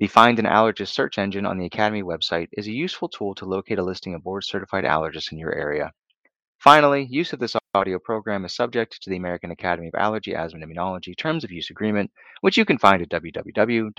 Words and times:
The 0.00 0.08
Find 0.08 0.40
an 0.40 0.44
Allergist 0.44 0.92
search 0.92 1.18
engine 1.18 1.46
on 1.46 1.56
the 1.56 1.66
Academy 1.66 2.02
website 2.02 2.48
is 2.54 2.66
a 2.66 2.72
useful 2.72 3.08
tool 3.08 3.32
to 3.36 3.44
locate 3.44 3.78
a 3.78 3.82
listing 3.84 4.12
of 4.12 4.24
board 4.24 4.42
certified 4.42 4.82
allergists 4.82 5.30
in 5.30 5.38
your 5.38 5.54
area. 5.54 5.92
Finally, 6.58 7.06
use 7.08 7.32
of 7.32 7.38
this 7.38 7.54
audio 7.74 8.00
program 8.00 8.44
is 8.44 8.52
subject 8.52 9.00
to 9.00 9.08
the 9.08 9.14
American 9.16 9.52
Academy 9.52 9.86
of 9.86 9.94
Allergy, 9.94 10.34
Asthma, 10.34 10.60
and 10.60 10.68
Immunology 10.68 11.16
Terms 11.16 11.44
of 11.44 11.52
Use 11.52 11.70
Agreement, 11.70 12.10
which 12.40 12.56
you 12.56 12.64
can 12.64 12.76
find 12.76 13.02
at 13.02 13.08
www.aaaai.org. 13.08 13.98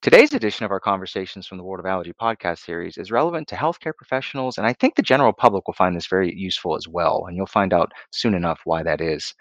Today's 0.00 0.32
edition 0.32 0.64
of 0.64 0.70
our 0.70 0.80
Conversations 0.80 1.46
from 1.46 1.58
the 1.58 1.64
World 1.64 1.80
of 1.80 1.86
Allergy 1.86 2.14
podcast 2.14 2.60
series 2.60 2.96
is 2.96 3.10
relevant 3.10 3.48
to 3.48 3.54
healthcare 3.54 3.94
professionals, 3.94 4.56
and 4.56 4.66
I 4.66 4.72
think 4.72 4.94
the 4.94 5.02
general 5.02 5.34
public 5.34 5.66
will 5.66 5.74
find 5.74 5.94
this 5.94 6.06
very 6.06 6.34
useful 6.34 6.74
as 6.74 6.88
well, 6.88 7.26
and 7.26 7.36
you'll 7.36 7.44
find 7.44 7.74
out 7.74 7.92
soon 8.12 8.32
enough 8.32 8.62
why 8.64 8.82
that 8.82 9.02
is. 9.02 9.34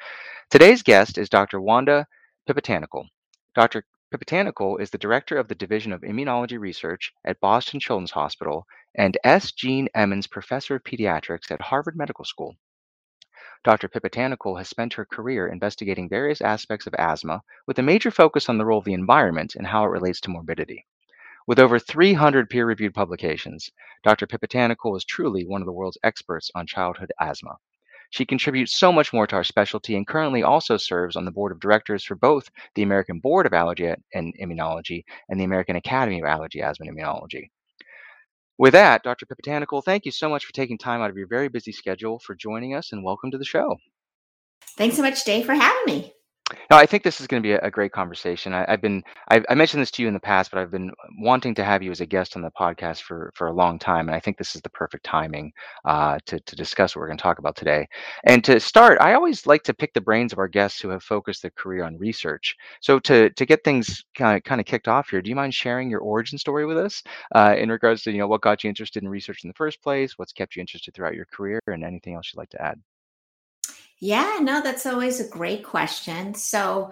Today's 0.50 0.84
guest 0.84 1.17
is 1.17 1.30
Dr. 1.30 1.61
Wanda 1.61 2.05
Phipatanakul. 2.45 3.05
Dr. 3.56 3.86
Phipatanakul 4.12 4.82
is 4.82 4.90
the 4.90 4.98
director 4.98 5.38
of 5.38 5.48
the 5.48 5.54
Division 5.54 5.94
of 5.94 6.02
Immunology 6.02 6.59
Research 6.59 7.14
at 7.23 7.40
Boston 7.40 7.80
Children's 7.80 8.10
Hospital 8.10 8.66
and 8.95 9.16
S. 9.23 9.52
Jean 9.52 9.88
Emans 9.95 10.28
Professor 10.28 10.78
of 10.78 10.84
Pediatrics 10.84 11.52
at 11.52 11.62
Harvard 11.62 11.95
Medical 11.95 12.26
School. 12.26 12.56
Dr. 13.64 13.90
Phipatanakul 13.90 14.58
has 14.58 14.68
spent 14.68 14.95
her 14.95 15.06
career 15.06 15.48
investigating 15.48 16.10
various 16.10 16.42
aspects 16.42 16.88
of 16.88 16.95
asthma 16.95 17.44
with 17.68 17.78
a 17.78 17.84
major 17.84 18.10
focus 18.10 18.50
on 18.50 18.58
the 18.58 18.66
role 18.66 18.80
of 18.80 18.86
the 18.86 18.94
environment 18.94 19.54
and 19.56 19.67
how 19.67 19.84
it 19.84 19.90
relates 19.90 20.20
to 20.22 20.32
morbidity. 20.32 20.88
With 21.45 21.60
over 21.60 21.78
300 21.78 22.50
peer 22.50 22.66
reviewed 22.66 22.95
publications, 22.95 23.70
Dr. 24.04 24.26
Phipatanakul 24.26 24.98
is 24.98 25.06
truly 25.06 25.45
one 25.45 25.62
of 25.62 25.67
the 25.67 25.73
world's 25.73 26.00
experts 26.04 26.50
on 26.56 26.66
childhood 26.66 27.12
asthma. 27.20 27.58
She 28.14 28.25
contributes 28.25 28.78
so 28.78 28.92
much 28.92 29.11
more 29.11 29.25
to 29.25 29.36
our 29.38 29.44
specialty 29.44 29.95
and 29.95 30.06
currently 30.06 30.44
also 30.44 30.78
serves 30.78 31.16
on 31.16 31.25
the 31.25 31.31
board 31.31 31.52
of 31.52 31.59
directors 31.59 32.03
for 32.03 32.14
both 32.14 32.47
the 32.75 32.83
American 32.83 33.17
Board 33.17 33.47
of 33.47 33.53
Allergy 33.53 33.92
and 34.14 34.38
Immunology 34.39 35.03
and 35.30 35.39
the 35.39 35.44
American 35.45 35.78
Academy 35.78 36.20
of 36.20 36.25
Allergy, 36.28 36.61
Asthma, 36.61 36.86
and 36.86 36.95
Immunology. 36.95 37.50
With 38.59 38.73
that, 38.73 39.02
Dr. 39.02 39.25
Phipatanakul, 39.25 39.83
thank 39.83 40.05
you 40.05 40.11
so 40.11 40.30
much 40.30 40.45
for 40.45 40.53
taking 40.53 40.78
time 40.78 41.02
out 41.02 41.09
of 41.09 41.17
your 41.17 41.25
very 41.25 41.47
busy 41.47 41.72
schedule 41.72 42.20
for 42.20 42.36
joining 42.36 42.75
us 42.75 42.92
and 42.92 43.03
welcome 43.03 43.31
to 43.31 43.39
the 43.39 43.45
show. 43.45 43.78
Thanks 44.77 44.95
so 44.95 45.02
much, 45.02 45.23
Dave, 45.23 45.48
for 45.48 45.55
having 45.55 45.86
me. 45.88 46.14
No, 46.70 46.78
I 46.78 46.86
think 46.86 47.04
this 47.04 47.22
is 47.22 47.28
going 47.28 47.42
to 47.42 47.48
be 47.48 47.54
a, 47.54 47.59
a 47.59 47.72
great 47.72 47.92
conversation. 47.92 48.54
I, 48.54 48.70
have 48.70 48.82
been, 48.82 49.04
I, 49.30 49.42
I, 49.50 49.56
mentioned 49.56 49.82
this 49.82 49.92
to 49.92 50.02
you 50.02 50.08
in 50.08 50.14
the 50.14 50.20
past, 50.20 50.52
but 50.52 50.60
I've 50.60 50.72
been 50.72 50.92
wanting 51.20 51.56
to 51.56 51.64
have 51.64 51.84
you 51.84 51.92
as 51.92 52.02
a 52.02 52.06
guest 52.06 52.36
on 52.36 52.42
the 52.42 52.52
podcast 52.52 53.02
for 53.02 53.32
for 53.36 53.48
a 53.48 53.54
long 53.54 53.80
time, 53.80 54.08
and 54.08 54.16
I 54.16 54.20
think 54.20 54.38
this 54.38 54.56
is 54.56 54.62
the 54.62 54.70
perfect 54.70 55.06
timing 55.06 55.52
uh, 55.86 56.20
to 56.26 56.40
to 56.40 56.56
discuss 56.56 56.95
what 56.95 57.02
we're 57.02 57.08
going 57.08 57.18
to 57.18 57.23
talk 57.23 57.40
about 57.40 57.56
today. 57.56 57.88
And 58.26 58.44
to 58.45 58.60
start, 58.60 59.00
I 59.02 59.14
always 59.14 59.45
like 59.48 59.64
to 59.64 59.73
pick 59.73 59.94
the 59.94 60.02
brains 60.02 60.34
of 60.34 60.40
our 60.40 60.48
guests 60.48 60.80
who 60.80 60.90
have 60.90 61.04
focused 61.04 61.42
their 61.42 61.52
career 61.52 61.84
on 61.84 61.98
research. 61.98 62.56
So 62.82 63.00
to 63.00 63.30
to 63.30 63.45
get 63.45 63.64
things 63.64 64.04
kind 64.16 64.38
of 64.38 64.44
kind 64.44 64.62
of 64.62 64.67
kicked 64.67 64.88
off 64.88 65.10
here, 65.10 65.22
do 65.22 65.30
you 65.30 65.36
mind 65.36 65.54
sharing 65.54 65.89
your 65.89 66.02
origin 66.02 66.38
story 66.38 66.66
with 66.66 66.77
us 66.77 67.04
uh, 67.36 67.56
in 67.58 67.70
regards 67.70 68.04
to 68.04 68.11
you 68.11 68.20
know 68.20 68.27
what 68.27 68.42
got 68.42 68.64
you 68.64 68.70
interested 68.70 69.04
in 69.04 69.10
research 69.10 69.44
in 69.44 69.50
the 69.50 69.54
first 69.56 69.82
place, 69.82 70.17
what's 70.17 70.33
kept 70.33 70.56
you 70.56 70.61
interested 70.61 70.94
throughout 70.94 71.16
your 71.16 71.26
career, 71.26 71.60
and 71.67 71.83
anything 71.83 72.16
else 72.16 72.32
you'd 72.33 72.39
like 72.39 72.50
to 72.50 72.61
add? 72.61 72.80
Yeah, 74.03 74.39
no, 74.41 74.61
that's 74.61 74.86
always 74.86 75.21
a 75.21 75.30
great 75.30 75.64
question. 75.64 76.33
So, 76.33 76.91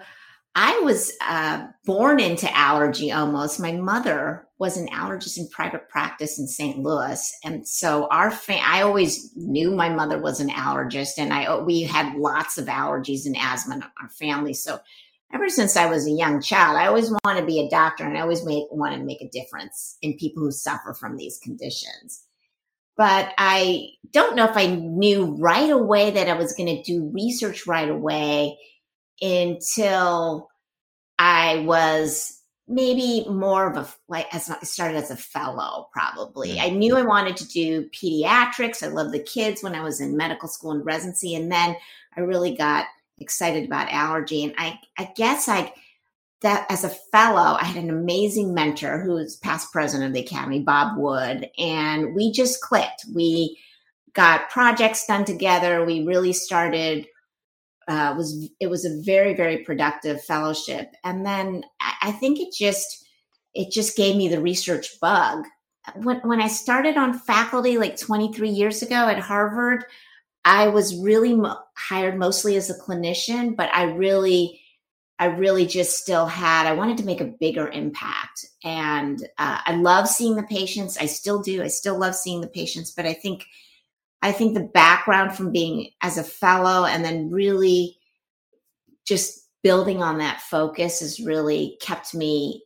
I 0.54 0.80
was 0.82 1.12
uh, 1.20 1.66
born 1.84 2.20
into 2.20 2.50
allergy 2.56 3.12
almost. 3.12 3.60
My 3.60 3.72
mother 3.72 4.46
was 4.58 4.78
an 4.78 4.88
allergist 4.88 5.36
in 5.36 5.48
private 5.50 5.90
practice 5.90 6.38
in 6.38 6.46
St. 6.46 6.78
Louis, 6.78 7.32
and 7.44 7.68
so 7.68 8.06
our 8.10 8.30
fa- 8.30 8.64
I 8.64 8.80
always 8.80 9.30
knew 9.36 9.70
my 9.70 9.90
mother 9.90 10.18
was 10.18 10.40
an 10.40 10.48
allergist, 10.48 11.18
and 11.18 11.34
I 11.34 11.58
we 11.58 11.82
had 11.82 12.16
lots 12.16 12.56
of 12.56 12.66
allergies 12.66 13.26
and 13.26 13.36
asthma 13.38 13.76
in 13.76 13.82
our 13.82 14.08
family. 14.18 14.54
So 14.54 14.78
ever 15.34 15.50
since 15.50 15.76
I 15.76 15.86
was 15.86 16.06
a 16.06 16.10
young 16.10 16.40
child, 16.40 16.78
I 16.78 16.86
always 16.86 17.12
wanted 17.24 17.40
to 17.40 17.46
be 17.46 17.60
a 17.60 17.70
doctor, 17.70 18.04
and 18.04 18.16
I 18.16 18.22
always 18.22 18.44
make, 18.44 18.64
wanted 18.70 18.98
to 18.98 19.04
make 19.04 19.20
a 19.20 19.28
difference 19.28 19.98
in 20.00 20.16
people 20.16 20.42
who 20.42 20.50
suffer 20.50 20.94
from 20.94 21.18
these 21.18 21.38
conditions 21.42 22.24
but 22.96 23.32
I 23.38 23.88
don't 24.10 24.36
know 24.36 24.44
if 24.44 24.56
I 24.56 24.66
knew 24.66 25.36
right 25.38 25.70
away 25.70 26.10
that 26.10 26.28
I 26.28 26.34
was 26.34 26.52
going 26.52 26.76
to 26.76 26.82
do 26.82 27.10
research 27.12 27.66
right 27.66 27.88
away 27.88 28.58
until 29.20 30.48
I 31.18 31.58
was 31.66 32.38
maybe 32.68 33.26
more 33.28 33.70
of 33.70 33.76
a 33.76 33.88
like 34.08 34.32
as 34.34 34.48
I 34.48 34.58
started 34.60 34.96
as 34.96 35.10
a 35.10 35.16
fellow 35.16 35.88
probably. 35.92 36.58
I 36.58 36.70
knew 36.70 36.96
I 36.96 37.02
wanted 37.02 37.36
to 37.38 37.48
do 37.48 37.88
pediatrics. 37.90 38.82
I 38.82 38.88
loved 38.88 39.12
the 39.12 39.22
kids 39.22 39.62
when 39.62 39.74
I 39.74 39.82
was 39.82 40.00
in 40.00 40.16
medical 40.16 40.48
school 40.48 40.72
and 40.72 40.84
residency 40.84 41.34
and 41.34 41.50
then 41.50 41.76
I 42.16 42.20
really 42.20 42.56
got 42.56 42.86
excited 43.18 43.64
about 43.64 43.92
allergy 43.92 44.44
and 44.44 44.54
I 44.58 44.78
I 44.98 45.12
guess 45.16 45.48
I 45.48 45.72
that 46.42 46.66
as 46.70 46.84
a 46.84 46.88
fellow, 46.88 47.56
I 47.60 47.64
had 47.64 47.82
an 47.82 47.90
amazing 47.90 48.54
mentor 48.54 49.00
who 49.00 49.14
was 49.14 49.36
past 49.36 49.72
president 49.72 50.08
of 50.08 50.14
the 50.14 50.20
Academy, 50.20 50.60
Bob 50.60 50.98
Wood, 50.98 51.50
and 51.58 52.14
we 52.14 52.32
just 52.32 52.60
clicked. 52.60 53.04
We 53.14 53.58
got 54.12 54.50
projects 54.50 55.06
done 55.06 55.24
together. 55.24 55.84
We 55.84 56.04
really 56.04 56.32
started. 56.32 57.06
Uh, 57.88 58.14
was 58.16 58.48
it 58.60 58.68
was 58.68 58.84
a 58.84 59.02
very 59.02 59.34
very 59.34 59.58
productive 59.64 60.22
fellowship, 60.22 60.94
and 61.02 61.26
then 61.26 61.64
I 62.00 62.12
think 62.12 62.38
it 62.38 62.52
just 62.52 63.06
it 63.54 63.72
just 63.72 63.96
gave 63.96 64.16
me 64.16 64.28
the 64.28 64.40
research 64.40 65.00
bug. 65.00 65.44
When 65.96 66.20
when 66.20 66.40
I 66.40 66.48
started 66.48 66.96
on 66.96 67.18
faculty 67.18 67.78
like 67.78 67.96
23 67.96 68.48
years 68.48 68.82
ago 68.82 69.08
at 69.08 69.18
Harvard, 69.18 69.84
I 70.44 70.68
was 70.68 70.96
really 70.96 71.34
mo- 71.34 71.58
hired 71.76 72.18
mostly 72.18 72.56
as 72.56 72.70
a 72.70 72.78
clinician, 72.78 73.56
but 73.56 73.68
I 73.74 73.84
really 73.84 74.61
I 75.22 75.26
really 75.26 75.66
just 75.66 75.98
still 75.98 76.26
had, 76.26 76.66
I 76.66 76.72
wanted 76.72 76.98
to 76.98 77.04
make 77.04 77.20
a 77.20 77.26
bigger 77.26 77.68
impact. 77.68 78.44
And 78.64 79.22
uh, 79.38 79.60
I 79.64 79.76
love 79.76 80.08
seeing 80.08 80.34
the 80.34 80.42
patients. 80.42 80.98
I 80.98 81.06
still 81.06 81.40
do. 81.40 81.62
I 81.62 81.68
still 81.68 81.96
love 81.96 82.16
seeing 82.16 82.40
the 82.40 82.48
patients. 82.48 82.90
But 82.90 83.06
I 83.06 83.12
think, 83.12 83.46
I 84.20 84.32
think 84.32 84.54
the 84.54 84.64
background 84.74 85.36
from 85.36 85.52
being 85.52 85.90
as 86.00 86.18
a 86.18 86.24
fellow 86.24 86.86
and 86.86 87.04
then 87.04 87.30
really 87.30 87.98
just 89.06 89.46
building 89.62 90.02
on 90.02 90.18
that 90.18 90.40
focus 90.40 90.98
has 90.98 91.20
really 91.20 91.78
kept 91.80 92.14
me 92.14 92.64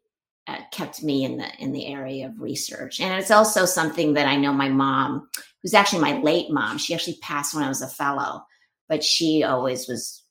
uh, 0.49 0.57
kept 0.73 1.03
me 1.03 1.25
in 1.25 1.37
the 1.37 1.49
in 1.59 1.73
the 1.73 1.87
area 1.87 2.25
of 2.27 2.41
research 2.41 3.01
and 3.01 3.13
it's 3.21 3.33
also 3.33 3.65
something 3.65 4.15
that 4.15 4.29
i 4.29 4.37
know 4.37 4.53
my 4.53 4.69
mom 4.69 5.29
who's 5.61 5.75
actually 5.75 6.01
my 6.01 6.21
late 6.21 6.53
mom 6.53 6.79
she 6.79 6.95
actually 6.95 7.19
passed 7.21 7.53
when 7.53 7.65
i 7.65 7.69
was 7.69 7.83
a 7.83 7.89
fellow 7.89 8.41
but 8.89 9.03
she 9.03 9.43
always 9.43 9.89
was 9.89 10.23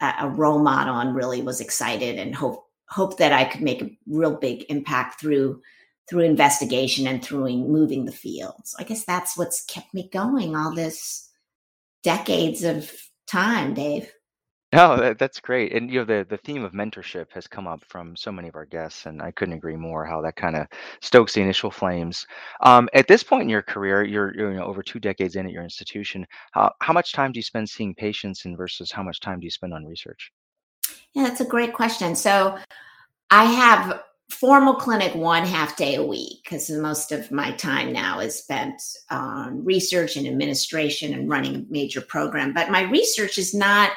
a 0.00 0.28
role 0.28 0.60
model 0.60 0.96
and 0.96 1.14
really 1.14 1.42
was 1.42 1.60
excited 1.60 2.18
and 2.18 2.34
hope 2.34 2.64
hope 2.88 3.18
that 3.18 3.32
I 3.32 3.44
could 3.44 3.60
make 3.60 3.82
a 3.82 3.90
real 4.06 4.36
big 4.36 4.64
impact 4.68 5.20
through 5.20 5.60
through 6.08 6.22
investigation 6.22 7.06
and 7.06 7.22
through 7.22 7.50
moving 7.58 8.04
the 8.04 8.12
field. 8.12 8.54
So 8.64 8.76
I 8.80 8.84
guess 8.84 9.04
that's 9.04 9.36
what's 9.36 9.64
kept 9.64 9.92
me 9.92 10.08
going 10.10 10.56
all 10.56 10.74
this 10.74 11.28
decades 12.02 12.64
of 12.64 12.90
time, 13.26 13.74
Dave. 13.74 14.10
No, 14.70 14.98
that, 14.98 15.18
that's 15.18 15.40
great. 15.40 15.72
And 15.72 15.90
you 15.90 16.00
know, 16.00 16.04
the 16.04 16.26
the 16.28 16.36
theme 16.36 16.62
of 16.62 16.72
mentorship 16.72 17.32
has 17.32 17.46
come 17.46 17.66
up 17.66 17.82
from 17.88 18.14
so 18.14 18.30
many 18.30 18.48
of 18.48 18.54
our 18.54 18.66
guests, 18.66 19.06
and 19.06 19.22
I 19.22 19.30
couldn't 19.30 19.54
agree 19.54 19.76
more 19.76 20.04
how 20.04 20.20
that 20.20 20.36
kind 20.36 20.56
of 20.56 20.66
stokes 21.00 21.32
the 21.32 21.40
initial 21.40 21.70
flames. 21.70 22.26
Um, 22.62 22.86
at 22.92 23.08
this 23.08 23.22
point 23.22 23.44
in 23.44 23.48
your 23.48 23.62
career, 23.62 24.04
you're, 24.04 24.34
you're 24.36 24.52
you 24.52 24.58
know 24.58 24.66
over 24.66 24.82
two 24.82 25.00
decades 25.00 25.36
in 25.36 25.46
at 25.46 25.52
your 25.52 25.62
institution. 25.62 26.26
How 26.52 26.70
how 26.82 26.92
much 26.92 27.12
time 27.12 27.32
do 27.32 27.38
you 27.38 27.42
spend 27.42 27.68
seeing 27.68 27.94
patients, 27.94 28.44
and 28.44 28.58
versus 28.58 28.92
how 28.92 29.02
much 29.02 29.20
time 29.20 29.40
do 29.40 29.46
you 29.46 29.50
spend 29.50 29.72
on 29.72 29.86
research? 29.86 30.30
Yeah, 31.14 31.22
that's 31.22 31.40
a 31.40 31.46
great 31.46 31.72
question. 31.72 32.14
So 32.14 32.58
I 33.30 33.44
have 33.44 34.02
formal 34.30 34.74
clinic 34.74 35.14
one 35.14 35.46
half 35.46 35.78
day 35.78 35.94
a 35.94 36.04
week 36.04 36.40
because 36.44 36.70
most 36.70 37.10
of 37.12 37.30
my 37.32 37.52
time 37.52 37.90
now 37.90 38.20
is 38.20 38.38
spent 38.38 38.82
on 39.10 39.64
research 39.64 40.16
and 40.16 40.26
administration 40.26 41.14
and 41.14 41.30
running 41.30 41.54
a 41.56 41.64
major 41.70 42.02
program. 42.02 42.52
But 42.52 42.70
my 42.70 42.82
research 42.82 43.38
is 43.38 43.54
not 43.54 43.92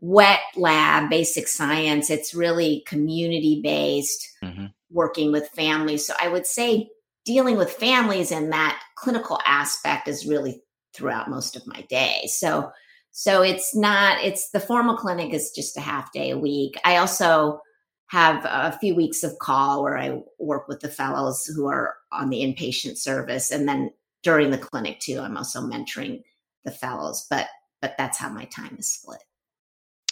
wet 0.00 0.40
lab, 0.56 1.10
basic 1.10 1.46
science. 1.46 2.10
It's 2.10 2.34
really 2.34 2.82
community 2.86 3.60
based, 3.62 4.28
mm-hmm. 4.42 4.66
working 4.90 5.32
with 5.32 5.48
families. 5.48 6.06
So 6.06 6.14
I 6.20 6.28
would 6.28 6.46
say 6.46 6.88
dealing 7.24 7.56
with 7.56 7.70
families 7.70 8.32
and 8.32 8.52
that 8.52 8.82
clinical 8.96 9.38
aspect 9.46 10.08
is 10.08 10.26
really 10.26 10.62
throughout 10.94 11.30
most 11.30 11.56
of 11.56 11.66
my 11.66 11.82
day. 11.88 12.22
So 12.26 12.72
so 13.12 13.42
it's 13.42 13.74
not 13.74 14.22
it's 14.22 14.50
the 14.50 14.60
formal 14.60 14.96
clinic 14.96 15.32
is 15.34 15.50
just 15.50 15.76
a 15.76 15.80
half 15.80 16.12
day 16.12 16.30
a 16.30 16.38
week. 16.38 16.76
I 16.84 16.96
also 16.96 17.60
have 18.06 18.44
a 18.44 18.76
few 18.78 18.94
weeks 18.94 19.22
of 19.22 19.38
call 19.38 19.82
where 19.82 19.98
I 19.98 20.20
work 20.38 20.66
with 20.68 20.80
the 20.80 20.88
fellows 20.88 21.46
who 21.46 21.66
are 21.66 21.94
on 22.10 22.28
the 22.28 22.40
inpatient 22.40 22.96
service, 22.98 23.50
and 23.52 23.68
then 23.68 23.90
during 24.22 24.50
the 24.50 24.58
clinic 24.58 24.98
too, 25.00 25.20
I'm 25.20 25.36
also 25.36 25.60
mentoring 25.60 26.22
the 26.64 26.70
fellows. 26.70 27.26
But 27.30 27.48
but 27.80 27.94
that's 27.98 28.18
how 28.18 28.28
my 28.28 28.44
time 28.46 28.76
is 28.78 28.92
split. 28.92 29.22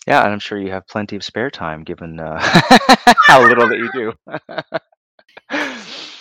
Yeah, 0.09 0.25
and 0.25 0.33
I'm 0.33 0.39
sure 0.39 0.59
you 0.59 0.71
have 0.71 0.87
plenty 0.87 1.17
of 1.17 1.23
spare 1.23 1.51
time 1.51 1.85
given 1.85 2.19
uh, 2.19 2.39
how 3.27 3.47
little 3.47 3.69
that 3.69 3.77
you 3.77 3.91
do. 3.93 4.13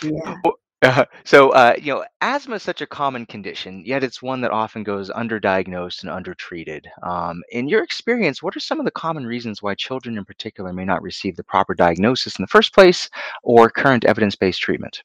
Yeah. 0.03 0.35
Uh, 0.83 1.03
so, 1.25 1.49
uh, 1.49 1.73
you 1.81 1.91
know, 1.91 2.05
asthma 2.21 2.53
is 2.53 2.61
such 2.61 2.81
a 2.81 2.85
common 2.85 3.25
condition, 3.25 3.81
yet 3.83 4.03
it's 4.03 4.21
one 4.21 4.41
that 4.41 4.51
often 4.51 4.83
goes 4.83 5.09
underdiagnosed 5.09 6.03
and 6.03 6.11
undertreated. 6.11 6.85
Um, 7.01 7.41
in 7.49 7.67
your 7.67 7.81
experience, 7.81 8.43
what 8.43 8.55
are 8.55 8.59
some 8.59 8.77
of 8.77 8.85
the 8.85 8.91
common 8.91 9.25
reasons 9.25 9.59
why 9.59 9.73
children 9.73 10.19
in 10.19 10.23
particular 10.23 10.71
may 10.71 10.85
not 10.85 11.01
receive 11.01 11.35
the 11.35 11.43
proper 11.43 11.73
diagnosis 11.73 12.37
in 12.37 12.43
the 12.43 12.47
first 12.47 12.75
place 12.75 13.09
or 13.41 13.71
current 13.71 14.05
evidence-based 14.05 14.61
treatment? 14.61 15.01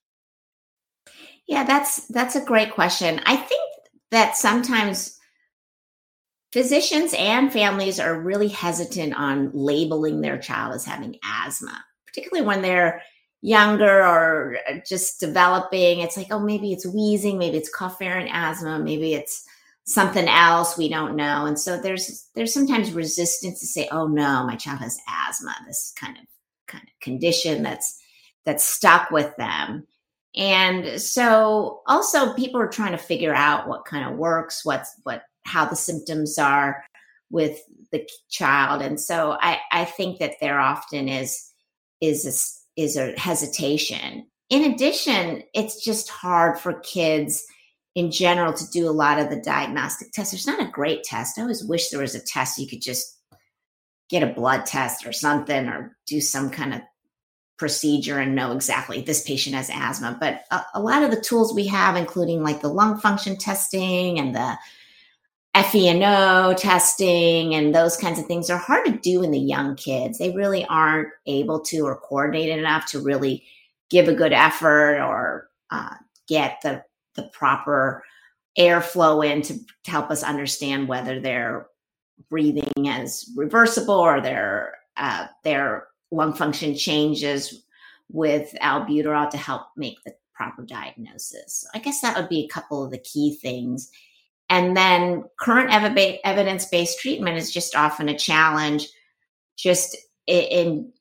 Yeah, 1.46 1.64
that's 1.64 2.06
that's 2.08 2.36
a 2.36 2.44
great 2.44 2.74
question. 2.74 3.22
I 3.24 3.36
think 3.36 3.70
that 4.10 4.36
sometimes 4.36 5.18
physicians 6.52 7.14
and 7.18 7.52
families 7.52 7.98
are 7.98 8.20
really 8.20 8.48
hesitant 8.48 9.14
on 9.14 9.50
labeling 9.54 10.20
their 10.20 10.38
child 10.38 10.74
as 10.74 10.84
having 10.84 11.16
asthma, 11.24 11.84
particularly 12.06 12.46
when 12.46 12.62
they're 12.62 13.02
younger 13.40 14.02
or 14.04 14.56
uh, 14.70 14.74
just 14.86 15.18
developing, 15.18 16.00
it's 16.00 16.16
like, 16.16 16.28
oh, 16.30 16.38
maybe 16.38 16.72
it's 16.72 16.86
wheezing, 16.86 17.38
maybe 17.38 17.56
it's 17.56 17.74
cough 17.74 17.98
variant 17.98 18.30
asthma, 18.32 18.78
maybe 18.78 19.14
it's 19.14 19.44
something 19.84 20.28
else 20.28 20.78
we 20.78 20.88
don't 20.88 21.16
know. 21.16 21.46
And 21.46 21.58
so 21.58 21.80
there's 21.80 22.28
there's 22.34 22.54
sometimes 22.54 22.92
resistance 22.92 23.58
to 23.60 23.66
say, 23.66 23.88
oh 23.90 24.06
no, 24.06 24.44
my 24.46 24.56
child 24.56 24.78
has 24.78 24.98
asthma, 25.08 25.54
this 25.66 25.92
kind 25.98 26.16
of 26.16 26.24
kind 26.68 26.84
of 26.84 27.00
condition 27.00 27.62
that's 27.62 27.98
that's 28.44 28.64
stuck 28.64 29.10
with 29.10 29.34
them. 29.36 29.86
And 30.36 31.00
so 31.00 31.82
also 31.86 32.34
people 32.34 32.60
are 32.60 32.68
trying 32.68 32.92
to 32.92 32.98
figure 32.98 33.34
out 33.34 33.68
what 33.68 33.84
kind 33.84 34.08
of 34.08 34.16
works, 34.16 34.64
what's 34.64 34.94
what 35.02 35.24
how 35.44 35.64
the 35.64 35.76
symptoms 35.76 36.38
are 36.38 36.84
with 37.30 37.60
the 37.90 38.08
child. 38.30 38.82
And 38.82 39.00
so 39.00 39.36
I, 39.40 39.58
I 39.70 39.84
think 39.84 40.18
that 40.18 40.34
there 40.40 40.60
often 40.60 41.08
is 41.08 41.50
is 42.00 42.24
this 42.24 42.64
is 42.76 42.96
a 42.96 43.18
hesitation. 43.18 44.26
In 44.50 44.72
addition, 44.72 45.42
it's 45.54 45.82
just 45.84 46.08
hard 46.08 46.58
for 46.58 46.80
kids 46.80 47.44
in 47.94 48.10
general 48.10 48.52
to 48.52 48.70
do 48.70 48.88
a 48.88 48.92
lot 48.92 49.18
of 49.18 49.30
the 49.30 49.40
diagnostic 49.40 50.12
tests. 50.12 50.32
There's 50.32 50.46
not 50.46 50.66
a 50.66 50.70
great 50.70 51.04
test. 51.04 51.38
I 51.38 51.42
always 51.42 51.64
wish 51.64 51.88
there 51.88 52.00
was 52.00 52.14
a 52.14 52.20
test 52.20 52.58
you 52.58 52.66
could 52.66 52.82
just 52.82 53.18
get 54.08 54.22
a 54.22 54.34
blood 54.34 54.66
test 54.66 55.06
or 55.06 55.12
something 55.12 55.68
or 55.68 55.96
do 56.06 56.20
some 56.20 56.50
kind 56.50 56.74
of 56.74 56.80
procedure 57.58 58.18
and 58.18 58.34
know 58.34 58.52
exactly 58.52 59.02
this 59.02 59.22
patient 59.22 59.54
has 59.54 59.70
asthma. 59.70 60.16
But 60.18 60.42
a, 60.50 60.62
a 60.74 60.80
lot 60.80 61.02
of 61.02 61.10
the 61.10 61.20
tools 61.20 61.54
we 61.54 61.66
have, 61.68 61.96
including 61.96 62.42
like 62.42 62.60
the 62.60 62.68
lung 62.68 62.98
function 62.98 63.36
testing 63.36 64.18
and 64.18 64.34
the 64.34 64.58
FeNO 65.54 66.56
testing 66.56 67.54
and 67.54 67.74
those 67.74 67.96
kinds 67.96 68.18
of 68.18 68.26
things 68.26 68.48
are 68.48 68.58
hard 68.58 68.86
to 68.86 68.92
do 68.92 69.22
in 69.22 69.30
the 69.30 69.38
young 69.38 69.76
kids. 69.76 70.18
They 70.18 70.30
really 70.30 70.64
aren't 70.66 71.08
able 71.26 71.60
to 71.60 71.80
or 71.80 71.96
coordinated 71.96 72.58
enough 72.58 72.86
to 72.86 73.00
really 73.00 73.44
give 73.90 74.08
a 74.08 74.14
good 74.14 74.32
effort 74.32 74.98
or 74.98 75.50
uh, 75.70 75.94
get 76.26 76.58
the 76.62 76.82
the 77.14 77.24
proper 77.24 78.02
airflow 78.58 79.24
in 79.24 79.42
to, 79.42 79.54
to 79.84 79.90
help 79.90 80.10
us 80.10 80.22
understand 80.22 80.88
whether 80.88 81.20
their 81.20 81.66
breathing 82.30 82.86
is 82.86 83.30
reversible 83.36 83.94
or 83.94 84.22
their 84.22 84.74
uh, 84.96 85.26
their 85.44 85.88
lung 86.10 86.32
function 86.32 86.74
changes 86.74 87.64
with 88.10 88.54
albuterol 88.62 89.28
to 89.28 89.36
help 89.36 89.62
make 89.76 90.02
the 90.04 90.14
proper 90.34 90.62
diagnosis. 90.62 91.66
I 91.74 91.78
guess 91.78 92.00
that 92.00 92.16
would 92.16 92.28
be 92.28 92.44
a 92.44 92.48
couple 92.48 92.84
of 92.84 92.90
the 92.90 92.98
key 92.98 93.36
things 93.40 93.90
and 94.52 94.76
then 94.76 95.24
current 95.40 95.70
evidence 95.72 96.66
based 96.66 97.00
treatment 97.00 97.38
is 97.38 97.50
just 97.50 97.74
often 97.74 98.10
a 98.10 98.18
challenge, 98.18 98.86
just 99.56 99.96
in 100.26 100.92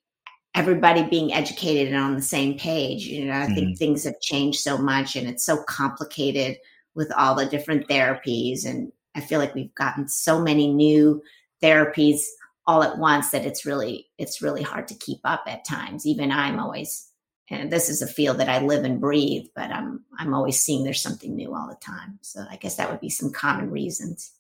everybody 0.56 1.04
being 1.04 1.34
educated 1.34 1.90
and 1.90 2.02
on 2.02 2.16
the 2.16 2.22
same 2.22 2.58
page. 2.58 3.04
You 3.04 3.26
know, 3.26 3.34
I 3.34 3.44
mm-hmm. 3.44 3.56
think 3.56 3.78
things 3.78 4.06
have 4.06 4.22
changed 4.22 4.62
so 4.62 4.78
much 4.78 5.18
and 5.18 5.28
it's 5.28 5.44
so 5.44 5.62
complicated 5.68 6.60
with 6.96 7.12
all 7.18 7.36
the 7.36 7.46
different 7.46 7.90
therapies. 7.90 8.66
And 8.66 8.90
I 9.16 9.20
feel 9.20 9.40
like 9.40 9.54
we've 9.54 9.76
gotten 9.76 10.08
so 10.08 10.42
many 10.42 10.74
new 10.74 11.22
therapies 11.62 12.22
all 12.68 12.84
at 12.84 13.00
once 13.00 13.32
that 13.32 13.46
it's 13.46 13.66
really 13.66 14.08
it's 14.18 14.42
really 14.42 14.62
hard 14.62 14.88
to 14.88 14.96
keep 14.96 15.20
up 15.26 15.44
at 15.48 15.66
times 15.66 16.06
even 16.06 16.32
i'm 16.32 16.60
always 16.60 17.11
and 17.52 17.70
this 17.70 17.90
is 17.90 18.02
a 18.02 18.08
field 18.08 18.38
that 18.38 18.50
I 18.50 18.64
live 18.64 18.86
and 18.86 19.00
breathe, 19.00 19.48
but 19.54 19.72
I'm 19.72 20.04
I'm 20.18 20.34
always 20.34 20.60
seeing 20.60 20.84
there's 20.84 21.02
something 21.02 21.36
new 21.36 21.54
all 21.54 21.68
the 21.68 21.76
time. 21.76 22.18
So 22.22 22.46
I 22.50 22.56
guess 22.56 22.78
that 22.78 22.90
would 22.90 23.02
be 23.02 23.10
some 23.10 23.32
common 23.32 23.70
reasons. 23.70 24.32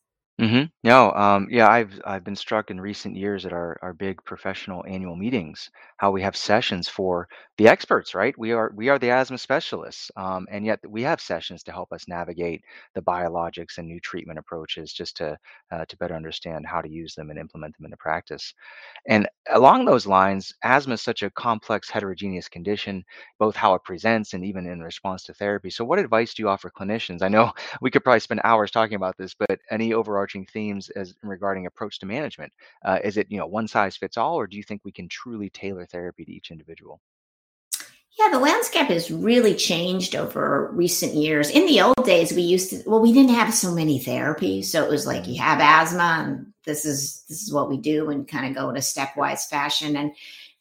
Hmm 0.42 0.64
No, 0.84 1.12
um, 1.14 1.48
yeah, 1.52 1.70
I've 1.70 2.02
I've 2.04 2.24
been 2.24 2.36
struck 2.36 2.72
in 2.72 2.82
recent 2.82 3.16
years 3.16 3.46
at 3.46 3.54
our 3.54 3.78
our 3.84 3.94
big 3.94 4.24
professional 4.26 4.84
annual 4.88 5.16
meetings 5.16 5.70
how 5.98 6.10
we 6.12 6.24
have 6.24 6.36
sessions 6.36 6.90
for 6.90 7.28
the 7.60 7.68
experts, 7.68 8.16
right? 8.16 8.36
We 8.40 8.52
are 8.52 8.72
we 8.76 8.90
are 8.90 8.98
the 8.98 9.12
asthma 9.12 9.38
specialists, 9.38 10.10
um, 10.18 10.48
and 10.52 10.66
yet 10.66 10.80
we 10.90 11.04
have 11.04 11.22
sessions 11.22 11.62
to 11.66 11.72
help 11.72 11.94
us 11.94 12.08
navigate 12.08 12.64
the 12.96 13.04
biologics 13.04 13.78
and 13.78 13.88
new 13.88 14.00
treatment 14.00 14.40
approaches, 14.40 14.92
just 14.94 15.16
to 15.18 15.38
uh, 15.72 15.86
to 15.86 15.98
better 15.98 16.16
understand 16.16 16.66
how 16.66 16.82
to 16.82 16.90
use 16.90 17.14
them 17.16 17.30
and 17.30 17.38
implement 17.40 17.78
them 17.78 17.86
into 17.86 17.98
practice. 17.98 18.54
And 19.08 19.28
along 19.50 19.86
those 19.86 20.06
lines, 20.08 20.54
asthma 20.64 20.94
is 20.96 21.02
such 21.02 21.22
a 21.24 21.30
complex, 21.32 21.90
heterogeneous 21.90 22.48
condition, 22.50 23.04
both 23.40 23.56
how 23.56 23.74
it 23.76 23.84
presents 23.84 24.34
and 24.34 24.44
even 24.46 24.66
in 24.68 24.82
response 24.82 25.24
to 25.26 25.34
therapy. 25.34 25.70
So, 25.70 25.86
what 25.86 26.00
advice 26.00 26.34
do 26.34 26.42
you 26.44 26.50
offer 26.50 26.72
clinicians? 26.72 27.22
I 27.22 27.28
know 27.28 27.52
we 27.82 27.92
could 27.92 28.04
probably 28.04 28.20
spend 28.20 28.42
hours 28.44 28.72
talking 28.72 28.96
about 28.96 29.18
this, 29.18 29.34
but 29.36 29.60
any 29.70 29.94
overarching 29.94 30.31
themes 30.46 30.90
as 30.92 31.14
regarding 31.22 31.66
approach 31.66 32.00
to 32.00 32.06
management? 32.06 32.52
Uh, 32.84 33.00
is 33.04 33.18
it 33.18 33.28
you 33.30 33.38
know 33.38 33.48
one 33.48 33.68
size 33.68 33.96
fits 33.98 34.18
all, 34.18 34.36
or 34.36 34.48
do 34.48 34.58
you 34.58 34.64
think 34.64 34.82
we 34.84 34.92
can 34.92 35.08
truly 35.08 35.50
tailor 35.50 35.86
therapy 35.86 36.26
to 36.26 36.32
each 36.32 36.52
individual? 36.52 37.02
Yeah, 38.20 38.30
the 38.30 38.40
landscape 38.40 38.88
has 38.88 39.10
really 39.10 39.56
changed 39.56 40.16
over 40.16 40.70
recent 40.74 41.14
years. 41.14 41.50
In 41.50 41.66
the 41.66 41.82
old 41.82 42.06
days, 42.06 42.34
we 42.34 42.42
used 42.42 42.70
to 42.72 42.84
well, 42.86 43.00
we 43.00 43.14
didn't 43.14 43.36
have 43.36 43.54
so 43.54 43.74
many 43.74 44.00
therapies, 44.00 44.66
so 44.66 44.84
it 44.84 44.90
was 44.90 45.08
like 45.08 45.28
you 45.28 45.42
have 45.42 45.60
asthma, 45.62 46.26
and 46.26 46.54
this 46.66 46.86
is 46.86 47.24
this 47.30 47.42
is 47.42 47.54
what 47.54 47.70
we 47.70 47.78
do, 47.78 48.10
and 48.10 48.28
kind 48.28 48.48
of 48.48 48.56
go 48.56 48.70
in 48.70 48.76
a 48.76 48.80
stepwise 48.80 49.48
fashion. 49.48 49.96
And 49.96 50.12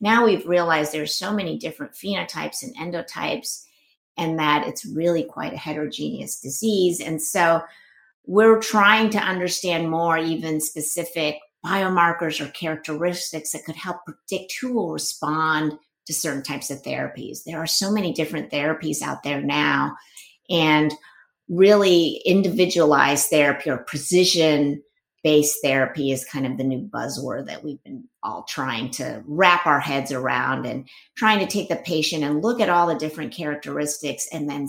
now 0.00 0.24
we've 0.24 0.46
realized 0.46 0.92
there's 0.92 1.14
so 1.14 1.32
many 1.32 1.58
different 1.58 1.92
phenotypes 1.92 2.62
and 2.62 2.76
endotypes, 2.76 3.64
and 4.16 4.38
that 4.38 4.68
it's 4.68 4.86
really 4.86 5.24
quite 5.24 5.52
a 5.52 5.58
heterogeneous 5.58 6.40
disease. 6.40 7.00
And 7.00 7.20
so 7.20 7.62
we're 8.30 8.60
trying 8.60 9.10
to 9.10 9.18
understand 9.18 9.90
more, 9.90 10.16
even 10.16 10.60
specific 10.60 11.40
biomarkers 11.66 12.40
or 12.40 12.48
characteristics 12.52 13.50
that 13.50 13.64
could 13.64 13.74
help 13.74 13.96
predict 14.04 14.54
who 14.60 14.72
will 14.72 14.92
respond 14.92 15.72
to 16.06 16.14
certain 16.14 16.44
types 16.44 16.70
of 16.70 16.80
therapies. 16.84 17.42
There 17.42 17.58
are 17.58 17.66
so 17.66 17.90
many 17.90 18.12
different 18.12 18.52
therapies 18.52 19.02
out 19.02 19.24
there 19.24 19.42
now, 19.42 19.96
and 20.48 20.94
really 21.48 22.22
individualized 22.24 23.30
therapy 23.30 23.68
or 23.68 23.78
precision 23.78 24.80
based 25.24 25.58
therapy 25.64 26.12
is 26.12 26.24
kind 26.24 26.46
of 26.46 26.56
the 26.56 26.62
new 26.62 26.88
buzzword 26.88 27.46
that 27.46 27.64
we've 27.64 27.82
been 27.82 28.04
all 28.22 28.44
trying 28.44 28.92
to 28.92 29.24
wrap 29.26 29.66
our 29.66 29.80
heads 29.80 30.12
around 30.12 30.66
and 30.66 30.88
trying 31.16 31.40
to 31.40 31.52
take 31.52 31.68
the 31.68 31.76
patient 31.84 32.22
and 32.22 32.44
look 32.44 32.60
at 32.60 32.68
all 32.68 32.86
the 32.86 32.94
different 32.94 33.34
characteristics 33.34 34.28
and 34.32 34.48
then 34.48 34.68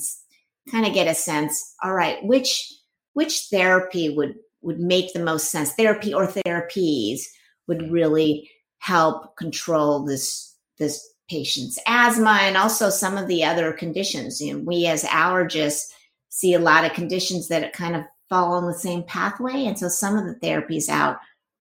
kind 0.71 0.87
of 0.87 0.95
get 0.95 1.07
a 1.07 1.13
sense 1.13 1.75
all 1.83 1.93
right 1.93 2.23
which 2.25 2.80
which 3.13 3.47
therapy 3.49 4.09
would 4.15 4.35
would 4.61 4.79
make 4.79 5.11
the 5.13 5.23
most 5.23 5.49
sense 5.49 5.73
therapy 5.73 6.13
or 6.13 6.27
therapies 6.27 7.21
would 7.67 7.91
really 7.91 8.49
help 8.79 9.35
control 9.37 10.03
this 10.05 10.55
this 10.77 11.07
patient's 11.29 11.79
asthma 11.87 12.39
and 12.41 12.57
also 12.57 12.89
some 12.89 13.17
of 13.17 13.27
the 13.27 13.43
other 13.43 13.71
conditions. 13.71 14.41
You 14.41 14.53
know, 14.53 14.63
we 14.63 14.85
as 14.85 15.03
allergists 15.03 15.85
see 16.29 16.53
a 16.53 16.59
lot 16.59 16.83
of 16.83 16.93
conditions 16.93 17.47
that 17.47 17.73
kind 17.73 17.95
of 17.95 18.03
fall 18.27 18.53
on 18.53 18.67
the 18.67 18.73
same 18.73 19.03
pathway. 19.03 19.65
And 19.65 19.77
so 19.77 19.87
some 19.87 20.17
of 20.17 20.25
the 20.25 20.35
therapies 20.45 20.89
out 20.89 21.17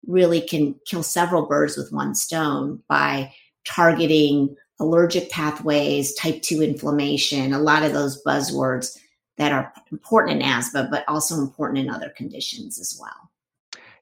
really 0.07 0.41
can 0.41 0.75
kill 0.87 1.03
several 1.03 1.47
birds 1.47 1.77
with 1.77 1.93
one 1.93 2.15
stone 2.15 2.83
by 2.89 3.33
targeting 3.67 4.55
allergic 4.79 5.31
pathways, 5.31 6.15
type 6.15 6.43
2 6.43 6.63
inflammation, 6.63 7.53
a 7.53 7.59
lot 7.59 7.83
of 7.83 7.93
those 7.93 8.23
buzzwords 8.23 8.97
that 9.37 9.53
are 9.53 9.73
important 9.93 10.41
in 10.41 10.49
asthma, 10.49 10.89
but 10.91 11.05
also 11.09 11.37
important 11.37 11.79
in 11.79 11.91
other 11.91 12.11
conditions 12.11 12.81
as 12.81 12.99
well. 13.01 13.31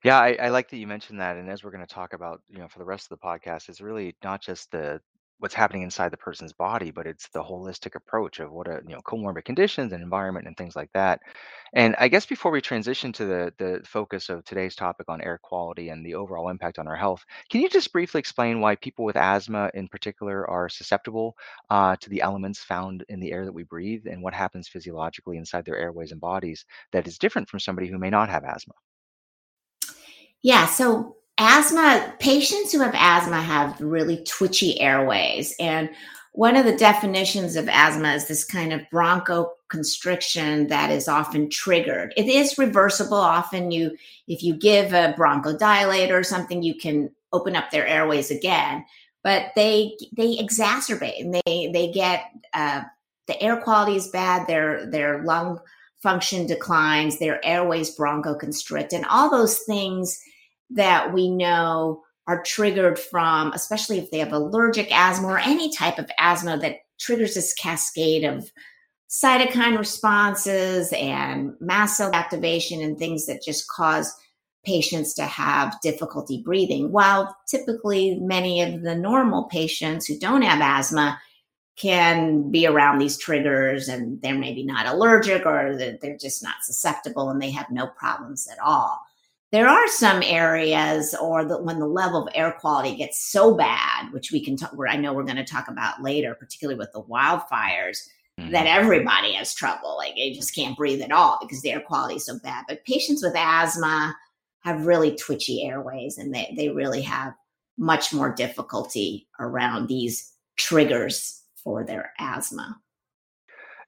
Yeah, 0.05 0.19
I, 0.19 0.37
I 0.41 0.49
like 0.50 0.69
that 0.71 0.76
you 0.76 0.87
mentioned 0.87 1.19
that. 1.21 1.37
And 1.37 1.49
as 1.49 1.64
we're 1.64 1.71
going 1.71 1.87
to 1.87 1.93
talk 1.93 2.12
about, 2.12 2.43
you 2.49 2.59
know, 2.59 2.69
for 2.69 2.79
the 2.79 2.85
rest 2.85 3.11
of 3.11 3.19
the 3.19 3.25
podcast, 3.25 3.69
it's 3.69 3.81
really 3.81 4.14
not 4.23 4.43
just 4.43 4.71
the 4.71 5.00
what's 5.38 5.55
happening 5.55 5.83
inside 5.83 6.11
the 6.11 6.17
person's 6.17 6.53
body, 6.53 6.91
but 6.91 7.07
it's 7.07 7.29
the 7.29 7.43
holistic 7.43 7.95
approach 7.97 8.41
of 8.41 8.53
what 8.53 8.69
a 8.69 8.81
you 8.87 8.95
know 8.95 9.00
comorbid 9.03 9.45
conditions 9.45 9.93
and 9.93 10.03
environment 10.03 10.47
and 10.47 10.57
things 10.57 10.76
like 10.76 10.91
that. 10.95 11.21
And 11.75 11.97
I 11.99 12.09
guess 12.09 12.25
before 12.25 12.53
we 12.53 12.61
transition 12.61 13.12
to 13.14 13.25
the 13.26 13.53
the 13.59 13.83
focus 13.85 14.29
of 14.29 14.45
today's 14.45 14.76
topic 14.76 15.07
on 15.09 15.21
air 15.21 15.38
quality 15.43 15.88
and 15.88 16.05
the 16.05 16.14
overall 16.14 16.49
impact 16.49 16.79
on 16.79 16.88
our 16.88 16.97
health, 16.97 17.25
can 17.50 17.61
you 17.61 17.69
just 17.69 17.93
briefly 17.93 18.21
explain 18.21 18.61
why 18.61 18.76
people 18.76 19.05
with 19.05 19.17
asthma 19.17 19.71
in 19.75 19.88
particular 19.88 20.49
are 20.49 20.69
susceptible 20.69 21.37
uh, 21.71 21.97
to 21.97 22.09
the 22.11 22.23
elements 22.23 22.62
found 22.62 23.05
in 23.09 23.21
the 23.21 23.33
air 23.33 23.45
that 23.45 23.53
we 23.53 23.64
breathe 23.64 24.07
and 24.07 24.23
what 24.23 24.35
happens 24.35 24.69
physiologically 24.69 25.37
inside 25.37 25.64
their 25.64 25.79
airways 25.79 26.12
and 26.12 26.21
bodies 26.21 26.64
that 26.93 27.07
is 27.07 27.19
different 27.19 27.49
from 27.49 27.61
somebody 27.61 27.88
who 27.88 27.99
may 27.99 28.11
not 28.11 28.29
have 28.29 28.45
asthma? 28.45 28.75
Yeah, 30.43 30.67
so 30.67 31.17
asthma 31.38 32.14
patients 32.21 32.73
who 32.73 32.81
have 32.81 32.95
asthma 32.95 33.41
have 33.41 33.81
really 33.81 34.23
twitchy 34.25 34.81
airways 34.81 35.55
and 35.59 35.91
one 36.35 36.57
of 36.57 36.64
the 36.64 36.76
definitions 36.76 37.55
of 37.55 37.69
asthma 37.69 38.12
is 38.14 38.26
this 38.26 38.45
kind 38.45 38.73
of 38.73 38.81
bronchoconstriction 38.93 40.69
that 40.69 40.91
is 40.91 41.07
often 41.07 41.49
triggered. 41.49 42.12
It 42.17 42.26
is 42.26 42.59
reversible. 42.59 43.19
Often, 43.19 43.71
you 43.71 43.97
if 44.26 44.43
you 44.43 44.57
give 44.57 44.93
a 44.93 45.14
bronchodilator 45.17 46.11
or 46.11 46.25
something, 46.25 46.64
you 46.64 46.75
can 46.75 47.12
open 47.33 47.55
up 47.55 47.71
their 47.71 47.87
airways 47.87 48.33
again. 48.33 48.85
But 49.23 49.53
they 49.55 49.97
they 50.17 50.37
exacerbate 50.37 51.21
and 51.21 51.35
they 51.35 51.71
they 51.73 51.93
get 51.93 52.25
uh, 52.53 52.83
the 53.29 53.41
air 53.41 53.57
quality 53.59 53.95
is 53.95 54.09
bad. 54.09 54.49
Their 54.49 54.87
their 54.87 55.23
lung 55.23 55.61
function 56.03 56.49
declines. 56.49 57.21
Their 57.21 57.45
airways 57.47 57.97
bronchoconstrict, 57.97 58.93
and 58.93 59.05
all 59.05 59.31
those 59.31 59.61
things 59.61 60.21
that 60.71 61.12
we 61.12 61.28
know 61.28 62.02
are 62.26 62.42
triggered 62.42 62.99
from, 62.99 63.52
especially 63.52 63.99
if 63.99 64.11
they 64.11 64.18
have 64.18 64.33
allergic 64.33 64.90
asthma 64.90 65.28
or 65.28 65.38
any 65.38 65.71
type 65.73 65.99
of 65.99 66.11
asthma 66.18 66.59
that 66.59 66.78
triggers 66.99 67.35
this 67.35 67.52
cascade 67.54 68.25
of 68.25 68.50
cytokine 69.11 69.78
responses 69.78 70.92
and 70.92 71.52
mast 71.61 71.97
cell 71.97 72.12
activation 72.14 72.80
and 72.80 72.99
things 72.99 73.26
that 73.26 73.42
just 73.42 73.68
cause 73.68 74.12
patients 74.64 75.14
to 75.14 75.25
have 75.25 75.78
difficulty 75.83 76.42
breathing. 76.42 76.90
While 76.90 77.37
typically 77.47 78.18
many 78.21 78.62
of 78.62 78.83
the 78.83 78.94
normal 78.94 79.44
patients 79.44 80.06
who 80.06 80.18
don't 80.18 80.42
have 80.42 80.61
asthma 80.61 81.21
can 81.76 82.50
be 82.50 82.66
around 82.66 82.99
these 82.99 83.18
triggers 83.18 83.88
and 83.88 84.21
they're 84.23 84.38
maybe 84.38 84.64
not 84.64 84.87
allergic 84.87 85.44
or 85.44 85.76
they're 85.76 86.16
just 86.16 86.42
not 86.42 86.62
susceptible 86.62 87.30
and 87.30 87.42
they 87.42 87.50
have 87.50 87.71
no 87.71 87.87
problems 87.87 88.49
at 88.50 88.59
all. 88.61 89.00
There 89.55 89.69
are 89.69 89.87
some 89.87 90.21
areas, 90.25 91.15
or 91.15 91.45
the, 91.45 91.63
when 91.63 91.79
the 91.79 91.87
level 91.87 92.27
of 92.27 92.33
air 92.35 92.57
quality 92.59 92.97
gets 92.97 93.25
so 93.25 93.55
bad, 93.55 94.13
which 94.13 94.33
we 94.33 94.45
can 94.45 94.57
talk, 94.57 94.73
where 94.73 94.89
I 94.89 94.97
know 94.97 95.13
we're 95.13 95.23
going 95.23 95.37
to 95.37 95.45
talk 95.45 95.69
about 95.69 96.03
later, 96.03 96.35
particularly 96.35 96.77
with 96.77 96.91
the 96.91 97.05
wildfires, 97.05 97.99
mm-hmm. 98.37 98.51
that 98.51 98.67
everybody 98.67 99.35
has 99.35 99.55
trouble. 99.55 99.97
Like 99.97 100.17
they 100.17 100.33
just 100.33 100.57
can't 100.57 100.77
breathe 100.77 101.03
at 101.03 101.13
all 101.13 101.39
because 101.41 101.63
the 101.63 101.71
air 101.71 101.79
quality 101.79 102.17
is 102.17 102.27
so 102.27 102.37
bad. 102.41 102.65
But 102.67 102.85
patients 102.85 103.23
with 103.23 103.37
asthma 103.37 104.17
have 104.65 104.87
really 104.87 105.15
twitchy 105.15 105.63
airways, 105.63 106.19
and 106.19 106.35
they 106.35 106.53
they 106.57 106.71
really 106.71 107.03
have 107.03 107.33
much 107.79 108.13
more 108.13 108.35
difficulty 108.35 109.29
around 109.39 109.87
these 109.87 110.33
triggers 110.57 111.43
for 111.63 111.85
their 111.85 112.13
asthma. 112.19 112.81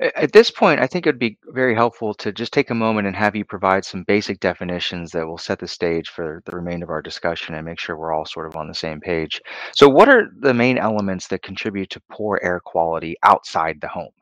At 0.00 0.32
this 0.32 0.50
point, 0.50 0.80
I 0.80 0.86
think 0.86 1.06
it'd 1.06 1.18
be 1.18 1.38
very 1.46 1.74
helpful 1.74 2.12
to 2.14 2.30
just 2.30 2.52
take 2.52 2.68
a 2.68 2.74
moment 2.74 3.06
and 3.06 3.16
have 3.16 3.34
you 3.34 3.44
provide 3.44 3.84
some 3.84 4.02
basic 4.02 4.40
definitions 4.40 5.10
that 5.12 5.26
will 5.26 5.38
set 5.38 5.58
the 5.58 5.68
stage 5.68 6.10
for 6.10 6.42
the 6.44 6.54
remainder 6.54 6.84
of 6.84 6.90
our 6.90 7.00
discussion 7.00 7.54
and 7.54 7.64
make 7.64 7.80
sure 7.80 7.96
we're 7.96 8.12
all 8.12 8.26
sort 8.26 8.46
of 8.46 8.56
on 8.56 8.68
the 8.68 8.74
same 8.74 9.00
page. 9.00 9.40
So, 9.74 9.88
what 9.88 10.08
are 10.08 10.28
the 10.40 10.52
main 10.52 10.76
elements 10.76 11.28
that 11.28 11.42
contribute 11.42 11.88
to 11.90 12.02
poor 12.10 12.38
air 12.42 12.60
quality 12.60 13.16
outside 13.22 13.80
the 13.80 13.88
home? 13.88 14.12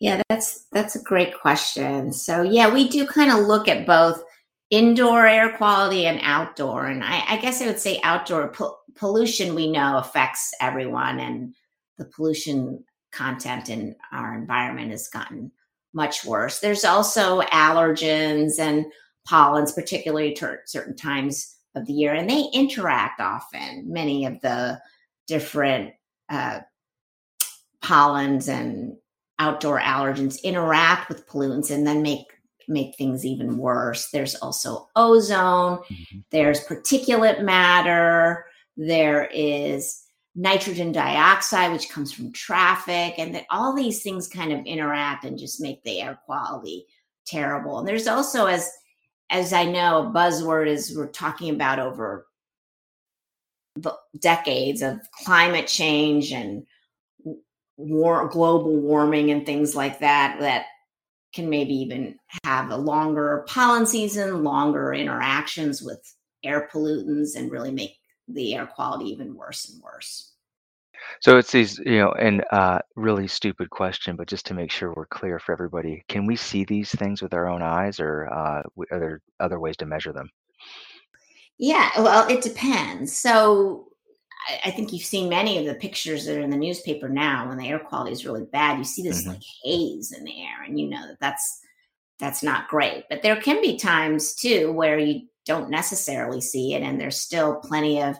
Yeah, 0.00 0.22
that's 0.28 0.66
that's 0.72 0.96
a 0.96 1.02
great 1.02 1.38
question. 1.38 2.12
So, 2.12 2.42
yeah, 2.42 2.72
we 2.72 2.88
do 2.88 3.06
kind 3.06 3.30
of 3.30 3.46
look 3.46 3.68
at 3.68 3.86
both 3.86 4.22
indoor 4.70 5.26
air 5.26 5.56
quality 5.56 6.06
and 6.06 6.20
outdoor, 6.22 6.86
and 6.86 7.04
I, 7.04 7.22
I 7.28 7.36
guess 7.38 7.62
I 7.62 7.66
would 7.66 7.78
say 7.78 8.00
outdoor 8.02 8.48
po- 8.48 8.78
pollution 8.96 9.54
we 9.54 9.70
know 9.70 9.98
affects 9.98 10.52
everyone, 10.60 11.20
and 11.20 11.54
the 11.98 12.04
pollution 12.04 12.84
content 13.18 13.68
in 13.68 13.96
our 14.12 14.38
environment 14.38 14.92
has 14.92 15.08
gotten 15.08 15.50
much 15.92 16.24
worse. 16.24 16.60
There's 16.60 16.84
also 16.84 17.40
allergens 17.42 18.58
and 18.60 18.86
pollens, 19.26 19.72
particularly 19.72 20.32
to 20.34 20.56
certain 20.66 20.94
times 20.94 21.56
of 21.74 21.86
the 21.86 21.92
year, 21.92 22.14
and 22.14 22.30
they 22.30 22.44
interact 22.52 23.20
often. 23.20 23.92
Many 23.92 24.24
of 24.24 24.40
the 24.40 24.80
different 25.26 25.94
uh, 26.30 26.60
pollens 27.82 28.48
and 28.48 28.96
outdoor 29.38 29.80
allergens 29.80 30.42
interact 30.42 31.08
with 31.08 31.28
pollutants 31.28 31.70
and 31.70 31.86
then 31.86 32.02
make 32.02 32.26
make 32.70 32.94
things 32.96 33.24
even 33.24 33.56
worse. 33.56 34.10
There's 34.10 34.34
also 34.36 34.88
ozone, 34.94 35.78
mm-hmm. 35.78 36.18
there's 36.30 36.64
particulate 36.66 37.42
matter, 37.42 38.44
there 38.76 39.24
is 39.32 40.02
nitrogen 40.34 40.92
dioxide, 40.92 41.72
which 41.72 41.88
comes 41.88 42.12
from 42.12 42.32
traffic, 42.32 43.14
and 43.18 43.34
that 43.34 43.46
all 43.50 43.74
these 43.74 44.02
things 44.02 44.28
kind 44.28 44.52
of 44.52 44.64
interact 44.66 45.24
and 45.24 45.38
just 45.38 45.60
make 45.60 45.82
the 45.82 46.00
air 46.00 46.18
quality 46.26 46.86
terrible. 47.26 47.78
And 47.78 47.88
there's 47.88 48.06
also, 48.06 48.46
as 48.46 48.70
as 49.30 49.52
I 49.52 49.64
know, 49.64 50.06
a 50.06 50.10
buzzword 50.10 50.68
is 50.68 50.96
we're 50.96 51.08
talking 51.08 51.54
about 51.54 51.78
over 51.78 52.26
the 53.76 53.94
decades 54.18 54.82
of 54.82 55.00
climate 55.24 55.66
change 55.66 56.32
and 56.32 56.66
war, 57.76 58.28
global 58.28 58.76
warming 58.76 59.30
and 59.30 59.44
things 59.44 59.76
like 59.76 60.00
that 60.00 60.38
that 60.40 60.66
can 61.34 61.50
maybe 61.50 61.74
even 61.74 62.18
have 62.44 62.70
a 62.70 62.76
longer 62.76 63.44
pollen 63.48 63.86
season, 63.86 64.42
longer 64.42 64.94
interactions 64.94 65.82
with 65.82 66.00
air 66.42 66.68
pollutants, 66.72 67.36
and 67.36 67.50
really 67.50 67.70
make 67.70 67.96
the 68.28 68.54
air 68.54 68.66
quality 68.66 69.06
even 69.06 69.34
worse 69.34 69.70
and 69.70 69.82
worse. 69.82 70.32
So 71.20 71.38
it's 71.38 71.52
these, 71.52 71.78
you 71.78 71.98
know, 71.98 72.12
and 72.12 72.44
uh, 72.50 72.80
really 72.96 73.28
stupid 73.28 73.70
question, 73.70 74.16
but 74.16 74.28
just 74.28 74.46
to 74.46 74.54
make 74.54 74.70
sure 74.70 74.92
we're 74.92 75.06
clear 75.06 75.38
for 75.38 75.52
everybody, 75.52 76.04
can 76.08 76.26
we 76.26 76.36
see 76.36 76.64
these 76.64 76.90
things 76.90 77.22
with 77.22 77.34
our 77.34 77.46
own 77.46 77.62
eyes, 77.62 78.00
or 78.00 78.28
uh, 78.32 78.62
are 78.90 78.98
there 78.98 79.22
other 79.40 79.60
ways 79.60 79.76
to 79.78 79.86
measure 79.86 80.12
them? 80.12 80.28
Yeah, 81.58 81.90
well, 81.98 82.28
it 82.28 82.42
depends. 82.42 83.16
So 83.16 83.88
I, 84.48 84.68
I 84.68 84.70
think 84.70 84.92
you've 84.92 85.02
seen 85.02 85.28
many 85.28 85.58
of 85.58 85.66
the 85.66 85.74
pictures 85.74 86.26
that 86.26 86.36
are 86.36 86.42
in 86.42 86.50
the 86.50 86.56
newspaper 86.56 87.08
now. 87.08 87.48
When 87.48 87.58
the 87.58 87.68
air 87.68 87.78
quality 87.78 88.12
is 88.12 88.26
really 88.26 88.44
bad, 88.52 88.78
you 88.78 88.84
see 88.84 89.02
this 89.02 89.22
mm-hmm. 89.22 89.30
like 89.30 89.42
haze 89.64 90.12
in 90.12 90.24
the 90.24 90.42
air, 90.42 90.62
and 90.66 90.78
you 90.78 90.88
know 90.88 91.06
that 91.06 91.20
that's 91.20 91.60
that's 92.18 92.42
not 92.42 92.68
great. 92.68 93.04
But 93.08 93.22
there 93.22 93.40
can 93.40 93.60
be 93.60 93.76
times 93.76 94.34
too 94.34 94.72
where 94.72 94.98
you 94.98 95.26
don't 95.48 95.70
necessarily 95.70 96.40
see 96.40 96.74
it, 96.74 96.82
and 96.82 97.00
there's 97.00 97.20
still 97.20 97.56
plenty 97.56 98.00
of 98.00 98.16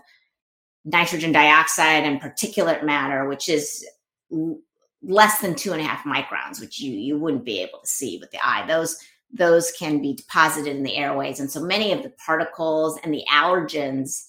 nitrogen 0.85 1.31
dioxide 1.31 2.05
and 2.05 2.21
particulate 2.21 2.85
matter, 2.85 3.29
which 3.29 3.49
is 3.49 3.87
less 5.03 5.41
than 5.41 5.55
two 5.55 5.73
and 5.73 5.81
a 5.81 5.85
half 5.85 6.05
microns, 6.05 6.61
which 6.61 6.81
you 6.81 6.93
you 6.93 7.19
wouldn't 7.19 7.45
be 7.45 7.61
able 7.61 7.79
to 7.81 7.87
see 7.87 8.19
with 8.19 8.31
the 8.31 8.39
eye. 8.43 8.67
Those 8.67 8.99
those 9.31 9.71
can 9.73 10.01
be 10.01 10.15
deposited 10.15 10.75
in 10.75 10.83
the 10.83 10.97
airways, 10.97 11.39
and 11.39 11.51
so 11.51 11.63
many 11.63 11.93
of 11.93 12.03
the 12.03 12.11
particles 12.27 12.99
and 13.05 13.13
the 13.13 13.25
allergens 13.31 14.25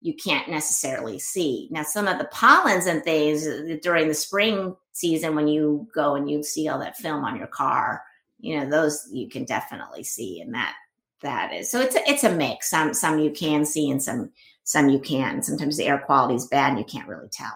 you 0.00 0.14
can't 0.14 0.48
necessarily 0.48 1.18
see. 1.18 1.68
Now, 1.72 1.82
some 1.82 2.06
of 2.06 2.18
the 2.18 2.26
pollens 2.26 2.86
and 2.86 3.02
things 3.02 3.44
uh, 3.44 3.76
during 3.82 4.06
the 4.06 4.14
spring 4.14 4.76
season, 4.92 5.34
when 5.34 5.48
you 5.48 5.88
go 5.92 6.14
and 6.14 6.30
you 6.30 6.44
see 6.44 6.68
all 6.68 6.78
that 6.78 6.96
film 6.96 7.24
on 7.24 7.36
your 7.36 7.48
car, 7.48 8.02
you 8.38 8.58
know 8.58 8.70
those 8.70 9.08
you 9.12 9.28
can 9.28 9.44
definitely 9.44 10.04
see, 10.04 10.40
and 10.40 10.54
that 10.54 10.74
that 11.22 11.52
is 11.52 11.70
so 11.70 11.80
it's 11.80 11.96
a, 11.96 12.08
it's 12.08 12.24
a 12.24 12.34
mix. 12.34 12.70
Some 12.70 12.94
some 12.94 13.18
you 13.18 13.30
can 13.30 13.64
see, 13.64 13.90
and 13.90 14.02
some 14.02 14.30
some 14.64 14.88
you 14.88 14.98
can. 14.98 15.42
Sometimes 15.42 15.76
the 15.76 15.86
air 15.86 15.98
quality 15.98 16.34
is 16.34 16.46
bad, 16.46 16.70
and 16.70 16.78
you 16.78 16.84
can't 16.84 17.08
really 17.08 17.28
tell. 17.30 17.52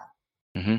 hmm 0.55 0.77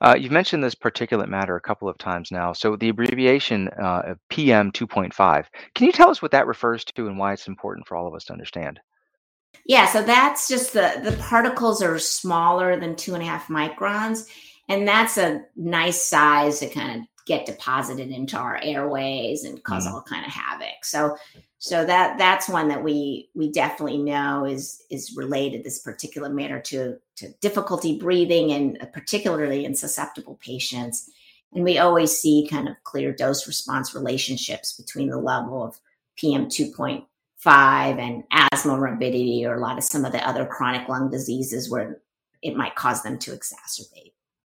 Uh, 0.00 0.16
you've 0.18 0.32
mentioned 0.32 0.62
this 0.62 0.74
particulate 0.74 1.28
matter 1.28 1.56
a 1.56 1.60
couple 1.60 1.88
of 1.88 1.98
times 1.98 2.30
now. 2.30 2.52
So 2.52 2.76
the 2.76 2.88
abbreviation 2.88 3.68
uh, 3.68 4.14
PM 4.30 4.72
2.5. 4.72 5.46
Can 5.74 5.86
you 5.86 5.92
tell 5.92 6.10
us 6.10 6.22
what 6.22 6.32
that 6.32 6.46
refers 6.46 6.84
to 6.84 7.06
and 7.06 7.18
why 7.18 7.32
it's 7.32 7.48
important 7.48 7.86
for 7.86 7.96
all 7.96 8.06
of 8.06 8.14
us 8.14 8.24
to 8.24 8.32
understand? 8.32 8.80
Yeah, 9.66 9.86
so 9.86 10.02
that's 10.02 10.48
just 10.48 10.72
the 10.72 11.00
the 11.02 11.16
particles 11.18 11.82
are 11.82 11.98
smaller 11.98 12.78
than 12.78 12.96
two 12.96 13.14
and 13.14 13.22
a 13.22 13.26
half 13.26 13.48
microns, 13.48 14.28
and 14.68 14.86
that's 14.86 15.16
a 15.16 15.42
nice 15.56 16.04
size 16.04 16.60
to 16.60 16.68
kind 16.68 17.00
of 17.00 17.06
get 17.26 17.46
deposited 17.46 18.10
into 18.10 18.36
our 18.36 18.60
airways 18.62 19.44
and 19.44 19.56
because 19.56 19.86
mm-hmm. 19.86 19.94
all 19.94 20.02
kind 20.02 20.26
of 20.26 20.32
havoc. 20.32 20.84
So 20.84 21.16
so 21.58 21.84
that 21.84 22.18
that's 22.18 22.48
one 22.48 22.68
that 22.68 22.82
we 22.82 23.30
we 23.34 23.50
definitely 23.50 23.98
know 23.98 24.44
is 24.44 24.82
is 24.90 25.16
related 25.16 25.64
this 25.64 25.78
particular 25.78 26.28
matter 26.28 26.60
to 26.60 26.98
to 27.16 27.32
difficulty 27.40 27.98
breathing 27.98 28.52
and 28.52 28.78
particularly 28.92 29.64
in 29.64 29.74
susceptible 29.74 30.38
patients. 30.42 31.10
And 31.54 31.64
we 31.64 31.78
always 31.78 32.12
see 32.12 32.48
kind 32.50 32.68
of 32.68 32.74
clear 32.84 33.12
dose 33.12 33.46
response 33.46 33.94
relationships 33.94 34.74
between 34.74 35.08
the 35.08 35.18
level 35.18 35.62
of 35.62 35.78
PM 36.16 36.46
2.5 36.46 37.06
and 37.46 38.24
asthma 38.30 38.76
morbidity 38.76 39.46
or 39.46 39.54
a 39.54 39.60
lot 39.60 39.78
of 39.78 39.84
some 39.84 40.04
of 40.04 40.12
the 40.12 40.26
other 40.28 40.44
chronic 40.44 40.88
lung 40.88 41.10
diseases 41.10 41.70
where 41.70 42.00
it 42.42 42.56
might 42.56 42.74
cause 42.74 43.02
them 43.02 43.18
to 43.20 43.30
exacerbate. 43.30 44.12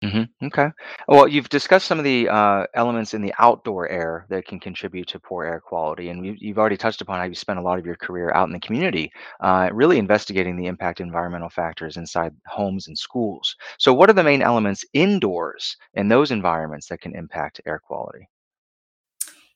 Mm-hmm. 0.05 0.47
Okay. 0.47 0.69
Well, 1.09 1.27
you've 1.27 1.49
discussed 1.49 1.87
some 1.87 1.99
of 1.99 2.05
the 2.05 2.29
uh, 2.29 2.67
elements 2.75 3.15
in 3.15 3.23
the 3.23 3.33
outdoor 3.39 3.89
air 3.89 4.27
that 4.29 4.47
can 4.47 4.61
contribute 4.61 5.09
to 5.09 5.19
poor 5.19 5.45
air 5.45 5.61
quality, 5.61 6.11
and 6.11 6.27
you, 6.27 6.37
you've 6.39 6.59
already 6.59 6.77
touched 6.77 7.01
upon 7.01 7.19
how 7.19 7.25
you 7.25 7.35
spent 7.35 7.59
a 7.59 7.63
lot 7.63 7.79
of 7.79 7.87
your 7.87 7.97
career 7.97 8.31
out 8.33 8.47
in 8.47 8.53
the 8.53 8.61
community, 8.61 9.11
uh, 9.41 9.71
really 9.73 9.97
investigating 9.99 10.57
the 10.57 10.67
impact 10.67 11.01
of 11.01 11.07
environmental 11.07 11.49
factors 11.49 11.97
inside 11.97 12.35
homes 12.47 12.87
and 12.87 12.99
schools. 12.99 13.57
So, 13.79 13.95
what 13.95 14.11
are 14.11 14.15
the 14.15 14.23
main 14.23 14.43
elements 14.43 14.85
indoors 14.93 15.75
in 15.95 16.09
those 16.09 16.31
environments 16.31 16.89
that 16.89 17.01
can 17.01 17.17
impact 17.17 17.63
air 17.65 17.79
quality? 17.79 18.29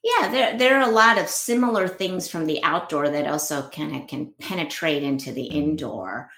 Yeah, 0.03 0.31
there 0.31 0.57
there 0.57 0.81
are 0.81 0.89
a 0.89 0.93
lot 0.93 1.19
of 1.19 1.29
similar 1.29 1.89
things 1.89 2.27
from 2.27 2.47
the 2.47 2.63
outdoor 2.63 3.11
that 3.11 3.27
also 3.27 3.69
kind 3.69 3.97
of 3.97 4.07
can 4.07 4.33
penetrate 4.41 5.03
into 5.03 5.31
the 5.33 5.45
indoor. 5.45 6.31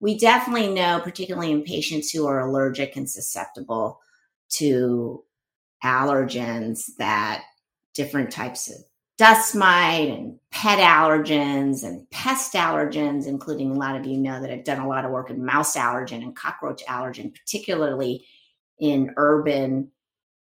We 0.00 0.18
definitely 0.18 0.72
know, 0.72 1.00
particularly 1.02 1.52
in 1.52 1.62
patients 1.62 2.10
who 2.10 2.26
are 2.26 2.40
allergic 2.40 2.96
and 2.96 3.10
susceptible 3.10 4.00
to 4.50 5.24
allergens, 5.84 6.86
that 6.98 7.44
different 7.94 8.30
types 8.30 8.70
of 8.70 8.76
dust 9.18 9.56
mite 9.56 10.08
and 10.08 10.38
pet 10.52 10.78
allergens 10.78 11.82
and 11.82 12.08
pest 12.10 12.54
allergens, 12.54 13.26
including 13.26 13.72
a 13.72 13.78
lot 13.78 13.96
of 13.96 14.06
you 14.06 14.16
know 14.16 14.40
that 14.40 14.50
I've 14.50 14.64
done 14.64 14.80
a 14.80 14.88
lot 14.88 15.04
of 15.04 15.10
work 15.10 15.30
in 15.30 15.44
mouse 15.44 15.76
allergen 15.76 16.22
and 16.22 16.34
cockroach 16.34 16.84
allergen, 16.86 17.34
particularly 17.34 18.24
in 18.78 19.12
urban 19.16 19.90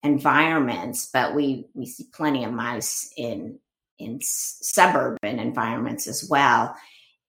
environments, 0.04 1.10
but 1.12 1.36
we 1.36 1.68
we 1.74 1.86
see 1.86 2.06
plenty 2.14 2.44
of 2.44 2.54
mice 2.54 3.12
in 3.18 3.60
in 4.00 4.20
suburban 4.22 5.40
environments 5.40 6.08
as 6.08 6.28
well. 6.28 6.76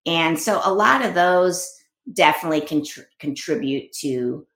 And 0.07 0.39
so 0.39 0.61
a 0.65 0.73
lot 0.73 1.05
of 1.05 1.15
those 1.15 1.71
definitely 2.13 2.63
contr- 2.63 3.07
contribute 3.19 3.93
to 3.93 4.47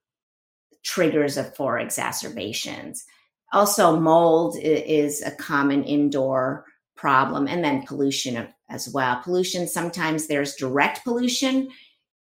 triggers 0.82 1.36
of 1.36 1.54
for 1.54 1.78
exacerbations. 1.78 3.04
Also, 3.52 3.98
mold 3.98 4.56
is 4.60 5.22
a 5.22 5.30
common 5.30 5.84
indoor 5.84 6.64
problem, 6.96 7.46
and 7.46 7.62
then 7.62 7.86
pollution 7.86 8.48
as 8.70 8.88
well. 8.88 9.20
Pollution 9.22 9.68
sometimes 9.68 10.26
there's 10.26 10.56
direct 10.56 11.04
pollution 11.04 11.68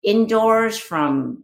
indoors 0.03 0.77
from 0.77 1.44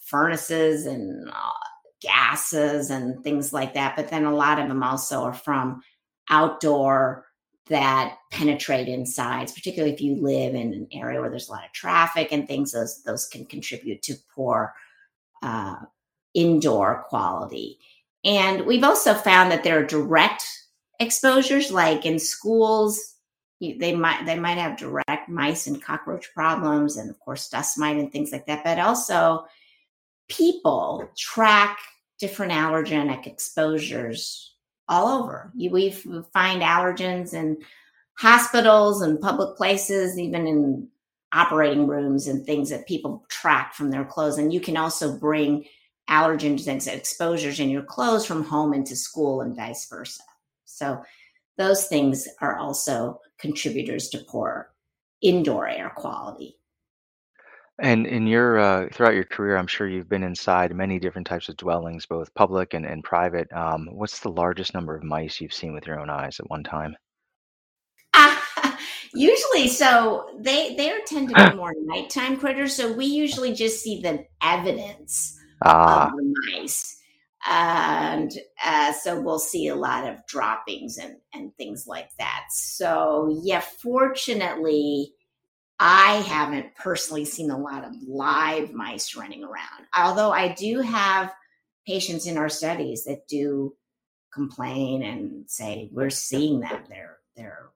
furnaces 0.00 0.86
and 0.86 1.28
uh, 1.28 1.52
gases 2.00 2.90
and 2.90 3.22
things 3.24 3.52
like 3.52 3.74
that. 3.74 3.96
But 3.96 4.08
then 4.08 4.24
a 4.24 4.34
lot 4.34 4.58
of 4.58 4.68
them 4.68 4.82
also 4.82 5.22
are 5.22 5.32
from 5.32 5.82
outdoor 6.28 7.25
that 7.68 8.18
penetrate 8.30 8.88
insides, 8.88 9.52
particularly 9.52 9.92
if 9.92 10.00
you 10.00 10.16
live 10.16 10.54
in 10.54 10.72
an 10.72 10.88
area 10.92 11.20
where 11.20 11.30
there's 11.30 11.48
a 11.48 11.52
lot 11.52 11.64
of 11.64 11.72
traffic 11.72 12.28
and 12.30 12.46
things, 12.46 12.72
those, 12.72 13.02
those 13.02 13.26
can 13.26 13.44
contribute 13.44 14.02
to 14.02 14.14
poor 14.34 14.74
uh, 15.42 15.76
indoor 16.34 17.04
quality. 17.08 17.78
And 18.24 18.66
we've 18.66 18.84
also 18.84 19.14
found 19.14 19.50
that 19.50 19.64
there 19.64 19.78
are 19.78 19.84
direct 19.84 20.44
exposures, 21.00 21.70
like 21.70 22.04
in 22.06 22.18
schools, 22.18 23.14
they 23.60 23.94
might 23.94 24.26
they 24.26 24.38
might 24.38 24.58
have 24.58 24.76
direct 24.76 25.28
mice 25.28 25.66
and 25.66 25.82
cockroach 25.82 26.32
problems, 26.34 26.96
and 26.96 27.08
of 27.08 27.18
course 27.20 27.48
dust 27.48 27.78
mite 27.78 27.96
and 27.96 28.12
things 28.12 28.32
like 28.32 28.46
that. 28.46 28.64
But 28.64 28.78
also, 28.78 29.46
people 30.28 31.08
track 31.16 31.78
different 32.18 32.52
allergenic 32.52 33.26
exposures 33.26 34.55
all 34.88 35.22
over. 35.22 35.52
We 35.56 35.90
find 35.90 36.62
allergens 36.62 37.34
in 37.34 37.58
hospitals 38.14 39.02
and 39.02 39.20
public 39.20 39.56
places, 39.56 40.18
even 40.18 40.46
in 40.46 40.88
operating 41.32 41.86
rooms 41.86 42.28
and 42.28 42.46
things 42.46 42.70
that 42.70 42.86
people 42.86 43.24
track 43.28 43.74
from 43.74 43.90
their 43.90 44.04
clothes. 44.04 44.38
And 44.38 44.52
you 44.52 44.60
can 44.60 44.76
also 44.76 45.18
bring 45.18 45.64
allergens 46.08 46.66
and 46.68 46.86
exposures 46.86 47.60
in 47.60 47.68
your 47.68 47.82
clothes 47.82 48.24
from 48.24 48.44
home 48.44 48.72
into 48.72 48.94
school 48.96 49.40
and 49.40 49.56
vice 49.56 49.88
versa. 49.88 50.22
So 50.64 51.02
those 51.58 51.86
things 51.88 52.28
are 52.40 52.56
also 52.56 53.20
contributors 53.38 54.08
to 54.10 54.18
poor 54.18 54.70
indoor 55.20 55.68
air 55.68 55.92
quality. 55.96 56.56
And 57.78 58.06
in 58.06 58.26
your 58.26 58.58
uh, 58.58 58.88
throughout 58.90 59.14
your 59.14 59.24
career, 59.24 59.56
I'm 59.56 59.66
sure 59.66 59.86
you've 59.86 60.08
been 60.08 60.22
inside 60.22 60.74
many 60.74 60.98
different 60.98 61.26
types 61.26 61.50
of 61.50 61.58
dwellings, 61.58 62.06
both 62.06 62.32
public 62.34 62.72
and, 62.72 62.86
and 62.86 63.04
private. 63.04 63.52
Um, 63.52 63.88
what's 63.92 64.20
the 64.20 64.30
largest 64.30 64.72
number 64.72 64.96
of 64.96 65.02
mice 65.02 65.40
you've 65.40 65.52
seen 65.52 65.74
with 65.74 65.86
your 65.86 66.00
own 66.00 66.08
eyes 66.08 66.40
at 66.40 66.48
one 66.48 66.64
time? 66.64 66.96
usually, 69.14 69.68
so 69.68 70.30
they 70.40 70.74
they 70.74 70.90
tend 71.06 71.28
to 71.28 71.50
be 71.50 71.56
more 71.56 71.74
nighttime 71.84 72.38
critters. 72.38 72.74
So 72.74 72.92
we 72.92 73.04
usually 73.04 73.52
just 73.52 73.82
see 73.82 74.00
the 74.00 74.24
evidence 74.42 75.38
Ah, 75.62 76.06
of 76.06 76.12
the 76.16 76.34
mice, 76.54 76.98
and 77.46 78.32
uh, 78.64 78.92
so 78.92 79.20
we'll 79.20 79.38
see 79.38 79.68
a 79.68 79.74
lot 79.74 80.08
of 80.08 80.26
droppings 80.26 80.96
and 80.96 81.16
and 81.34 81.54
things 81.56 81.84
like 81.86 82.08
that. 82.18 82.44
So 82.50 83.38
yeah, 83.42 83.60
fortunately 83.60 85.12
I 85.78 86.16
haven't 86.26 86.74
personally 86.74 87.24
seen 87.24 87.50
a 87.50 87.58
lot 87.58 87.84
of 87.84 87.92
live 88.06 88.72
mice 88.72 89.14
running 89.14 89.44
around, 89.44 89.86
although 89.96 90.32
I 90.32 90.54
do 90.54 90.80
have 90.80 91.34
patients 91.86 92.26
in 92.26 92.38
our 92.38 92.48
studies 92.48 93.04
that 93.04 93.28
do 93.28 93.74
complain 94.32 95.02
and 95.02 95.48
say 95.48 95.90
we're 95.92 96.10
seeing 96.10 96.60
them. 96.60 96.84
They're 96.88 97.18
they're 97.36 97.70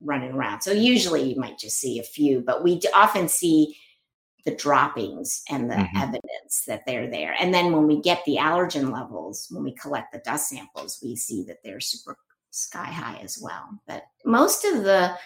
running 0.00 0.32
around. 0.32 0.60
So 0.62 0.72
usually 0.72 1.22
you 1.22 1.40
might 1.40 1.58
just 1.58 1.78
see 1.78 1.98
a 1.98 2.04
few, 2.04 2.40
but 2.40 2.62
we 2.62 2.80
often 2.94 3.28
see 3.28 3.76
the 4.44 4.54
droppings 4.54 5.42
and 5.48 5.70
the 5.70 5.76
mm-hmm. 5.76 5.96
evidence 5.96 6.64
that 6.66 6.84
they're 6.84 7.08
there. 7.08 7.34
And 7.40 7.54
then 7.54 7.72
when 7.72 7.86
we 7.86 8.00
get 8.00 8.24
the 8.24 8.36
allergen 8.36 8.92
levels, 8.92 9.46
when 9.50 9.62
we 9.62 9.72
collect 9.72 10.12
the 10.12 10.18
dust 10.18 10.48
samples, 10.48 10.98
we 11.02 11.14
see 11.14 11.44
that 11.44 11.58
they're 11.62 11.80
super 11.80 12.16
sky 12.50 12.86
high 12.86 13.20
as 13.22 13.38
well. 13.40 13.68
But 13.86 14.02
most 14.24 14.64
of 14.64 14.82
the 14.82 15.16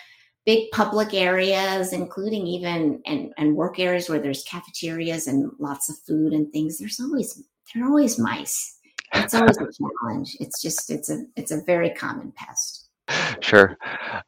big 0.47 0.71
public 0.71 1.13
areas, 1.13 1.93
including 1.93 2.47
even 2.47 3.03
and, 3.05 3.35
and 3.37 3.57
work 3.57 3.79
areas 3.79 4.09
where 4.09 4.21
there's 4.21 4.45
cafeterias 4.45 5.27
and 5.27 5.51
lots 5.59 5.91
of 5.91 5.99
food 5.99 6.33
and 6.33 6.51
things, 6.53 6.79
there's 6.79 7.01
always 7.01 7.43
there 7.75 7.85
are 7.85 7.89
always 7.89 8.19
mice. 8.19 8.79
It's 9.13 9.35
always 9.35 9.59
a 9.59 9.67
challenge. 10.03 10.37
It's 10.41 10.63
just 10.63 10.91
it's 10.91 11.11
a 11.11 11.27
it's 11.37 11.51
a 11.51 11.63
very 11.67 11.91
common 11.91 12.33
pest. 12.33 12.86
Sure. 13.41 13.77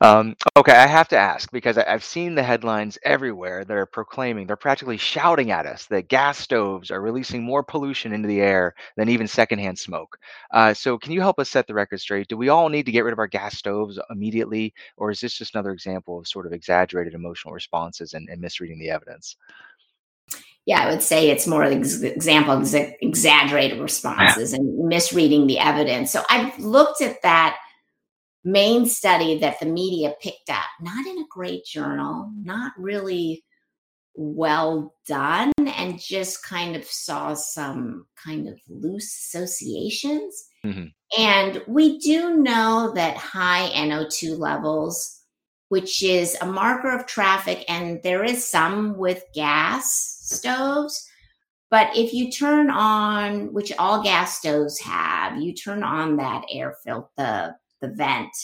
Um, 0.00 0.36
okay, 0.56 0.72
I 0.72 0.86
have 0.86 1.08
to 1.08 1.16
ask 1.16 1.50
because 1.50 1.78
I, 1.78 1.84
I've 1.88 2.04
seen 2.04 2.34
the 2.34 2.42
headlines 2.42 2.98
everywhere 3.02 3.64
that 3.64 3.76
are 3.76 3.86
proclaiming, 3.86 4.46
they're 4.46 4.56
practically 4.56 4.96
shouting 4.96 5.50
at 5.50 5.66
us 5.66 5.86
that 5.86 6.08
gas 6.08 6.38
stoves 6.38 6.90
are 6.90 7.00
releasing 7.00 7.42
more 7.42 7.64
pollution 7.64 8.12
into 8.12 8.28
the 8.28 8.40
air 8.40 8.74
than 8.96 9.08
even 9.08 9.26
secondhand 9.26 9.78
smoke. 9.78 10.18
Uh, 10.52 10.72
so, 10.72 10.96
can 10.96 11.12
you 11.12 11.20
help 11.20 11.40
us 11.40 11.50
set 11.50 11.66
the 11.66 11.74
record 11.74 12.00
straight? 12.00 12.28
Do 12.28 12.36
we 12.36 12.50
all 12.50 12.68
need 12.68 12.86
to 12.86 12.92
get 12.92 13.04
rid 13.04 13.12
of 13.12 13.18
our 13.18 13.26
gas 13.26 13.56
stoves 13.58 13.98
immediately, 14.10 14.72
or 14.96 15.10
is 15.10 15.20
this 15.20 15.34
just 15.34 15.54
another 15.54 15.72
example 15.72 16.18
of 16.18 16.28
sort 16.28 16.46
of 16.46 16.52
exaggerated 16.52 17.14
emotional 17.14 17.54
responses 17.54 18.14
and, 18.14 18.28
and 18.28 18.40
misreading 18.40 18.78
the 18.78 18.90
evidence? 18.90 19.36
Yeah, 20.66 20.82
I 20.82 20.90
would 20.90 21.02
say 21.02 21.30
it's 21.30 21.46
more 21.46 21.62
an 21.62 21.80
ex- 21.80 22.02
example 22.02 22.52
of 22.52 22.74
ex- 22.74 22.94
exaggerated 23.00 23.80
responses 23.80 24.52
and 24.52 24.86
misreading 24.86 25.46
the 25.46 25.58
evidence. 25.58 26.12
So, 26.12 26.22
I've 26.30 26.56
looked 26.58 27.00
at 27.00 27.22
that 27.22 27.56
main 28.48 28.86
study 28.86 29.38
that 29.38 29.60
the 29.60 29.66
media 29.66 30.14
picked 30.20 30.50
up, 30.50 30.66
not 30.80 31.06
in 31.06 31.18
a 31.18 31.26
great 31.28 31.64
journal, 31.64 32.30
not 32.42 32.72
really 32.78 33.44
well 34.14 34.94
done, 35.06 35.52
and 35.58 36.00
just 36.00 36.42
kind 36.42 36.74
of 36.74 36.84
saw 36.84 37.34
some 37.34 38.06
kind 38.22 38.48
of 38.48 38.58
loose 38.68 39.14
associations. 39.16 40.44
Mm-hmm. 40.64 40.86
And 41.20 41.62
we 41.68 41.98
do 41.98 42.36
know 42.36 42.92
that 42.94 43.16
high 43.16 43.70
NO2 43.74 44.38
levels, 44.38 45.20
which 45.68 46.02
is 46.02 46.36
a 46.40 46.46
marker 46.46 46.90
of 46.90 47.06
traffic, 47.06 47.64
and 47.68 48.00
there 48.02 48.24
is 48.24 48.44
some 48.44 48.96
with 48.96 49.22
gas 49.34 50.16
stoves. 50.20 51.06
But 51.70 51.94
if 51.96 52.14
you 52.14 52.32
turn 52.32 52.70
on, 52.70 53.52
which 53.52 53.72
all 53.78 54.02
gas 54.02 54.38
stoves 54.38 54.80
have, 54.80 55.40
you 55.40 55.52
turn 55.54 55.82
on 55.82 56.16
that 56.16 56.44
air 56.50 56.74
filter, 56.84 57.06
the 57.16 57.54
the 57.80 57.88
vent, 57.88 58.34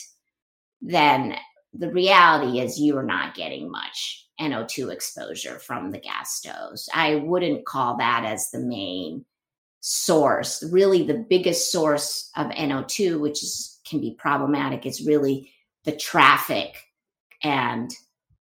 then 0.81 1.37
the 1.73 1.91
reality 1.91 2.61
is 2.61 2.79
you 2.79 2.97
are 2.97 3.05
not 3.05 3.35
getting 3.35 3.71
much 3.71 4.29
NO2 4.41 4.93
exposure 4.93 5.59
from 5.59 5.91
the 5.91 5.99
gas 5.99 6.35
stoves. 6.35 6.89
I 6.93 7.17
wouldn't 7.17 7.67
call 7.67 7.97
that 7.99 8.25
as 8.25 8.51
the 8.51 8.61
main 8.61 9.25
source. 9.81 10.65
Really, 10.71 11.05
the 11.05 11.27
biggest 11.29 11.71
source 11.71 12.31
of 12.37 12.47
NO2, 12.49 13.21
which 13.21 13.43
is, 13.43 13.81
can 13.87 14.01
be 14.01 14.17
problematic, 14.19 14.87
is 14.87 15.07
really 15.07 15.51
the 15.85 15.93
traffic 15.93 16.75
and 17.43 17.91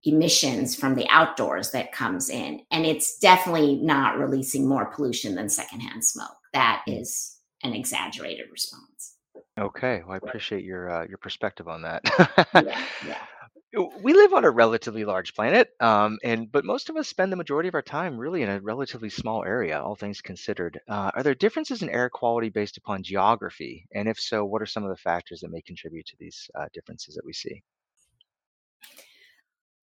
emissions 0.06 0.75
from 0.75 0.95
the 0.95 1.08
outdoors 1.10 1.71
that 1.71 1.91
comes 1.91 2.29
in. 2.29 2.62
And 2.71 2.86
it's 2.86 3.19
definitely 3.19 3.75
not 3.75 4.17
releasing 4.17 4.67
more 4.67 4.86
pollution 4.86 5.36
than 5.36 5.49
secondhand 5.49 6.06
smoke. 6.06 6.36
That 6.53 6.84
is 6.88 7.38
an 7.63 7.73
exaggerated 7.73 8.47
response. 8.51 9.12
Okay, 9.60 10.02
well, 10.04 10.13
I 10.13 10.18
appreciate 10.18 10.63
your 10.63 10.89
uh, 10.89 11.06
your 11.08 11.20
perspective 11.20 11.68
on 11.68 11.84
that. 11.84 12.02
Yeah, 12.56 12.86
yeah. 13.08 13.18
We 14.02 14.13
live 14.13 14.34
on 14.34 14.46
a 14.46 14.52
relatively 14.52 15.04
large 15.04 15.34
planet, 15.34 15.70
um, 15.80 16.20
and 16.24 16.52
but 16.52 16.66
most 16.66 16.89
of 16.89 16.96
us 16.96 17.08
spend 17.08 17.32
the 17.32 17.38
majority 17.38 17.70
of 17.70 17.76
our 17.76 17.82
time 17.82 18.18
really 18.18 18.44
in 18.44 18.50
a 18.50 18.60
relatively 18.62 19.10
small 19.10 19.44
area, 19.44 19.82
all 19.82 19.96
things 19.96 20.22
considered. 20.22 20.80
Uh, 20.88 21.12
are 21.16 21.24
there 21.24 21.36
differences 21.36 21.82
in 21.82 21.89
air 21.89 22.10
quality 22.10 22.50
based 22.50 22.78
upon 22.78 23.04
geography? 23.04 23.88
And 23.94 24.08
if 24.08 24.20
so, 24.20 24.46
what 24.46 24.62
are 24.62 24.68
some 24.68 24.84
of 24.84 24.89
the 24.89 24.96
factors 24.96 25.42
that 25.42 25.52
may 25.52 25.62
contribute 25.62 26.06
to 26.08 26.16
these 26.20 26.50
uh, 26.56 26.66
differences 26.74 27.16
that 27.16 27.26
we 27.26 27.34
see? 27.34 27.63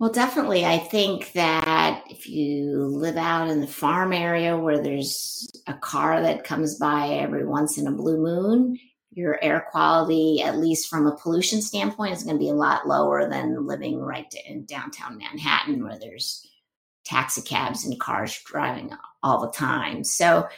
Well, 0.01 0.11
definitely. 0.11 0.65
I 0.65 0.79
think 0.79 1.33
that 1.33 2.05
if 2.09 2.27
you 2.27 2.87
live 2.87 3.19
out 3.19 3.51
in 3.51 3.61
the 3.61 3.67
farm 3.67 4.13
area 4.13 4.57
where 4.57 4.81
there's 4.83 5.47
a 5.67 5.75
car 5.75 6.23
that 6.23 6.43
comes 6.43 6.79
by 6.79 7.09
every 7.09 7.47
once 7.47 7.77
in 7.77 7.87
a 7.87 7.93
blue 7.93 8.17
moon, 8.17 8.79
your 9.13 9.43
air 9.43 9.67
quality, 9.71 10.43
at 10.43 10.59
least 10.59 10.89
from 10.89 11.07
a 11.07 11.17
pollution 11.17 11.61
standpoint, 11.61 12.13
is 12.13 12.23
going 12.23 12.37
to 12.37 12.45
be 12.45 12.51
a 12.51 12.55
lot 12.55 12.87
lower 12.87 13.29
than 13.29 13.67
living 13.67 14.01
right 14.01 14.33
in 14.47 14.65
downtown 14.67 15.19
Manhattan 15.19 15.83
where 15.83 15.99
there's 15.99 16.47
taxi 17.05 17.43
cabs 17.43 17.85
and 17.85 17.99
cars 17.99 18.41
driving 18.45 18.93
all 19.23 19.41
the 19.41 19.51
time. 19.51 20.05
So 20.05 20.49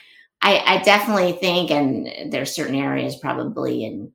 I, 0.43 0.59
I 0.59 0.83
definitely 0.83 1.33
think, 1.33 1.71
and 1.71 2.33
there's 2.33 2.55
certain 2.55 2.75
areas 2.75 3.17
probably 3.17 3.85
in 3.85 4.13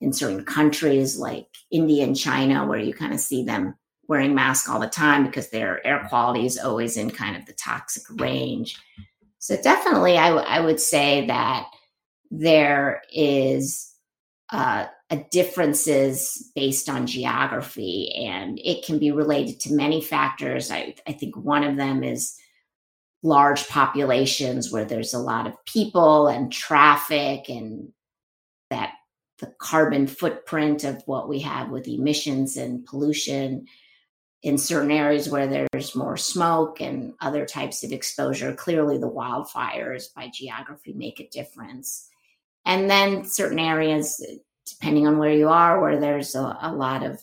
in 0.00 0.12
certain 0.14 0.44
countries 0.44 1.18
like 1.18 1.46
India 1.70 2.04
and 2.04 2.16
China 2.16 2.66
where 2.66 2.78
you 2.78 2.94
kind 2.94 3.12
of 3.12 3.20
see 3.20 3.44
them 3.44 3.74
wearing 4.08 4.34
masks 4.34 4.68
all 4.68 4.80
the 4.80 4.88
time 4.88 5.24
because 5.24 5.50
their 5.50 5.86
air 5.86 6.06
quality 6.08 6.46
is 6.46 6.58
always 6.58 6.96
in 6.96 7.10
kind 7.10 7.36
of 7.36 7.44
the 7.44 7.52
toxic 7.52 8.02
range. 8.18 8.80
So 9.38 9.60
definitely, 9.60 10.16
I, 10.16 10.30
w- 10.30 10.46
I 10.46 10.60
would 10.60 10.80
say 10.80 11.26
that 11.26 11.66
there 12.30 13.02
is 13.12 13.92
uh, 14.50 14.86
a 15.10 15.16
differences 15.30 16.50
based 16.54 16.88
on 16.88 17.06
geography, 17.06 18.12
and 18.16 18.58
it 18.62 18.84
can 18.84 18.98
be 18.98 19.10
related 19.10 19.60
to 19.60 19.74
many 19.74 20.00
factors. 20.00 20.70
I, 20.70 20.94
I 21.06 21.12
think 21.12 21.36
one 21.36 21.64
of 21.64 21.76
them 21.76 22.02
is 22.02 22.36
large 23.22 23.68
populations 23.68 24.72
where 24.72 24.84
there's 24.84 25.14
a 25.14 25.18
lot 25.18 25.46
of 25.46 25.64
people 25.66 26.26
and 26.28 26.52
traffic 26.52 27.48
and 27.48 27.92
that 28.70 28.94
the 29.38 29.52
carbon 29.58 30.06
footprint 30.06 30.84
of 30.84 31.02
what 31.06 31.28
we 31.28 31.40
have 31.40 31.70
with 31.70 31.88
emissions 31.88 32.56
and 32.56 32.84
pollution 32.86 33.66
in 34.42 34.56
certain 34.56 34.90
areas 34.90 35.28
where 35.28 35.46
there's 35.46 35.94
more 35.94 36.16
smoke 36.16 36.80
and 36.80 37.12
other 37.20 37.44
types 37.44 37.82
of 37.84 37.92
exposure, 37.92 38.54
clearly 38.54 38.96
the 38.96 39.10
wildfires 39.10 40.14
by 40.14 40.30
geography 40.32 40.94
make 40.94 41.20
a 41.20 41.28
difference. 41.28 42.09
And 42.66 42.90
then 42.90 43.24
certain 43.24 43.58
areas, 43.58 44.24
depending 44.66 45.06
on 45.06 45.18
where 45.18 45.32
you 45.32 45.48
are, 45.48 45.80
where 45.80 45.98
there's 45.98 46.34
a, 46.34 46.58
a 46.62 46.72
lot 46.72 47.02
of 47.02 47.22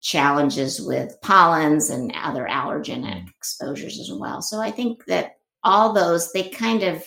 challenges 0.00 0.80
with 0.80 1.20
pollens 1.22 1.90
and 1.90 2.12
other 2.16 2.46
allergenic 2.50 3.28
exposures 3.28 4.00
as 4.00 4.10
well. 4.10 4.42
So 4.42 4.60
I 4.60 4.70
think 4.70 5.04
that 5.06 5.36
all 5.62 5.92
those, 5.92 6.32
they 6.32 6.48
kind 6.48 6.82
of 6.82 7.04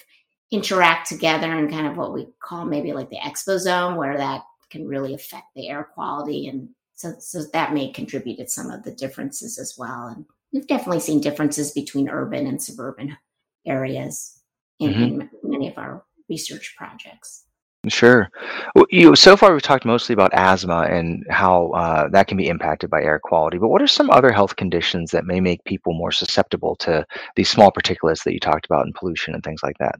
interact 0.52 1.10
together 1.10 1.52
in 1.58 1.70
kind 1.70 1.88
of 1.88 1.98
what 1.98 2.14
we 2.14 2.28
call 2.42 2.66
maybe 2.66 2.94
like 2.94 3.10
the 3.10 3.18
exposome, 3.18 3.98
where 3.98 4.18
that 4.18 4.44
can 4.70 4.88
really 4.88 5.14
affect 5.14 5.48
the 5.56 5.68
air 5.68 5.84
quality 5.94 6.48
and 6.48 6.70
so, 6.96 7.14
so 7.20 7.44
that 7.52 7.74
may 7.74 7.92
contribute 7.92 8.38
to 8.38 8.48
some 8.48 8.72
of 8.72 8.84
the 8.84 8.92
differences 8.92 9.60
as 9.60 9.76
well. 9.78 10.08
And 10.08 10.26
we've 10.54 10.68
definitely 10.68 11.02
seen 11.02 11.20
differences 11.20 11.72
between 11.72 12.10
urban 12.10 12.48
and 12.48 12.62
suburban 12.62 13.18
areas 13.66 14.40
in, 14.80 14.94
mm-hmm. 14.94 15.22
in 15.22 15.30
many 15.44 15.68
of 15.68 15.78
our 15.78 16.06
research 16.30 16.74
projects. 16.78 17.44
Sure. 17.88 18.30
Well, 18.76 18.86
you 18.90 19.16
so 19.16 19.38
far 19.38 19.54
we've 19.54 19.62
talked 19.62 19.86
mostly 19.86 20.14
about 20.14 20.34
asthma 20.34 20.82
and 20.90 21.26
how 21.30 21.72
uh, 21.72 22.10
that 22.10 22.28
can 22.28 22.38
be 22.38 22.48
impacted 22.48 22.90
by 22.90 23.02
air 23.04 23.20
quality. 23.20 23.58
But 23.58 23.70
what 23.70 23.82
are 23.82 23.88
some 23.88 24.10
other 24.10 24.32
health 24.32 24.56
conditions 24.56 25.12
that 25.12 25.26
may 25.26 25.40
make 25.40 25.64
people 25.66 25.94
more 25.94 26.12
susceptible 26.12 26.76
to 26.78 27.06
these 27.36 27.50
small 27.50 27.72
particulates 27.72 28.24
that 28.24 28.34
you 28.34 28.40
talked 28.40 28.66
about 28.66 28.86
in 28.86 28.94
pollution 28.94 29.34
and 29.34 29.44
things 29.44 29.62
like 29.62 29.78
that? 29.80 29.96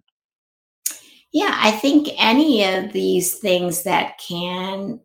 Yeah, 1.32 1.54
I 1.54 1.72
think 1.72 2.10
any 2.18 2.64
of 2.64 2.94
these 2.94 3.36
things 3.36 3.84
that 3.84 4.18
can 4.26 5.00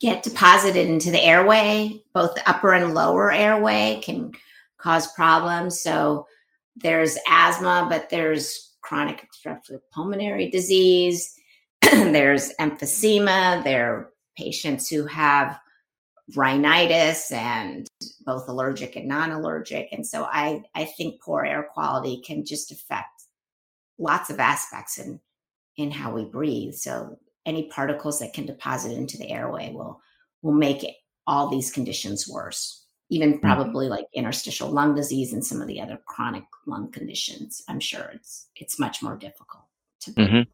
get 0.00 0.22
deposited 0.22 0.86
into 0.88 1.10
the 1.10 1.22
airway, 1.22 2.02
both 2.14 2.34
the 2.34 2.48
upper 2.48 2.72
and 2.72 2.94
lower 2.94 3.32
airway 3.32 4.00
can 4.02 4.32
cause 4.78 5.12
problems. 5.12 5.82
So 5.82 6.26
there's 6.76 7.18
asthma, 7.28 7.86
but 7.90 8.10
there's 8.10 8.76
chronic 8.82 9.22
obstructive 9.22 9.80
pulmonary 9.90 10.50
disease. 10.50 11.34
there's 12.12 12.52
emphysema. 12.60 13.62
There 13.64 13.94
are 13.94 14.12
patients 14.36 14.88
who 14.88 15.06
have 15.06 15.58
rhinitis 16.36 17.32
and 17.32 17.88
both 18.24 18.48
allergic 18.48 18.96
and 18.96 19.08
non-allergic. 19.08 19.88
And 19.92 20.06
so 20.06 20.24
I, 20.24 20.62
I 20.74 20.84
think 20.84 21.20
poor 21.20 21.44
air 21.44 21.68
quality 21.72 22.22
can 22.24 22.44
just 22.44 22.70
affect 22.70 23.24
lots 23.98 24.30
of 24.30 24.40
aspects 24.40 24.98
in 24.98 25.20
in 25.76 25.90
how 25.90 26.12
we 26.12 26.24
breathe. 26.24 26.74
So 26.74 27.18
any 27.46 27.68
particles 27.68 28.18
that 28.18 28.34
can 28.34 28.44
deposit 28.46 28.92
into 28.92 29.16
the 29.16 29.30
airway 29.30 29.72
will 29.72 30.00
will 30.42 30.52
make 30.52 30.84
it, 30.84 30.94
all 31.26 31.48
these 31.48 31.70
conditions 31.70 32.28
worse 32.28 32.80
even 33.10 33.32
mm-hmm. 33.32 33.40
probably 33.40 33.88
like 33.88 34.06
interstitial 34.14 34.70
lung 34.70 34.94
disease 34.94 35.32
and 35.32 35.44
some 35.44 35.60
of 35.60 35.66
the 35.66 35.80
other 35.80 35.98
chronic 36.06 36.44
lung 36.66 36.90
conditions 36.90 37.62
i'm 37.68 37.80
sure 37.80 38.10
it's 38.14 38.48
it's 38.56 38.78
much 38.78 39.02
more 39.02 39.16
difficult 39.16 39.64
to 40.00 40.10
mm-hmm. 40.12 40.50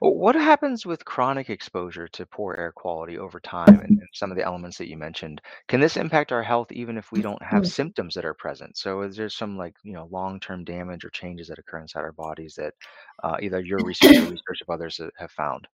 What 0.00 0.34
happens 0.34 0.86
with 0.86 1.04
chronic 1.04 1.50
exposure 1.50 2.08
to 2.08 2.26
poor 2.26 2.54
air 2.58 2.72
quality 2.72 3.18
over 3.18 3.38
time 3.38 3.80
and, 3.80 3.90
and, 3.90 4.08
some 4.14 4.30
of 4.30 4.36
the 4.36 4.44
elements 4.44 4.78
that 4.78 4.88
you 4.88 4.96
mentioned? 4.96 5.40
Can 5.68 5.80
this 5.80 5.96
impact 5.96 6.32
our 6.32 6.42
health 6.42 6.72
even 6.72 6.96
if 6.96 7.12
we 7.12 7.20
don't 7.20 7.42
have 7.42 7.62
mm-hmm. 7.62 7.70
symptoms 7.70 8.14
that 8.14 8.24
are 8.24 8.34
present? 8.34 8.76
So 8.76 9.02
is 9.02 9.16
there 9.16 9.28
some 9.28 9.58
like, 9.58 9.74
you 9.84 9.92
know, 9.92 10.08
long-term 10.10 10.64
damage 10.64 11.04
or 11.04 11.10
changes 11.10 11.48
that 11.48 11.58
occur 11.58 11.80
inside 11.80 12.00
our 12.00 12.12
bodies 12.12 12.54
that 12.56 12.74
uh, 13.22 13.36
either 13.42 13.60
your 13.60 13.80
research 13.84 14.16
or 14.16 14.22
research 14.30 14.62
of 14.62 14.70
others 14.70 15.00
have 15.18 15.30
found? 15.30 15.68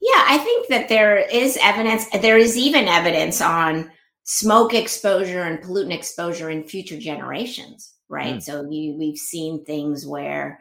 Yeah, 0.00 0.24
I 0.26 0.38
think 0.38 0.68
that 0.68 0.88
there 0.88 1.18
is 1.18 1.58
evidence. 1.62 2.06
There 2.08 2.38
is 2.38 2.56
even 2.56 2.88
evidence 2.88 3.40
on 3.40 3.90
smoke 4.24 4.74
exposure 4.74 5.42
and 5.42 5.62
pollutant 5.62 5.92
exposure 5.92 6.50
in 6.50 6.64
future 6.64 6.98
generations, 6.98 7.94
right? 8.08 8.36
Mm. 8.36 8.42
So 8.42 8.66
you, 8.70 8.96
we've 8.96 9.18
seen 9.18 9.64
things 9.64 10.06
where 10.06 10.60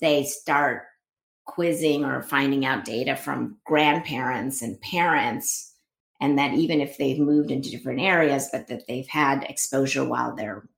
they 0.00 0.24
start 0.24 0.84
quizzing 1.48 2.04
or 2.04 2.22
finding 2.22 2.64
out 2.64 2.84
data 2.84 3.16
from 3.16 3.56
grandparents 3.64 4.62
and 4.62 4.80
parents 4.80 5.74
and 6.20 6.38
that 6.38 6.54
even 6.54 6.80
if 6.80 6.96
they've 6.98 7.18
moved 7.18 7.50
into 7.50 7.70
different 7.70 8.00
areas 8.00 8.48
but 8.52 8.68
that 8.68 8.86
they've 8.86 9.08
had 9.08 9.42
exposure 9.44 10.04
while 10.04 10.36
they're 10.36 10.68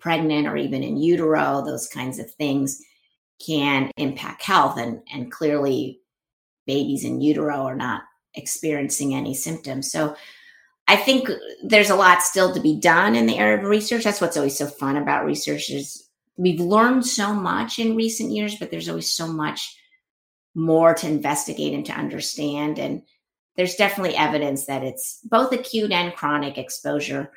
pregnant 0.00 0.46
or 0.46 0.56
even 0.56 0.82
in 0.82 0.96
utero 0.96 1.62
those 1.64 1.88
kinds 1.88 2.18
of 2.18 2.30
things 2.32 2.80
can 3.44 3.90
impact 3.96 4.42
health. 4.42 4.78
And 4.78 5.00
and 5.12 5.30
clearly 5.30 6.00
babies 6.66 7.04
in 7.04 7.20
utero 7.20 7.62
are 7.62 7.76
not 7.76 8.02
experiencing 8.34 9.14
any 9.14 9.34
symptoms. 9.34 9.90
So 9.90 10.16
i 10.86 10.96
think 10.96 11.30
there's 11.62 11.88
a 11.88 11.96
lot 11.96 12.20
still 12.20 12.52
to 12.52 12.60
be 12.60 12.78
done 12.78 13.14
in 13.14 13.26
the 13.26 13.38
area 13.38 13.58
of 13.58 13.64
research. 13.64 14.04
That's 14.04 14.20
what's 14.20 14.36
always 14.36 14.56
so 14.56 14.66
fun 14.66 14.96
about 14.96 15.24
research 15.24 15.70
is 15.70 16.03
we've 16.36 16.60
learned 16.60 17.06
so 17.06 17.32
much 17.32 17.78
in 17.78 17.96
recent 17.96 18.30
years, 18.30 18.56
but 18.56 18.70
there's 18.70 18.88
always 18.88 19.10
so 19.10 19.26
much 19.26 19.76
more 20.54 20.94
to 20.94 21.08
investigate 21.08 21.74
and 21.74 21.86
to 21.86 21.92
understand. 21.92 22.78
And 22.78 23.02
there's 23.56 23.76
definitely 23.76 24.16
evidence 24.16 24.66
that 24.66 24.82
it's 24.82 25.20
both 25.24 25.52
acute 25.52 25.92
and 25.92 26.14
chronic 26.14 26.58
exposure 26.58 27.32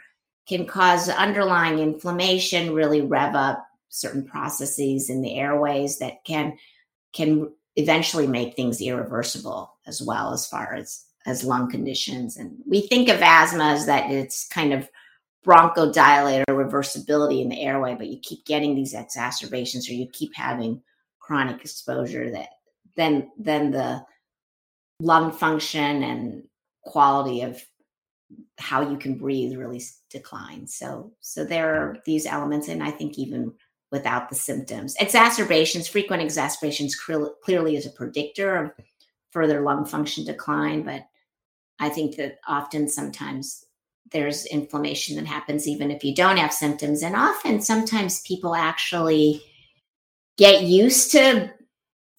can 0.47 0.65
cause 0.65 1.09
underlying 1.09 1.79
inflammation, 1.79 2.73
really 2.73 3.01
rev 3.01 3.35
up 3.35 3.67
certain 3.89 4.25
processes 4.25 5.09
in 5.09 5.21
the 5.21 5.35
airways 5.35 5.99
that 5.99 6.23
can 6.25 6.57
can 7.13 7.51
eventually 7.75 8.27
make 8.27 8.55
things 8.55 8.81
irreversible 8.81 9.73
as 9.85 10.01
well 10.01 10.33
as 10.33 10.47
far 10.47 10.73
as 10.73 11.03
as 11.25 11.43
lung 11.43 11.69
conditions. 11.69 12.37
And 12.37 12.57
we 12.65 12.81
think 12.81 13.09
of 13.09 13.21
asthma 13.21 13.65
as 13.65 13.85
that 13.85 14.11
it's 14.11 14.47
kind 14.47 14.73
of 14.73 14.89
bronchodilator 15.47 16.43
reversibility 16.49 17.41
in 17.41 17.49
the 17.49 17.61
airway, 17.61 17.95
but 17.95 18.07
you 18.07 18.19
keep 18.21 18.45
getting 18.45 18.75
these 18.75 18.93
exacerbations 18.93 19.89
or 19.89 19.93
you 19.93 20.07
keep 20.11 20.35
having 20.35 20.81
chronic 21.19 21.61
exposure 21.61 22.29
that 22.31 22.49
then 22.95 23.31
then 23.37 23.71
the 23.71 24.03
lung 24.99 25.31
function 25.31 26.03
and 26.03 26.43
quality 26.83 27.41
of 27.41 27.63
how 28.57 28.89
you 28.89 28.97
can 28.97 29.17
breathe 29.17 29.55
really 29.55 29.81
declines. 30.09 30.75
So 30.75 31.13
so 31.21 31.45
there 31.45 31.75
are 31.75 31.97
these 32.05 32.25
elements, 32.25 32.67
and 32.67 32.83
I 32.83 32.91
think 32.91 33.17
even 33.17 33.53
without 33.89 34.27
the 34.27 34.35
symptoms, 34.35 34.95
exacerbations, 34.99 35.87
frequent 35.87 36.21
exacerbations, 36.21 36.95
clearly 36.95 37.77
is 37.77 37.85
a 37.85 37.91
predictor 37.91 38.55
of 38.57 38.71
further 39.31 39.61
lung 39.61 39.85
function 39.85 40.25
decline. 40.25 40.83
But 40.83 41.03
I 41.79 41.87
think 41.89 42.17
that 42.17 42.39
often 42.47 42.89
sometimes 42.89 43.63
there's 44.11 44.45
inflammation 44.45 45.15
that 45.15 45.25
happens 45.25 45.67
even 45.67 45.91
if 45.91 46.03
you 46.03 46.15
don't 46.15 46.37
have 46.37 46.53
symptoms. 46.53 47.03
And 47.03 47.15
often, 47.15 47.61
sometimes 47.61 48.21
people 48.21 48.55
actually 48.55 49.41
get 50.37 50.63
used 50.63 51.11
to 51.11 51.51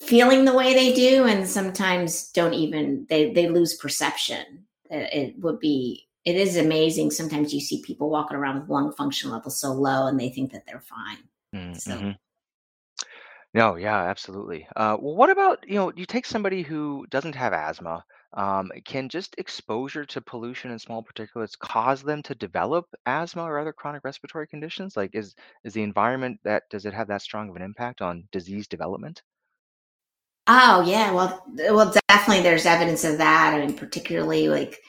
feeling 0.00 0.44
the 0.44 0.54
way 0.54 0.74
they 0.74 0.92
do, 0.92 1.24
and 1.24 1.48
sometimes 1.48 2.30
don't 2.30 2.54
even, 2.54 3.06
they, 3.08 3.32
they 3.32 3.48
lose 3.48 3.76
perception. 3.76 4.64
It 4.90 5.38
would 5.40 5.60
be 5.60 6.08
it 6.28 6.36
is 6.36 6.58
amazing. 6.58 7.10
Sometimes 7.10 7.54
you 7.54 7.60
see 7.60 7.82
people 7.82 8.10
walking 8.10 8.36
around 8.36 8.60
with 8.60 8.68
lung 8.68 8.92
function 8.92 9.30
levels 9.30 9.58
so 9.58 9.72
low 9.72 10.08
and 10.08 10.20
they 10.20 10.28
think 10.28 10.52
that 10.52 10.64
they're 10.66 10.82
fine. 10.82 11.16
Mm-hmm. 11.54 12.10
No, 13.54 13.76
yeah, 13.76 14.02
absolutely. 14.02 14.68
Uh, 14.76 14.98
well, 15.00 15.16
what 15.16 15.30
about, 15.30 15.66
you 15.66 15.76
know, 15.76 15.90
you 15.96 16.04
take 16.04 16.26
somebody 16.26 16.60
who 16.60 17.06
doesn't 17.08 17.34
have 17.34 17.54
asthma, 17.54 18.04
um, 18.34 18.70
can 18.84 19.08
just 19.08 19.34
exposure 19.38 20.04
to 20.06 20.20
pollution 20.20 20.70
and 20.70 20.80
small 20.80 21.02
particulates 21.02 21.58
cause 21.58 22.02
them 22.02 22.22
to 22.24 22.34
develop 22.34 22.86
asthma 23.06 23.42
or 23.42 23.58
other 23.58 23.72
chronic 23.72 24.04
respiratory 24.04 24.46
conditions? 24.46 24.96
Like, 24.96 25.14
is 25.14 25.34
is 25.64 25.74
the 25.74 25.82
environment 25.82 26.40
that 26.44 26.64
does 26.70 26.86
it 26.86 26.94
have 26.94 27.08
that 27.08 27.22
strong 27.22 27.48
of 27.50 27.56
an 27.56 27.62
impact 27.62 28.00
on 28.02 28.28
disease 28.32 28.68
development? 28.68 29.22
oh 30.46 30.82
yeah, 30.86 31.12
well, 31.12 31.44
well, 31.70 31.92
definitely 32.08 32.42
there's 32.42 32.66
evidence 32.66 33.04
of 33.04 33.18
that. 33.18 33.54
I 33.54 33.64
mean, 33.66 33.76
particularly 33.76 34.48
like 34.48 34.80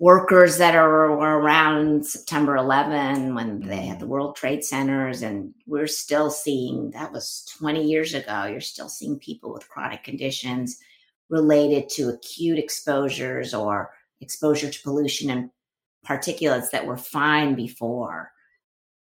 workers 0.00 0.58
that 0.58 0.74
are 0.76 1.16
were 1.16 1.38
around 1.40 2.06
September 2.06 2.56
11 2.56 3.34
when 3.34 3.60
they 3.62 3.86
had 3.86 3.98
Mm, 3.98 4.00
the 4.00 4.06
World 4.06 4.36
Trade 4.36 4.64
Centers, 4.64 5.22
and 5.22 5.54
we're 5.66 5.86
still 5.86 6.30
seeing 6.30 6.90
that 6.92 7.12
was 7.12 7.46
20 7.58 7.84
years 7.84 8.14
ago. 8.14 8.46
You're 8.46 8.60
still 8.60 8.88
seeing 8.88 9.18
people 9.18 9.52
with 9.52 9.68
chronic 9.68 10.04
conditions 10.04 10.78
related 11.30 11.88
to 11.90 12.08
acute 12.08 12.58
exposures 12.58 13.54
or 13.54 13.90
exposure 14.20 14.70
to 14.70 14.82
pollution 14.82 15.30
and 15.30 15.50
particulates 16.06 16.70
that 16.70 16.86
were 16.86 16.96
fine 16.96 17.54
before. 17.54 18.30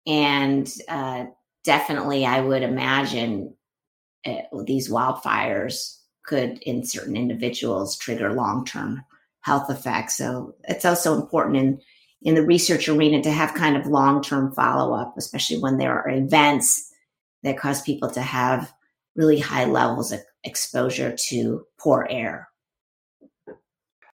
And 0.06 0.72
uh, 0.88 1.26
definitely, 1.64 2.26
I 2.26 2.42
would 2.42 2.64
imagine 2.64 3.56
uh, 4.26 4.42
these 4.66 4.90
wildfires 4.90 5.98
could, 6.24 6.60
in 6.60 6.86
certain 6.86 7.18
individuals, 7.18 7.98
trigger 7.98 8.34
long 8.34 8.66
term 8.66 9.04
health 9.42 9.70
effects. 9.70 10.18
So 10.18 10.56
it's 10.68 10.86
also 10.86 11.20
important 11.20 11.58
in 11.58 11.82
in 12.24 12.36
the 12.36 12.46
research 12.46 12.88
arena 12.88 13.22
to 13.24 13.32
have 13.32 13.54
kind 13.56 13.76
of 13.76 13.88
long 13.88 14.22
term 14.22 14.52
follow 14.54 14.94
up, 14.94 15.16
especially 15.18 15.58
when 15.58 15.78
there 15.78 16.00
are 16.00 16.10
events 16.10 16.92
that 17.44 17.58
cause 17.58 17.82
people 17.82 18.10
to 18.12 18.22
have 18.22 18.72
really 19.16 19.40
high 19.40 19.66
levels 19.66 20.12
of 20.12 20.22
exposure 20.43 21.15
to 21.30 21.65
poor 21.80 22.08
air. 22.10 22.49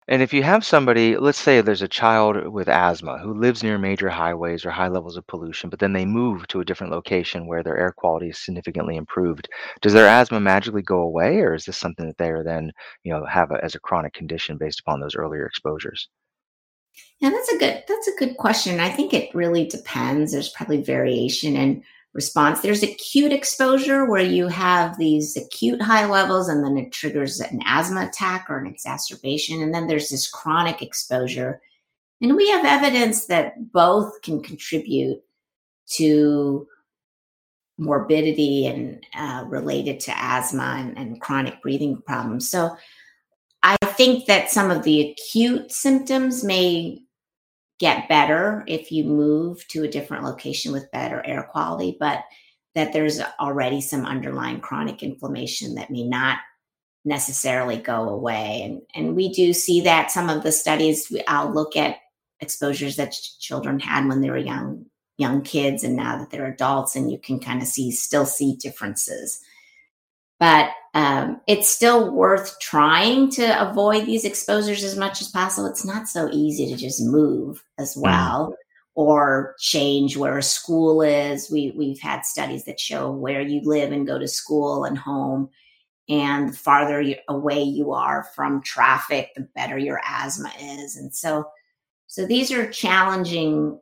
And 0.09 0.21
if 0.21 0.33
you 0.33 0.41
have 0.43 0.63
somebody, 0.63 1.17
let's 1.17 1.37
say 1.37 1.59
there's 1.59 1.81
a 1.81 1.87
child 1.87 2.47
with 2.47 2.69
asthma 2.69 3.17
who 3.17 3.33
lives 3.33 3.61
near 3.61 3.77
major 3.77 4.07
highways 4.09 4.65
or 4.65 4.71
high 4.71 4.87
levels 4.87 5.17
of 5.17 5.27
pollution, 5.27 5.69
but 5.69 5.79
then 5.79 5.91
they 5.91 6.05
move 6.05 6.47
to 6.47 6.61
a 6.61 6.65
different 6.65 6.93
location 6.93 7.45
where 7.45 7.61
their 7.61 7.77
air 7.77 7.91
quality 7.91 8.29
is 8.29 8.37
significantly 8.39 8.95
improved. 8.95 9.49
Does 9.81 9.91
their 9.91 10.07
asthma 10.07 10.39
magically 10.39 10.81
go 10.81 10.99
away, 10.99 11.39
or 11.39 11.53
is 11.53 11.65
this 11.65 11.77
something 11.77 12.07
that 12.07 12.17
they 12.17 12.29
are 12.29 12.43
then, 12.43 12.71
you 13.03 13.11
know, 13.11 13.25
have 13.25 13.51
a, 13.51 13.61
as 13.61 13.75
a 13.75 13.81
chronic 13.81 14.13
condition 14.13 14.57
based 14.57 14.79
upon 14.79 15.01
those 15.01 15.15
earlier 15.15 15.45
exposures? 15.45 16.07
Yeah, 17.19 17.29
that's 17.31 17.51
a 17.51 17.57
good 17.57 17.83
that's 17.87 18.07
a 18.07 18.15
good 18.17 18.37
question. 18.37 18.79
I 18.79 18.89
think 18.89 19.13
it 19.13 19.35
really 19.35 19.65
depends. 19.65 20.31
There's 20.31 20.49
probably 20.49 20.81
variation 20.81 21.57
in 21.57 21.83
response. 22.17 22.59
There's 22.59 22.81
acute 22.81 23.31
exposure 23.31 24.03
where 24.03 24.23
you 24.23 24.47
have 24.47 24.97
these 24.97 25.37
acute 25.37 25.81
high 25.81 26.07
levels 26.07 26.49
and 26.49 26.65
then 26.65 26.75
it 26.75 26.91
triggers 26.91 27.39
an 27.39 27.61
asthma 27.63 28.07
attack 28.07 28.47
or 28.49 28.57
an 28.57 28.65
exacerbation. 28.65 29.61
And 29.61 29.71
then 29.71 29.85
there's 29.85 30.09
this 30.09 30.27
chronic 30.27 30.81
exposure. 30.81 31.61
And 32.19 32.35
we 32.35 32.49
have 32.49 32.65
evidence 32.65 33.27
that 33.27 33.71
both 33.71 34.19
can 34.23 34.41
contribute 34.41 35.21
to 35.91 36.67
morbidity 37.77 38.65
and 38.65 39.05
uh, 39.15 39.45
related 39.47 39.99
to 39.99 40.11
asthma 40.17 40.77
and, 40.79 40.97
and 40.97 41.21
chronic 41.21 41.61
breathing 41.61 42.01
problems. 42.01 42.49
So 42.49 42.75
I 43.61 43.77
think 43.85 44.25
that 44.25 44.49
some 44.49 44.71
of 44.71 44.81
the 44.81 45.11
acute 45.11 45.71
symptoms 45.71 46.43
may 46.43 46.99
get 47.79 48.09
better 48.09 48.63
if 48.67 48.91
you 48.91 49.03
move 49.03 49.67
to 49.67 49.83
a 49.83 49.87
different 49.87 50.23
location 50.23 50.71
with 50.71 50.91
better 50.91 51.23
air 51.25 51.43
quality, 51.43 51.95
but 51.99 52.23
that 52.75 52.93
there's 52.93 53.19
already 53.39 53.81
some 53.81 54.05
underlying 54.05 54.59
chronic 54.59 55.03
inflammation 55.03 55.75
that 55.75 55.91
may 55.91 56.03
not 56.03 56.39
necessarily 57.05 57.77
go 57.77 58.09
away. 58.09 58.61
And, 58.63 58.81
and 58.93 59.15
we 59.15 59.31
do 59.31 59.53
see 59.53 59.81
that 59.81 60.11
some 60.11 60.29
of 60.29 60.43
the 60.43 60.51
studies, 60.51 61.11
I'll 61.27 61.53
look 61.53 61.75
at 61.75 61.97
exposures 62.39 62.97
that 62.97 63.11
ch- 63.11 63.39
children 63.39 63.79
had 63.79 64.07
when 64.07 64.21
they 64.21 64.29
were 64.29 64.37
young 64.37 64.85
young 65.17 65.41
kids 65.41 65.83
and 65.83 65.95
now 65.95 66.15
that 66.15 66.29
they're 66.29 66.45
adults 66.45 66.95
and 66.95 67.11
you 67.11 67.17
can 67.17 67.39
kind 67.39 67.59
of 67.61 67.67
see 67.67 67.89
still 67.89 68.25
see 68.25 68.55
differences 68.57 69.39
but 70.39 70.71
um, 70.93 71.41
it's 71.47 71.69
still 71.69 72.11
worth 72.11 72.59
trying 72.59 73.29
to 73.31 73.69
avoid 73.69 74.05
these 74.05 74.25
exposures 74.25 74.83
as 74.83 74.95
much 74.95 75.21
as 75.21 75.27
possible. 75.29 75.67
It's 75.67 75.85
not 75.85 76.07
so 76.07 76.29
easy 76.31 76.67
to 76.67 76.75
just 76.75 77.01
move 77.03 77.63
as 77.77 77.95
Mm, 78.03 78.33
well 78.33 78.55
or 78.95 79.55
change 79.59 80.17
where 80.17 80.39
a 80.39 80.43
school 80.43 81.03
is. 81.03 81.51
We 81.51 81.71
we've 81.77 81.99
had 81.99 82.25
studies 82.25 82.65
that 82.65 82.79
show 82.79 83.11
where 83.11 83.41
you 83.41 83.61
live 83.63 83.91
and 83.91 84.07
go 84.07 84.17
to 84.17 84.27
school 84.27 84.85
and 84.85 84.97
home, 84.97 85.49
and 86.09 86.49
the 86.49 86.53
farther 86.53 86.99
you, 87.01 87.15
away 87.27 87.61
you 87.61 87.91
are 87.93 88.23
from 88.35 88.63
traffic, 88.63 89.29
the 89.35 89.47
better 89.55 89.77
your 89.77 90.01
asthma 90.03 90.51
is. 90.59 90.95
And 90.95 91.13
so, 91.13 91.45
so 92.07 92.25
these 92.25 92.51
are 92.51 92.71
challenging 92.71 93.79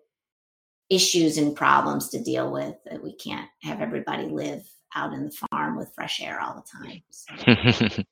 issues 0.90 1.38
and 1.38 1.56
problems 1.56 2.10
to 2.10 2.22
deal 2.22 2.52
with. 2.52 2.76
That 2.86 3.02
we 3.04 3.16
can't 3.16 3.50
have 3.62 3.80
everybody 3.82 4.26
live 4.26 4.70
out 4.96 5.14
in 5.14 5.26
the 5.26 5.32
farm 5.52 5.78
with 5.78 5.94
fresh 5.96 6.22
air 6.22 6.40
all 6.42 6.56
the 6.56 6.88
time. 6.88 7.02
So. 7.10 7.34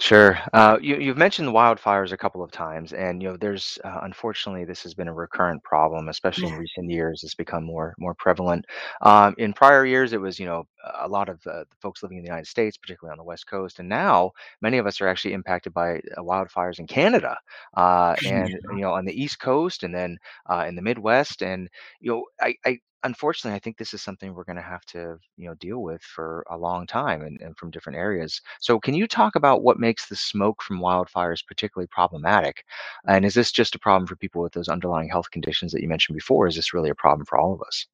Sure. 0.00 0.38
Uh, 0.52 0.78
you, 0.80 0.96
you've 0.96 1.16
mentioned 1.16 1.48
wildfires 1.48 2.12
a 2.12 2.16
couple 2.16 2.42
of 2.42 2.50
times, 2.50 2.92
and 2.92 3.22
you 3.22 3.28
know, 3.30 3.36
there's 3.36 3.78
uh, 3.84 4.00
unfortunately 4.02 4.64
this 4.64 4.82
has 4.82 4.94
been 4.94 5.08
a 5.08 5.12
recurrent 5.12 5.62
problem, 5.62 6.08
especially 6.08 6.48
in 6.48 6.54
Yeah. 6.54 6.58
recent 6.58 6.90
years. 6.90 7.22
It's 7.24 7.34
become 7.34 7.64
more 7.64 7.94
more 7.98 8.14
prevalent. 8.14 8.64
Um, 9.02 9.34
in 9.38 9.52
prior 9.52 9.84
years, 9.86 10.12
it 10.12 10.20
was 10.20 10.38
you 10.38 10.46
know 10.46 10.64
a 11.00 11.08
lot 11.08 11.28
of 11.28 11.42
the, 11.42 11.64
the 11.70 11.76
folks 11.80 12.02
living 12.02 12.18
in 12.18 12.24
the 12.24 12.28
United 12.28 12.46
States, 12.48 12.76
particularly 12.76 13.12
on 13.12 13.18
the 13.18 13.24
West 13.24 13.46
Coast, 13.46 13.78
and 13.78 13.88
now 13.88 14.32
many 14.60 14.78
of 14.78 14.86
us 14.86 15.00
are 15.00 15.08
actually 15.08 15.34
impacted 15.34 15.72
by 15.72 15.96
uh, 16.16 16.22
wildfires 16.22 16.78
in 16.78 16.86
Canada, 16.86 17.36
uh, 17.76 18.16
and 18.24 18.58
you 18.68 18.82
know 18.82 18.92
on 18.92 19.04
the 19.04 19.22
East 19.22 19.38
Coast, 19.40 19.82
and 19.82 19.94
then 19.94 20.16
uh, 20.50 20.64
in 20.68 20.74
the 20.76 20.82
Midwest, 20.82 21.42
and 21.42 21.68
you 22.00 22.10
know 22.12 22.24
I, 22.40 22.54
I 22.64 22.78
unfortunately, 23.04 23.56
I 23.56 23.60
think 23.60 23.76
this 23.76 23.94
is 23.94 24.02
something 24.02 24.34
we're 24.34 24.44
going 24.44 24.56
to 24.56 24.62
have 24.62 24.84
to, 24.86 25.18
you 25.36 25.48
know, 25.48 25.54
deal 25.54 25.82
with 25.82 26.02
for 26.02 26.44
a 26.50 26.56
long 26.56 26.86
time 26.86 27.22
and, 27.22 27.40
and 27.40 27.56
from 27.56 27.70
different 27.70 27.98
areas. 27.98 28.40
So, 28.60 28.78
can 28.78 28.94
you 28.94 29.06
talk 29.06 29.36
about 29.36 29.62
what 29.62 29.78
makes 29.78 30.08
the 30.08 30.16
smoke 30.16 30.62
from 30.62 30.80
wildfires 30.80 31.46
particularly 31.46 31.88
problematic? 31.88 32.64
And 33.06 33.24
is 33.24 33.34
this 33.34 33.52
just 33.52 33.74
a 33.74 33.78
problem 33.78 34.06
for 34.06 34.16
people 34.16 34.42
with 34.42 34.52
those 34.52 34.68
underlying 34.68 35.08
health 35.08 35.30
conditions 35.30 35.72
that 35.72 35.82
you 35.82 35.88
mentioned 35.88 36.16
before? 36.16 36.46
Is 36.46 36.56
this 36.56 36.74
really 36.74 36.90
a 36.90 36.94
problem 36.94 37.24
for 37.26 37.38
all 37.38 37.54
of 37.54 37.62
us? 37.62 37.86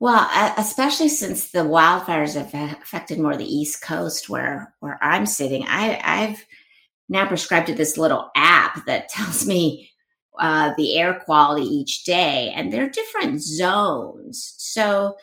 Well, 0.00 0.28
especially 0.58 1.08
since 1.08 1.50
the 1.50 1.60
wildfires 1.60 2.34
have 2.34 2.52
affected 2.82 3.18
more 3.18 3.36
the 3.36 3.44
East 3.44 3.82
Coast, 3.82 4.28
where 4.28 4.74
where 4.80 4.98
I'm 5.02 5.26
sitting, 5.26 5.64
I, 5.66 6.00
I've 6.04 6.44
now 7.08 7.26
prescribed 7.26 7.68
to 7.68 7.74
this 7.74 7.96
little 7.96 8.30
app 8.36 8.84
that 8.86 9.08
tells 9.10 9.46
me 9.46 9.90
uh, 10.38 10.74
the 10.76 10.98
air 10.98 11.20
quality 11.24 11.66
each 11.66 12.04
day, 12.04 12.52
and 12.54 12.72
there 12.72 12.84
are 12.84 12.90
different 12.90 13.40
zones. 13.40 14.54
So 14.58 15.16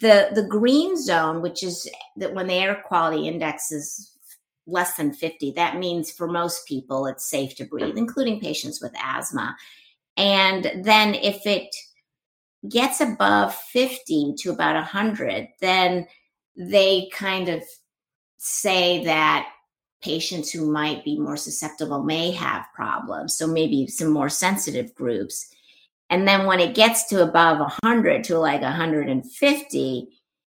the 0.00 0.30
the 0.34 0.46
green 0.46 0.96
zone, 0.96 1.42
which 1.42 1.62
is 1.62 1.88
that 2.16 2.34
when 2.34 2.46
the 2.46 2.54
air 2.54 2.82
quality 2.86 3.28
index 3.28 3.70
is 3.72 4.12
less 4.66 4.96
than 4.96 5.12
50, 5.12 5.52
that 5.52 5.78
means 5.78 6.10
for 6.10 6.28
most 6.28 6.66
people 6.66 7.06
it's 7.06 7.28
safe 7.28 7.56
to 7.56 7.64
breathe, 7.64 7.96
including 7.96 8.40
patients 8.40 8.82
with 8.82 8.92
asthma. 9.02 9.56
And 10.16 10.70
then 10.84 11.14
if 11.14 11.46
it 11.46 11.74
gets 12.68 13.00
above 13.00 13.54
50 13.54 14.34
to 14.40 14.50
about 14.50 14.74
100, 14.74 15.48
then 15.60 16.06
they 16.56 17.08
kind 17.12 17.48
of 17.48 17.62
say 18.36 19.04
that 19.04 19.48
patients 20.00 20.50
who 20.50 20.70
might 20.70 21.04
be 21.04 21.18
more 21.18 21.36
susceptible 21.36 22.02
may 22.02 22.30
have 22.30 22.66
problems. 22.74 23.36
So 23.36 23.46
maybe 23.46 23.86
some 23.86 24.10
more 24.10 24.28
sensitive 24.28 24.94
groups. 24.94 25.52
And 26.10 26.26
then 26.26 26.46
when 26.46 26.60
it 26.60 26.74
gets 26.74 27.08
to 27.08 27.22
above 27.22 27.58
100 27.58 28.24
to 28.24 28.38
like 28.38 28.62
150, 28.62 30.08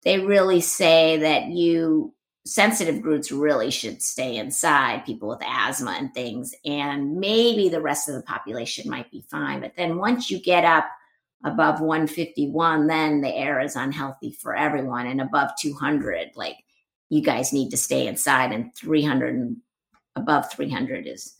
they 0.03 0.19
really 0.19 0.61
say 0.61 1.17
that 1.17 1.47
you 1.47 2.13
sensitive 2.45 3.01
groups 3.01 3.31
really 3.31 3.69
should 3.69 4.01
stay 4.01 4.37
inside, 4.37 5.05
people 5.05 5.29
with 5.29 5.41
asthma 5.45 5.91
and 5.91 6.13
things. 6.13 6.53
And 6.65 7.15
maybe 7.17 7.69
the 7.69 7.81
rest 7.81 8.09
of 8.09 8.15
the 8.15 8.23
population 8.23 8.89
might 8.89 9.11
be 9.11 9.23
fine. 9.29 9.61
But 9.61 9.75
then 9.75 9.97
once 9.97 10.29
you 10.29 10.39
get 10.39 10.65
up 10.65 10.85
above 11.43 11.79
151, 11.79 12.87
then 12.87 13.21
the 13.21 13.33
air 13.35 13.59
is 13.59 13.75
unhealthy 13.75 14.31
for 14.31 14.55
everyone. 14.55 15.07
And 15.07 15.21
above 15.21 15.51
200, 15.59 16.31
like 16.35 16.57
you 17.09 17.21
guys 17.21 17.53
need 17.53 17.69
to 17.71 17.77
stay 17.77 18.07
inside. 18.07 18.51
And 18.51 18.73
300 18.75 19.35
and 19.35 19.57
above 20.15 20.51
300 20.51 21.07
is 21.07 21.35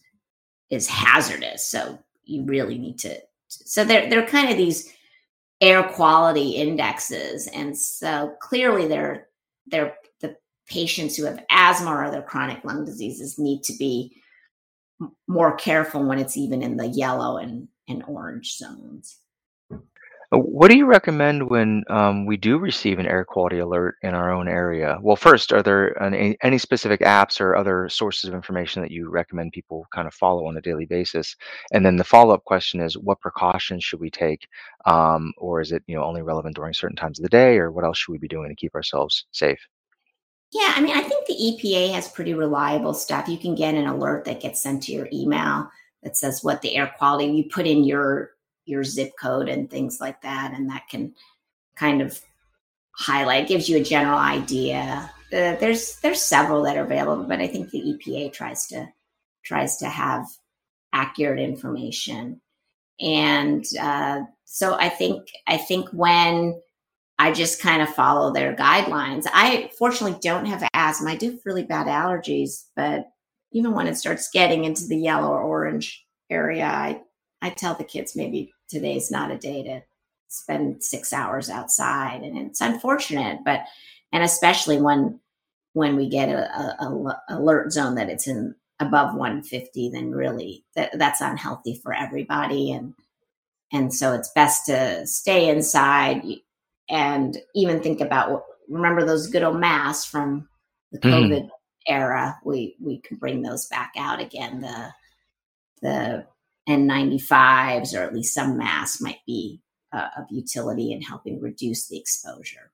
is 0.70 0.88
hazardous. 0.88 1.66
So 1.66 2.00
you 2.24 2.44
really 2.44 2.78
need 2.78 3.00
to. 3.00 3.18
So 3.48 3.84
they're 3.84 4.10
they're 4.10 4.28
kind 4.28 4.50
of 4.50 4.58
these 4.58 4.94
air 5.62 5.84
quality 5.84 6.52
indexes, 6.52 7.48
and 7.48 7.78
so 7.78 8.36
clearly 8.42 8.88
they're 8.88 9.28
they're 9.68 9.96
the 10.22 10.36
patients 10.68 11.16
who 11.16 11.26
have 11.26 11.44
asthma 11.50 11.90
or 11.92 12.04
other 12.04 12.22
chronic 12.22 12.64
lung 12.64 12.86
diseases 12.86 13.40
need 13.40 13.64
to 13.64 13.74
be 13.74 14.16
more 15.28 15.56
careful 15.56 16.04
when 16.04 16.20
it's 16.20 16.38
even 16.38 16.62
in 16.62 16.78
the 16.78 16.88
yellow 16.88 17.38
and 17.38 17.68
and 17.88 18.04
orange 18.08 18.58
zones. 18.58 19.18
What 20.32 20.70
do 20.70 20.78
you 20.78 20.86
recommend 20.86 21.50
when 21.50 21.84
um, 21.90 22.28
we 22.28 22.38
do 22.38 22.60
receive 22.60 23.00
an 23.00 23.08
air 23.08 23.26
quality 23.26 23.58
alert 23.58 23.96
in 24.04 24.14
our 24.14 24.32
own 24.32 24.48
area? 24.48 25.00
Well, 25.02 25.16
first, 25.16 25.52
are 25.52 25.64
there 25.64 26.00
any, 26.04 26.38
any 26.44 26.60
specific 26.60 27.00
apps 27.00 27.42
or 27.42 27.56
other 27.56 27.90
sources 27.90 28.28
of 28.28 28.36
information 28.36 28.84
that 28.84 28.92
you 28.92 29.10
recommend 29.10 29.54
people 29.54 29.88
kind 29.92 30.08
of 30.08 30.14
follow 30.14 30.46
on 30.46 30.56
a 30.56 30.62
daily 30.62 30.86
basis? 30.86 31.36
And 31.72 31.84
then 31.84 31.96
the 31.96 32.04
follow-up 32.04 32.44
question 32.44 32.80
is, 32.80 32.96
what 32.96 33.20
precautions 33.20 33.84
should 33.84 34.00
we 34.00 34.12
take? 34.12 34.48
Um, 34.86 35.34
or 35.36 35.62
is 35.62 35.72
it, 35.72 35.82
you 35.88 35.96
know, 35.96 36.04
only 36.04 36.22
relevant 36.22 36.56
during 36.56 36.76
certain 36.76 36.96
times 36.96 37.18
of 37.18 37.24
the 37.24 37.30
day, 37.30 37.58
or 37.58 37.72
what 37.72 37.84
else 37.84 37.98
should 37.98 38.12
we 38.12 38.20
be 38.20 38.28
doing 38.28 38.50
to 38.50 38.56
keep 38.56 38.76
ourselves 38.76 39.26
safe? 39.32 39.60
Yeah, 40.52 40.74
I 40.76 40.82
mean, 40.82 40.96
I 40.96 41.02
think 41.02 41.26
the 41.26 41.34
EPA 41.34 41.94
has 41.94 42.08
pretty 42.08 42.36
reliable 42.36 42.94
stuff. 42.94 43.28
You 43.28 43.40
can 43.40 43.56
get 43.56 43.74
an 43.74 43.88
alert 43.88 44.26
that 44.26 44.42
gets 44.42 44.62
sent 44.62 44.84
to 44.84 44.92
your 44.92 45.10
email 45.12 45.72
that 46.04 46.18
says 46.18 46.44
what 46.44 46.62
the 46.62 46.76
air 46.76 46.94
quality. 47.00 47.26
You 47.26 47.46
put 47.46 47.66
in 47.66 47.84
your 47.84 48.32
your 48.70 48.84
zip 48.84 49.14
code 49.20 49.50
and 49.50 49.70
things 49.70 50.00
like 50.00 50.22
that, 50.22 50.54
and 50.54 50.70
that 50.70 50.88
can 50.90 51.14
kind 51.76 52.02
of 52.02 52.20
highlight 52.92 53.48
gives 53.48 53.68
you 53.70 53.78
a 53.78 53.84
general 53.84 54.20
idea. 54.20 55.10
Uh, 55.34 55.56
there's 55.56 55.98
there's 55.98 56.22
several 56.22 56.64
that 56.64 56.78
are 56.78 56.84
available, 56.84 57.24
but 57.24 57.40
I 57.40 57.48
think 57.48 57.70
the 57.72 57.82
EPA 57.82 58.34
tries 58.34 58.68
to 58.68 58.88
tries 59.44 59.78
to 59.78 59.88
have 59.88 60.26
accurate 60.94 61.40
information, 61.40 62.42
and 63.00 63.66
uh, 63.80 64.22
so 64.46 64.76
I 64.76 64.90
think 64.90 65.28
I 65.48 65.58
think 65.58 65.90
when 65.90 66.60
I 67.20 67.34
just 67.34 67.62
kind 67.62 67.82
of 67.82 67.90
follow 67.90 68.32
their 68.32 68.56
guidelines. 68.56 69.26
I 69.34 69.70
fortunately 69.78 70.18
don't 70.22 70.46
have 70.46 70.68
asthma. 70.74 71.12
I 71.12 71.16
do 71.18 71.32
have 71.32 71.42
really 71.44 71.64
bad 71.64 71.88
allergies, 71.88 72.64
but 72.78 73.10
even 73.52 73.74
when 73.74 73.88
it 73.88 73.98
starts 73.98 74.30
getting 74.32 74.64
into 74.64 74.88
the 74.88 74.98
yellow 74.98 75.28
or 75.28 75.42
orange 75.42 76.06
area, 76.30 76.66
I, 76.66 77.02
I 77.42 77.50
tell 77.50 77.74
the 77.74 77.84
kids 77.84 78.16
maybe 78.16 78.54
today's 78.70 79.12
not 79.12 79.32
a 79.32 79.38
day 79.38 79.64
to 79.64 79.82
spend 80.28 80.84
six 80.84 81.12
hours 81.12 81.50
outside. 81.50 82.22
And 82.22 82.38
it's 82.38 82.62
unfortunate, 82.62 83.40
but, 83.44 83.62
and 84.12 84.24
especially 84.24 84.82
when, 84.82 85.20
when 85.74 85.96
we 85.96 86.10
get 86.10 86.30
a, 86.30 86.50
a, 86.84 86.86
a 86.86 87.22
alert 87.30 87.72
zone 87.72 87.96
that 87.96 88.10
it's 88.10 88.28
in 88.28 88.56
above 88.80 89.16
150, 89.16 89.90
then 89.90 90.12
really 90.12 90.64
that, 90.76 90.98
that's 90.98 91.22
unhealthy 91.22 91.80
for 91.82 91.94
everybody. 91.94 92.72
And, 92.72 92.94
and 93.72 93.94
so 93.94 94.14
it's 94.14 94.32
best 94.34 94.66
to 94.68 95.06
stay 95.06 95.50
inside 95.50 96.24
and 96.90 97.38
even 97.54 97.82
think 97.82 98.02
about 98.02 98.44
remember 98.68 99.06
those 99.06 99.28
good 99.28 99.44
old 99.44 99.60
masks 99.60 100.06
from 100.10 100.48
the 100.92 101.00
COVID 101.00 101.44
mm. 101.44 101.50
era. 101.88 102.40
We 102.44 102.76
we 102.80 103.00
can 103.00 103.18
bring 103.18 103.42
those 103.42 103.68
back 103.68 103.94
out 103.98 104.20
again. 104.20 104.62
The 104.62 104.92
the 105.82 106.26
N95s 106.70 107.98
or 107.98 108.04
at 108.04 108.14
least 108.14 108.34
some 108.34 108.58
masks 108.58 109.02
might 109.02 109.20
be 109.26 109.62
uh, 109.92 110.08
of 110.18 110.26
utility 110.30 110.92
in 110.92 111.02
helping 111.02 111.42
reduce 111.42 111.88
the 111.88 112.00
exposure. 112.00 112.72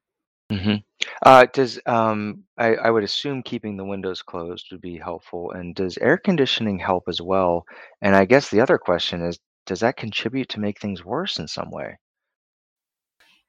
Mm-hmm. 0.51 0.75
Uh, 1.23 1.47
does 1.53 1.79
um, 1.87 2.43
I, 2.57 2.75
I 2.75 2.91
would 2.91 3.03
assume 3.03 3.41
keeping 3.41 3.77
the 3.77 3.85
windows 3.85 4.21
closed 4.21 4.67
would 4.71 4.81
be 4.81 4.97
helpful, 4.97 5.51
and 5.51 5.73
does 5.73 5.97
air 5.97 6.17
conditioning 6.17 6.77
help 6.77 7.05
as 7.07 7.19
well? 7.19 7.65
And 8.01 8.15
I 8.15 8.25
guess 8.25 8.49
the 8.49 8.61
other 8.61 8.77
question 8.77 9.25
is, 9.25 9.39
does 9.65 9.79
that 9.79 9.97
contribute 9.97 10.49
to 10.49 10.59
make 10.59 10.79
things 10.79 11.03
worse 11.03 11.39
in 11.39 11.47
some 11.47 11.71
way? 11.71 11.97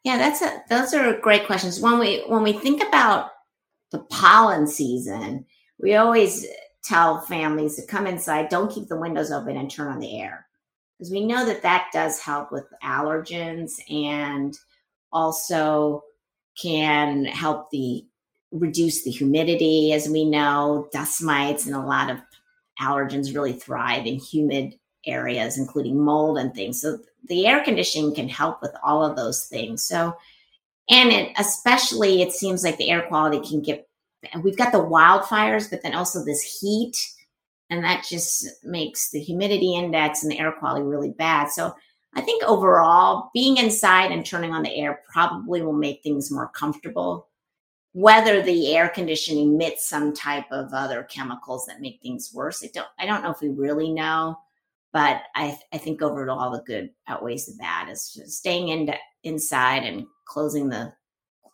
Yeah, 0.04 0.16
that's 0.16 0.40
a, 0.40 0.62
those 0.70 0.94
are 0.94 1.18
great 1.18 1.46
questions. 1.46 1.80
When 1.80 1.98
we 1.98 2.20
when 2.28 2.42
we 2.42 2.54
think 2.54 2.82
about 2.82 3.30
the 3.92 3.98
pollen 4.10 4.66
season, 4.66 5.44
we 5.78 5.96
always 5.96 6.46
tell 6.86 7.20
families 7.22 7.76
to 7.76 7.86
come 7.86 8.06
inside, 8.06 8.48
don't 8.48 8.72
keep 8.72 8.88
the 8.88 8.98
windows 8.98 9.30
open 9.30 9.56
and 9.56 9.70
turn 9.70 9.88
on 9.88 10.00
the 10.00 10.20
air. 10.20 10.46
Because 10.98 11.12
we 11.12 11.24
know 11.24 11.44
that 11.44 11.62
that 11.62 11.88
does 11.92 12.20
help 12.20 12.52
with 12.52 12.64
allergens 12.82 13.72
and 13.90 14.58
also 15.12 16.02
can 16.60 17.24
help 17.26 17.70
the 17.70 18.04
reduce 18.52 19.04
the 19.04 19.10
humidity 19.10 19.92
as 19.92 20.08
we 20.08 20.24
know 20.24 20.88
dust 20.92 21.22
mites 21.22 21.66
and 21.66 21.74
a 21.74 21.80
lot 21.80 22.08
of 22.08 22.18
allergens 22.80 23.34
really 23.34 23.52
thrive 23.52 24.06
in 24.06 24.14
humid 24.18 24.78
areas 25.04 25.58
including 25.58 25.98
mold 25.98 26.38
and 26.38 26.54
things 26.54 26.80
so 26.80 26.96
the 27.28 27.46
air 27.46 27.62
conditioning 27.62 28.14
can 28.14 28.28
help 28.28 28.62
with 28.62 28.72
all 28.82 29.04
of 29.04 29.16
those 29.16 29.46
things. 29.46 29.82
So, 29.82 30.16
and 30.88 31.10
it 31.10 31.32
especially 31.38 32.22
it 32.22 32.32
seems 32.32 32.62
like 32.64 32.76
the 32.76 32.90
air 32.90 33.02
quality 33.02 33.46
can 33.46 33.60
get. 33.60 33.85
And 34.32 34.42
we've 34.42 34.56
got 34.56 34.72
the 34.72 34.78
wildfires, 34.78 35.70
but 35.70 35.82
then 35.82 35.94
also 35.94 36.24
this 36.24 36.60
heat, 36.60 36.96
and 37.70 37.82
that 37.84 38.06
just 38.08 38.46
makes 38.64 39.10
the 39.10 39.20
humidity 39.20 39.74
index 39.74 40.22
and 40.22 40.30
the 40.30 40.38
air 40.38 40.52
quality 40.52 40.84
really 40.84 41.10
bad. 41.10 41.50
So, 41.50 41.74
I 42.14 42.22
think 42.22 42.42
overall, 42.44 43.30
being 43.34 43.58
inside 43.58 44.10
and 44.10 44.24
turning 44.24 44.52
on 44.52 44.62
the 44.62 44.74
air 44.74 45.02
probably 45.12 45.60
will 45.60 45.74
make 45.74 46.02
things 46.02 46.30
more 46.30 46.48
comfortable. 46.48 47.28
Whether 47.92 48.40
the 48.40 48.74
air 48.74 48.88
conditioning 48.88 49.54
emits 49.54 49.86
some 49.86 50.14
type 50.14 50.46
of 50.50 50.72
other 50.72 51.02
chemicals 51.02 51.66
that 51.66 51.82
make 51.82 52.00
things 52.00 52.32
worse, 52.32 52.64
I 52.64 52.70
don't. 52.72 52.88
I 52.98 53.04
don't 53.04 53.22
know 53.22 53.32
if 53.32 53.42
we 53.42 53.48
really 53.48 53.92
know 53.92 54.38
but 54.96 55.24
I, 55.34 55.58
I 55.74 55.76
think 55.76 56.00
overall 56.00 56.50
the 56.52 56.62
good 56.62 56.88
outweighs 57.06 57.44
the 57.44 57.54
bad 57.58 57.90
is 57.90 58.18
staying 58.28 58.68
in 58.68 58.94
inside 59.24 59.82
and 59.82 60.06
closing 60.24 60.70
the 60.70 60.90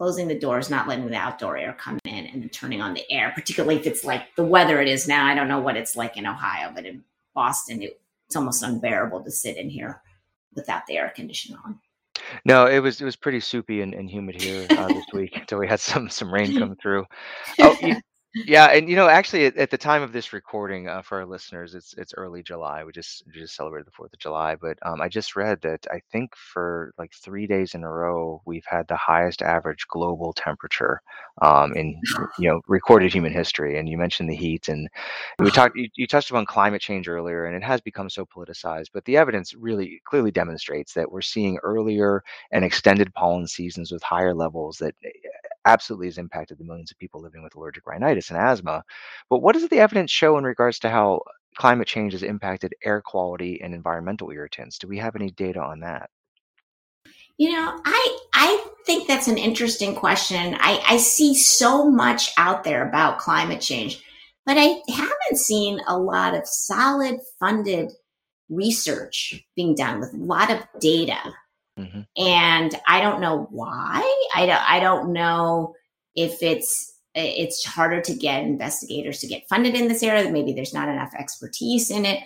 closing 0.03 0.27
the 0.27 0.37
doors 0.37 0.69
not 0.69 0.89
letting 0.89 1.09
the 1.09 1.17
outdoor 1.17 1.57
air 1.57 1.77
come 1.79 1.97
in 2.07 2.27
and 2.27 2.53
turning 2.53 2.81
on 2.81 2.93
the 2.93 3.09
air 3.09 3.31
particularly 3.37 3.77
if 3.77 3.87
it's 3.87 4.03
like 4.03 4.35
the 4.35 4.43
weather 4.43 4.81
it 4.81 4.89
is 4.89 5.07
now 5.07 5.25
i 5.25 5.33
don't 5.33 5.47
know 5.47 5.61
what 5.61 5.77
it's 5.77 5.95
like 5.95 6.17
in 6.17 6.27
ohio 6.27 6.73
but 6.75 6.85
in 6.85 7.05
boston 7.37 7.81
it, 7.81 8.01
it's 8.27 8.35
almost 8.35 8.65
unbearable 8.65 9.23
to 9.23 9.31
sit 9.31 9.57
in 9.57 9.71
here 9.71 10.03
without 10.57 10.85
the 10.89 10.97
air 10.97 11.13
conditioner 11.15 11.61
on 11.65 11.79
no, 12.45 12.67
it 12.67 12.81
was 12.81 13.01
it 13.01 13.05
was 13.05 13.17
pretty 13.17 13.41
soupy 13.41 13.81
and, 13.81 13.95
and 13.95 14.11
humid 14.11 14.41
here 14.41 14.67
uh, 14.71 14.89
this 14.89 15.05
week 15.13 15.31
until 15.37 15.59
we 15.59 15.69
had 15.69 15.81
some 15.81 16.09
some 16.09 16.33
rain 16.33 16.57
come 16.59 16.77
through. 16.77 17.05
Oh, 17.59 17.77
you, 17.81 17.97
yeah, 18.35 18.67
and 18.69 18.89
you 18.89 18.97
know, 18.97 19.09
actually, 19.09 19.45
at, 19.45 19.57
at 19.59 19.71
the 19.71 19.77
time 19.77 20.01
of 20.01 20.13
this 20.13 20.33
recording, 20.33 20.89
uh, 20.89 21.03
for 21.03 21.19
our 21.19 21.27
listeners, 21.27 21.75
it's 21.75 21.95
it's 21.99 22.15
early 22.17 22.43
July. 22.43 22.83
We 22.83 22.91
just 22.91 23.25
we 23.27 23.33
just 23.35 23.55
celebrated 23.55 23.87
the 23.87 23.91
Fourth 23.93 24.13
of 24.15 24.19
July, 24.19 24.57
but 24.57 24.79
um, 24.83 25.03
I 25.03 25.09
just 25.09 25.37
read 25.37 25.61
that 25.63 25.87
I 25.91 26.01
think 26.11 26.35
for 26.35 26.95
like 26.99 27.13
three 27.13 27.47
days 27.47 27.75
in 27.75 27.85
a 27.85 27.91
row, 27.91 28.41
we've 28.47 28.65
had 28.67 28.89
the 28.89 28.97
highest 28.97 29.43
average 29.43 29.87
global 29.89 30.33
temperature 30.33 31.03
um, 31.43 31.75
in 31.75 32.01
you 32.39 32.49
know 32.49 32.63
recorded 32.69 33.13
human 33.13 33.33
history. 33.35 33.79
And 33.79 33.87
you 33.87 33.99
mentioned 33.99 34.31
the 34.31 34.37
heat, 34.37 34.69
and 34.69 34.89
we 35.39 35.51
talked. 35.51 35.77
You, 35.77 35.89
you 35.97 36.07
touched 36.07 36.31
upon 36.31 36.47
climate 36.47 36.81
change 36.81 37.09
earlier, 37.09 37.45
and 37.45 37.55
it 37.55 37.63
has 37.63 37.83
become 37.83 38.09
so 38.09 38.25
politicized. 38.25 38.89
But 38.95 39.05
the 39.05 39.19
evidence 39.19 39.55
really 39.55 40.01
clearly 40.07 40.31
demonstrates 40.31 40.95
that 40.95 41.13
we're 41.13 41.21
seeing 41.21 41.59
earlier 41.63 42.23
and 42.51 42.65
extended 42.65 43.13
pollen 43.13 43.47
seasons 43.47 43.93
with 43.93 44.03
higher 44.03 44.35
levels 44.35 44.79
that 44.79 44.95
absolutely 45.65 46.07
has 46.07 46.19
impacted 46.19 46.59
the 46.59 46.65
millions 46.65 46.91
of 46.91 46.99
people 46.99 47.21
living 47.21 47.43
with 47.43 47.55
allergic 47.55 47.87
rhinitis 47.87 48.31
and 48.31 48.39
asthma. 48.39 48.83
But 49.31 49.39
what 49.39 49.55
does 49.55 49.69
the 49.69 49.81
evidence 49.81 50.11
show 50.11 50.39
in 50.39 50.45
regards 50.45 50.79
to 50.81 50.91
how 50.91 51.23
climate 51.57 51.89
change 51.89 52.13
has 52.13 52.23
impacted 52.23 52.75
air 52.85 53.03
quality 53.05 53.61
and 53.63 53.75
environmental 53.75 54.31
irritants? 54.31 54.79
Do 54.79 54.89
we 54.89 54.99
have 54.99 55.17
any 55.17 55.31
data 55.31 55.61
on 55.61 55.81
that? 55.81 56.11
You 57.39 57.53
know, 57.53 57.81
I 57.85 58.19
I 58.35 58.67
think 58.87 59.09
that's 59.09 59.29
an 59.29 59.39
interesting 59.39 59.95
question. 59.95 60.57
I, 60.61 60.83
I 60.87 60.97
see 60.99 61.35
so 61.35 61.91
much 61.91 62.33
out 62.37 62.63
there 62.63 62.87
about 62.87 63.19
climate 63.19 63.61
change, 63.61 64.03
but 64.45 64.57
I 64.59 64.81
haven't 64.89 65.37
seen 65.37 65.81
a 65.87 65.99
lot 65.99 66.35
of 66.35 66.47
solid 66.47 67.21
funded 67.41 67.93
research 68.49 69.43
being 69.57 69.75
done 69.75 69.99
with 69.99 70.13
a 70.13 70.19
lot 70.19 70.51
of 70.51 70.59
data 70.79 71.19
Mm-hmm. 71.79 72.01
And 72.17 72.75
I 72.87 73.01
don't 73.01 73.21
know 73.21 73.47
why. 73.51 74.03
I 74.35 74.47
don't, 74.47 74.71
I 74.71 74.81
don't 74.81 75.13
know 75.13 75.75
if 76.15 76.43
it's 76.43 76.91
it's 77.15 77.65
harder 77.65 78.01
to 78.01 78.15
get 78.15 78.43
investigators 78.43 79.19
to 79.19 79.27
get 79.27 79.49
funded 79.49 79.75
in 79.75 79.89
this 79.89 80.03
area. 80.03 80.31
Maybe 80.31 80.53
there's 80.53 80.73
not 80.73 80.89
enough 80.89 81.13
expertise 81.19 81.91
in 81.91 82.07
it. 82.07 82.21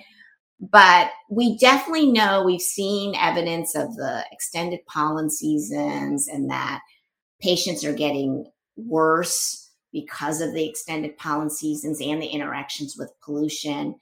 But 0.61 1.11
we 1.29 1.59
definitely 1.59 2.11
know 2.13 2.43
we've 2.43 2.61
seen 2.61 3.15
evidence 3.15 3.75
of 3.75 3.95
the 3.97 4.25
extended 4.33 4.81
pollen 4.87 5.29
seasons 5.29 6.29
and 6.29 6.51
that 6.51 6.81
patients 7.41 7.85
are 7.85 7.93
getting 7.93 8.47
worse 8.77 9.71
because 9.93 10.41
of 10.41 10.55
the 10.55 10.67
extended 10.67 11.17
pollen 11.19 11.51
seasons 11.51 12.01
and 12.01 12.23
the 12.23 12.27
interactions 12.27 12.97
with 12.97 13.13
pollution. 13.23 13.97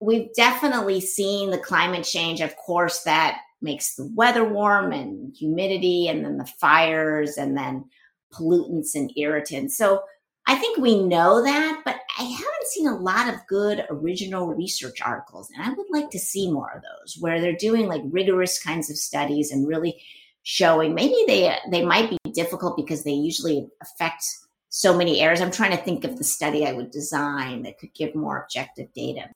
We've 0.00 0.32
definitely 0.34 1.00
seen 1.00 1.50
the 1.50 1.58
climate 1.58 2.04
change, 2.04 2.40
of 2.40 2.56
course, 2.56 3.02
that 3.04 3.40
makes 3.62 3.94
the 3.94 4.10
weather 4.14 4.44
warm 4.44 4.92
and 4.92 5.34
humidity 5.34 6.08
and 6.08 6.24
then 6.24 6.38
the 6.38 6.46
fires 6.46 7.36
and 7.36 7.56
then 7.56 7.84
pollutants 8.32 8.94
and 8.94 9.12
irritants. 9.16 9.76
So 9.76 10.02
I 10.48 10.54
think 10.54 10.78
we 10.78 11.02
know 11.02 11.42
that, 11.42 11.82
but 11.84 11.96
I 12.18 12.22
haven't 12.22 12.66
seen 12.68 12.86
a 12.86 12.96
lot 12.96 13.32
of 13.32 13.46
good 13.48 13.84
original 13.90 14.54
research 14.54 15.00
articles. 15.00 15.50
And 15.50 15.64
I 15.64 15.70
would 15.70 15.86
like 15.90 16.10
to 16.10 16.18
see 16.18 16.50
more 16.50 16.70
of 16.70 16.82
those 16.82 17.16
where 17.18 17.40
they're 17.40 17.56
doing 17.56 17.86
like 17.88 18.02
rigorous 18.06 18.62
kinds 18.62 18.88
of 18.88 18.96
studies 18.96 19.50
and 19.50 19.66
really 19.66 20.00
showing 20.44 20.94
maybe 20.94 21.16
they 21.26 21.56
they 21.72 21.84
might 21.84 22.08
be 22.08 22.30
difficult 22.30 22.76
because 22.76 23.02
they 23.02 23.10
usually 23.10 23.66
affect 23.82 24.24
so 24.68 24.96
many 24.96 25.20
areas. 25.20 25.40
I'm 25.40 25.50
trying 25.50 25.76
to 25.76 25.82
think 25.82 26.04
of 26.04 26.16
the 26.18 26.24
study 26.24 26.64
I 26.64 26.72
would 26.72 26.92
design 26.92 27.62
that 27.62 27.78
could 27.78 27.92
give 27.94 28.14
more 28.14 28.42
objective 28.42 28.92
data. 28.94 29.28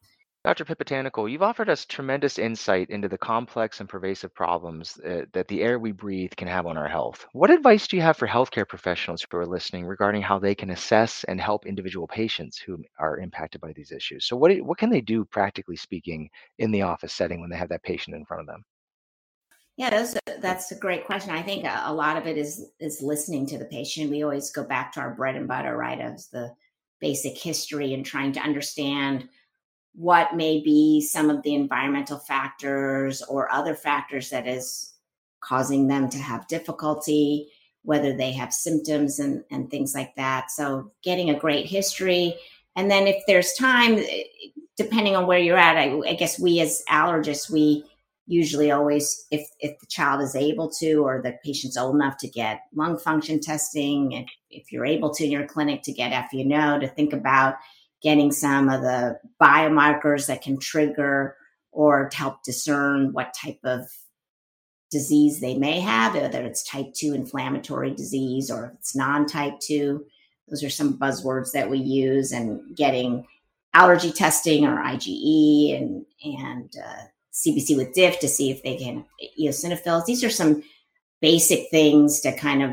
Dr. 0.42 0.64
Phipatanakul, 0.64 1.30
you've 1.30 1.42
offered 1.42 1.68
us 1.68 1.84
tremendous 1.84 2.38
insight 2.38 2.88
into 2.88 3.08
the 3.08 3.18
complex 3.18 3.80
and 3.80 3.88
pervasive 3.90 4.34
problems 4.34 4.98
uh, 5.00 5.26
that 5.32 5.48
the 5.48 5.60
air 5.60 5.78
we 5.78 5.92
breathe 5.92 6.32
can 6.34 6.48
have 6.48 6.64
on 6.66 6.78
our 6.78 6.88
health. 6.88 7.26
What 7.32 7.50
advice 7.50 7.86
do 7.86 7.96
you 7.96 8.02
have 8.02 8.16
for 8.16 8.26
healthcare 8.26 8.66
professionals 8.66 9.26
who 9.30 9.36
are 9.36 9.46
listening 9.46 9.84
regarding 9.84 10.22
how 10.22 10.38
they 10.38 10.54
can 10.54 10.70
assess 10.70 11.24
and 11.24 11.38
help 11.38 11.66
individual 11.66 12.08
patients 12.08 12.56
who 12.56 12.82
are 12.98 13.18
impacted 13.18 13.60
by 13.60 13.74
these 13.74 13.92
issues? 13.92 14.24
So, 14.24 14.34
what, 14.34 14.58
what 14.62 14.78
can 14.78 14.88
they 14.88 15.02
do, 15.02 15.26
practically 15.26 15.76
speaking, 15.76 16.30
in 16.58 16.70
the 16.70 16.82
office 16.82 17.12
setting 17.12 17.42
when 17.42 17.50
they 17.50 17.58
have 17.58 17.68
that 17.68 17.82
patient 17.82 18.16
in 18.16 18.24
front 18.24 18.40
of 18.40 18.46
them? 18.46 18.64
Yeah, 19.76 19.90
those, 19.90 20.16
that's 20.40 20.72
a 20.72 20.78
great 20.78 21.04
question. 21.04 21.32
I 21.32 21.42
think 21.42 21.64
a, 21.64 21.82
a 21.84 21.92
lot 21.92 22.16
of 22.16 22.26
it 22.26 22.38
is 22.38 22.64
is 22.80 23.02
listening 23.02 23.44
to 23.48 23.58
the 23.58 23.66
patient. 23.66 24.10
We 24.10 24.22
always 24.22 24.50
go 24.50 24.64
back 24.64 24.92
to 24.94 25.00
our 25.00 25.14
bread 25.14 25.36
and 25.36 25.46
butter, 25.46 25.76
right? 25.76 26.00
Of 26.00 26.22
the 26.32 26.54
basic 26.98 27.36
history 27.36 27.92
and 27.92 28.06
trying 28.06 28.32
to 28.32 28.40
understand 28.40 29.28
what 29.94 30.36
may 30.36 30.60
be 30.60 31.00
some 31.00 31.30
of 31.30 31.42
the 31.42 31.54
environmental 31.54 32.18
factors 32.18 33.22
or 33.22 33.50
other 33.52 33.74
factors 33.74 34.30
that 34.30 34.46
is 34.46 34.94
causing 35.40 35.88
them 35.88 36.08
to 36.10 36.18
have 36.18 36.46
difficulty, 36.48 37.48
whether 37.82 38.16
they 38.16 38.32
have 38.32 38.52
symptoms 38.52 39.18
and, 39.18 39.42
and 39.50 39.70
things 39.70 39.94
like 39.94 40.14
that. 40.16 40.50
So, 40.50 40.92
getting 41.02 41.30
a 41.30 41.38
great 41.38 41.66
history. 41.66 42.36
And 42.76 42.90
then, 42.90 43.06
if 43.06 43.22
there's 43.26 43.52
time, 43.54 43.98
eh, 43.98 44.22
depending 44.76 45.16
on 45.16 45.26
where 45.26 45.38
you're 45.38 45.56
at, 45.56 45.76
I, 45.76 45.98
I 46.06 46.14
guess 46.14 46.38
we 46.38 46.60
as 46.60 46.82
allergists, 46.88 47.50
we 47.50 47.84
usually 48.30 48.70
always 48.70 49.26
if 49.32 49.48
if 49.58 49.78
the 49.80 49.86
child 49.86 50.22
is 50.22 50.36
able 50.36 50.70
to 50.70 51.04
or 51.04 51.20
the 51.20 51.36
patient's 51.44 51.76
old 51.76 51.96
enough 51.96 52.16
to 52.16 52.28
get 52.28 52.60
lung 52.72 52.96
function 52.96 53.40
testing 53.40 54.12
if, 54.12 54.26
if 54.50 54.70
you're 54.70 54.86
able 54.86 55.12
to 55.12 55.24
in 55.24 55.32
your 55.32 55.46
clinic 55.46 55.82
to 55.82 55.92
get 55.92 56.12
FeNO 56.30 56.78
to 56.78 56.86
think 56.86 57.12
about 57.12 57.56
getting 58.02 58.32
some 58.32 58.68
of 58.68 58.82
the 58.82 59.18
biomarkers 59.40 60.26
that 60.26 60.42
can 60.42 60.58
trigger 60.58 61.36
or 61.72 62.08
to 62.08 62.16
help 62.16 62.42
discern 62.42 63.12
what 63.12 63.34
type 63.34 63.58
of 63.64 63.88
disease 64.90 65.40
they 65.40 65.56
may 65.56 65.80
have, 65.80 66.14
whether 66.14 66.42
it's 66.42 66.62
type 66.64 66.92
2 66.94 67.14
inflammatory 67.14 67.92
disease 67.92 68.50
or 68.50 68.66
if 68.66 68.72
it's 68.74 68.96
non 68.96 69.26
type 69.26 69.58
2. 69.60 70.04
Those 70.48 70.64
are 70.64 70.70
some 70.70 70.98
buzzwords 70.98 71.52
that 71.52 71.70
we 71.70 71.78
use 71.78 72.32
and 72.32 72.76
getting 72.76 73.24
allergy 73.72 74.10
testing 74.10 74.66
or 74.66 74.82
IgE 74.82 75.76
and, 75.76 76.04
and 76.24 76.74
uh, 76.84 77.02
CBC 77.32 77.76
with 77.76 77.94
DIF 77.94 78.18
to 78.20 78.28
see 78.28 78.50
if 78.50 78.62
they 78.62 78.76
can 78.76 79.04
eosinophils. 79.38 80.06
These 80.06 80.24
are 80.24 80.30
some 80.30 80.62
basic 81.20 81.70
things 81.70 82.20
to 82.22 82.36
kind 82.36 82.62
of 82.62 82.72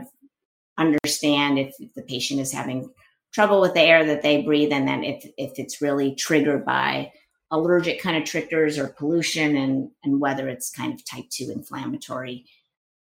understand 0.78 1.60
if 1.60 1.76
the 1.96 2.02
patient 2.02 2.40
is 2.40 2.52
having 2.52 2.90
trouble 3.34 3.62
with 3.62 3.74
the 3.74 3.82
air 3.82 4.06
that 4.06 4.22
they 4.22 4.42
breathe, 4.42 4.72
and 4.72 4.88
then 4.88 5.04
if 5.04 5.26
if 5.38 5.60
it's 5.60 5.82
really 5.82 6.16
triggered 6.16 6.66
by 6.66 7.12
allergic 7.52 8.02
kind 8.02 8.18
of 8.18 8.26
triggers 8.26 8.78
or 8.78 8.88
pollution, 8.88 9.56
and 9.56 9.90
and 10.04 10.20
whether 10.20 10.50
it's 10.50 10.70
kind 10.70 10.94
of 10.94 11.04
type 11.06 11.26
two 11.30 11.52
inflammatory 11.52 12.46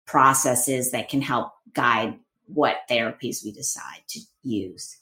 processes 0.06 0.92
that 0.92 1.10
can 1.10 1.22
help 1.22 1.52
guide 1.74 2.18
what 2.48 2.78
therapies 2.90 3.44
we 3.44 3.52
decide 3.52 4.02
to 4.10 4.20
use. 4.44 4.98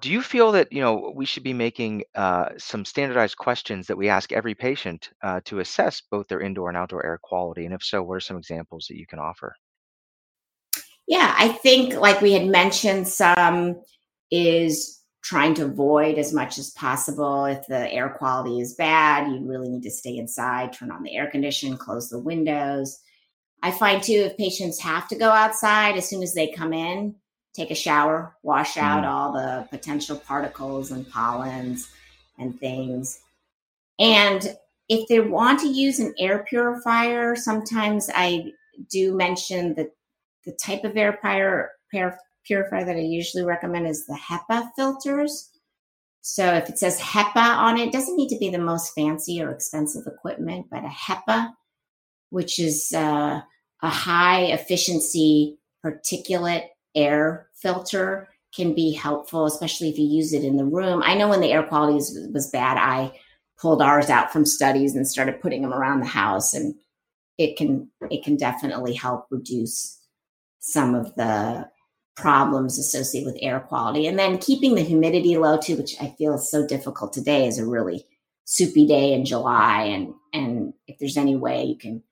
Do 0.00 0.10
you 0.10 0.22
feel 0.22 0.52
that 0.52 0.72
you 0.72 0.80
know 0.80 1.12
we 1.14 1.26
should 1.26 1.42
be 1.42 1.52
making 1.52 2.04
uh, 2.14 2.50
some 2.56 2.84
standardized 2.84 3.36
questions 3.36 3.86
that 3.86 3.96
we 3.96 4.08
ask 4.08 4.32
every 4.32 4.54
patient 4.54 5.10
uh, 5.22 5.40
to 5.44 5.60
assess 5.60 6.00
both 6.10 6.28
their 6.28 6.40
indoor 6.40 6.68
and 6.68 6.78
outdoor 6.78 7.04
air 7.04 7.18
quality? 7.22 7.66
And 7.66 7.74
if 7.74 7.84
so, 7.84 8.02
what 8.02 8.14
are 8.14 8.20
some 8.20 8.38
examples 8.38 8.86
that 8.88 8.96
you 8.96 9.06
can 9.06 9.18
offer? 9.18 9.54
Yeah, 11.06 11.34
I 11.36 11.48
think, 11.48 11.94
like 11.94 12.22
we 12.22 12.32
had 12.32 12.46
mentioned, 12.46 13.06
some 13.06 13.82
is 14.32 15.00
trying 15.22 15.54
to 15.54 15.66
avoid 15.66 16.18
as 16.18 16.32
much 16.32 16.58
as 16.58 16.70
possible. 16.70 17.44
If 17.44 17.66
the 17.68 17.90
air 17.92 18.08
quality 18.08 18.58
is 18.58 18.74
bad, 18.74 19.30
you 19.30 19.46
really 19.46 19.68
need 19.68 19.84
to 19.84 19.90
stay 19.90 20.16
inside, 20.16 20.72
turn 20.72 20.90
on 20.90 21.04
the 21.04 21.14
air 21.14 21.30
condition, 21.30 21.76
close 21.76 22.08
the 22.08 22.18
windows. 22.18 22.98
I 23.62 23.70
find 23.70 24.02
too, 24.02 24.14
if 24.14 24.36
patients 24.36 24.80
have 24.80 25.06
to 25.08 25.14
go 25.14 25.30
outside 25.30 25.96
as 25.96 26.08
soon 26.08 26.24
as 26.24 26.34
they 26.34 26.50
come 26.50 26.72
in, 26.72 27.14
take 27.54 27.70
a 27.70 27.76
shower, 27.76 28.34
wash 28.42 28.76
out 28.76 29.04
mm. 29.04 29.08
all 29.08 29.32
the 29.32 29.68
potential 29.70 30.16
particles 30.16 30.90
and 30.90 31.08
pollens 31.08 31.88
and 32.38 32.58
things. 32.58 33.20
And 34.00 34.56
if 34.88 35.06
they 35.08 35.20
want 35.20 35.60
to 35.60 35.68
use 35.68 36.00
an 36.00 36.14
air 36.18 36.44
purifier, 36.48 37.36
sometimes 37.36 38.10
I 38.12 38.52
do 38.90 39.14
mention 39.14 39.74
that 39.74 39.94
the 40.44 40.52
type 40.52 40.82
of 40.82 40.96
air 40.96 41.12
purifier, 41.20 42.18
purifier 42.44 42.84
that 42.84 42.96
I 42.96 43.00
usually 43.00 43.44
recommend 43.44 43.86
is 43.86 44.06
the 44.06 44.14
HEPA 44.14 44.70
filters. 44.76 45.50
So 46.20 46.54
if 46.54 46.68
it 46.68 46.78
says 46.78 47.00
HEPA 47.00 47.36
on 47.36 47.78
it, 47.78 47.88
it 47.88 47.92
doesn't 47.92 48.16
need 48.16 48.28
to 48.28 48.38
be 48.38 48.50
the 48.50 48.58
most 48.58 48.94
fancy 48.94 49.42
or 49.42 49.50
expensive 49.50 50.06
equipment, 50.06 50.66
but 50.70 50.84
a 50.84 50.88
HEPA, 50.88 51.52
which 52.30 52.58
is 52.58 52.92
uh, 52.94 53.40
a 53.82 53.88
high 53.88 54.42
efficiency 54.44 55.58
particulate 55.84 56.66
air 56.94 57.48
filter, 57.54 58.28
can 58.54 58.74
be 58.74 58.92
helpful, 58.92 59.46
especially 59.46 59.88
if 59.88 59.98
you 59.98 60.06
use 60.06 60.32
it 60.32 60.44
in 60.44 60.56
the 60.56 60.64
room. 60.64 61.02
I 61.04 61.14
know 61.14 61.28
when 61.28 61.40
the 61.40 61.50
air 61.50 61.62
quality 61.62 61.94
was, 61.94 62.16
was 62.32 62.50
bad, 62.50 62.76
I 62.76 63.18
pulled 63.58 63.80
ours 63.80 64.10
out 64.10 64.32
from 64.32 64.44
studies 64.44 64.94
and 64.94 65.08
started 65.08 65.40
putting 65.40 65.62
them 65.62 65.72
around 65.72 66.00
the 66.00 66.06
house, 66.06 66.52
and 66.52 66.74
it 67.38 67.56
can 67.56 67.88
it 68.10 68.22
can 68.22 68.36
definitely 68.36 68.94
help 68.94 69.26
reduce 69.30 69.98
some 70.60 70.94
of 70.94 71.14
the 71.14 71.68
problems 72.16 72.78
associated 72.78 73.26
with 73.26 73.42
air 73.42 73.60
quality. 73.60 74.06
And 74.06 74.18
then 74.18 74.38
keeping 74.38 74.74
the 74.74 74.82
humidity 74.82 75.36
low 75.36 75.58
too, 75.58 75.76
which 75.76 75.96
I 76.00 76.14
feel 76.18 76.34
is 76.34 76.50
so 76.50 76.66
difficult 76.66 77.12
today 77.12 77.46
is 77.46 77.58
a 77.58 77.66
really 77.66 78.04
soupy 78.44 78.86
day 78.86 79.12
in 79.12 79.24
July. 79.24 79.84
And 79.84 80.14
and 80.32 80.74
if 80.86 80.98
there's 80.98 81.16
any 81.16 81.36
way 81.36 81.64
you 81.64 81.76
can 81.76 82.02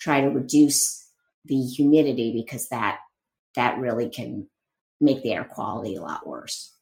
try 0.00 0.20
to 0.20 0.28
reduce 0.28 1.06
the 1.44 1.60
humidity 1.60 2.32
because 2.32 2.68
that 2.68 2.98
that 3.56 3.78
really 3.78 4.08
can 4.08 4.48
make 5.00 5.22
the 5.22 5.32
air 5.32 5.44
quality 5.44 5.96
a 5.96 6.02
lot 6.02 6.26
worse. 6.26 6.74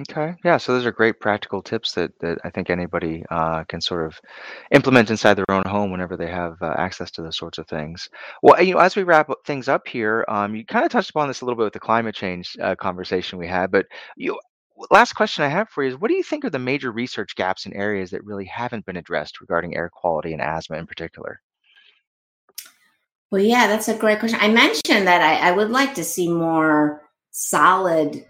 Okay. 0.00 0.34
Yeah. 0.44 0.58
So 0.58 0.72
those 0.72 0.86
are 0.86 0.92
great 0.92 1.18
practical 1.18 1.62
tips 1.62 1.92
that 1.92 2.16
that 2.20 2.38
I 2.44 2.50
think 2.50 2.70
anybody 2.70 3.24
uh, 3.30 3.64
can 3.64 3.80
sort 3.80 4.06
of 4.06 4.20
implement 4.70 5.10
inside 5.10 5.34
their 5.34 5.50
own 5.50 5.64
home 5.66 5.90
whenever 5.90 6.16
they 6.16 6.30
have 6.30 6.56
uh, 6.62 6.74
access 6.76 7.10
to 7.12 7.22
those 7.22 7.36
sorts 7.36 7.58
of 7.58 7.66
things. 7.66 8.08
Well, 8.42 8.62
you 8.62 8.74
know, 8.74 8.80
as 8.80 8.96
we 8.96 9.02
wrap 9.02 9.30
things 9.44 9.68
up 9.68 9.88
here, 9.88 10.24
um, 10.28 10.54
you 10.54 10.64
kind 10.64 10.84
of 10.84 10.92
touched 10.92 11.10
upon 11.10 11.28
this 11.28 11.40
a 11.40 11.44
little 11.44 11.56
bit 11.56 11.64
with 11.64 11.72
the 11.72 11.80
climate 11.80 12.14
change 12.14 12.56
uh, 12.62 12.74
conversation 12.76 13.38
we 13.38 13.48
had, 13.48 13.70
but 13.70 13.86
you. 14.16 14.38
Last 14.92 15.14
question 15.14 15.42
I 15.42 15.48
have 15.48 15.68
for 15.70 15.82
you 15.82 15.90
is: 15.90 15.96
What 15.96 16.06
do 16.06 16.14
you 16.14 16.22
think 16.22 16.44
are 16.44 16.50
the 16.50 16.58
major 16.60 16.92
research 16.92 17.34
gaps 17.34 17.66
in 17.66 17.72
areas 17.72 18.10
that 18.10 18.24
really 18.24 18.44
haven't 18.44 18.86
been 18.86 18.96
addressed 18.96 19.40
regarding 19.40 19.74
air 19.74 19.90
quality 19.92 20.32
and 20.32 20.40
asthma 20.40 20.76
in 20.76 20.86
particular? 20.86 21.40
Well, 23.32 23.42
yeah, 23.42 23.66
that's 23.66 23.88
a 23.88 23.98
great 23.98 24.20
question. 24.20 24.38
I 24.40 24.46
mentioned 24.46 25.08
that 25.08 25.20
I, 25.20 25.48
I 25.48 25.50
would 25.50 25.70
like 25.70 25.94
to 25.96 26.04
see 26.04 26.28
more 26.28 27.02
solid 27.32 28.24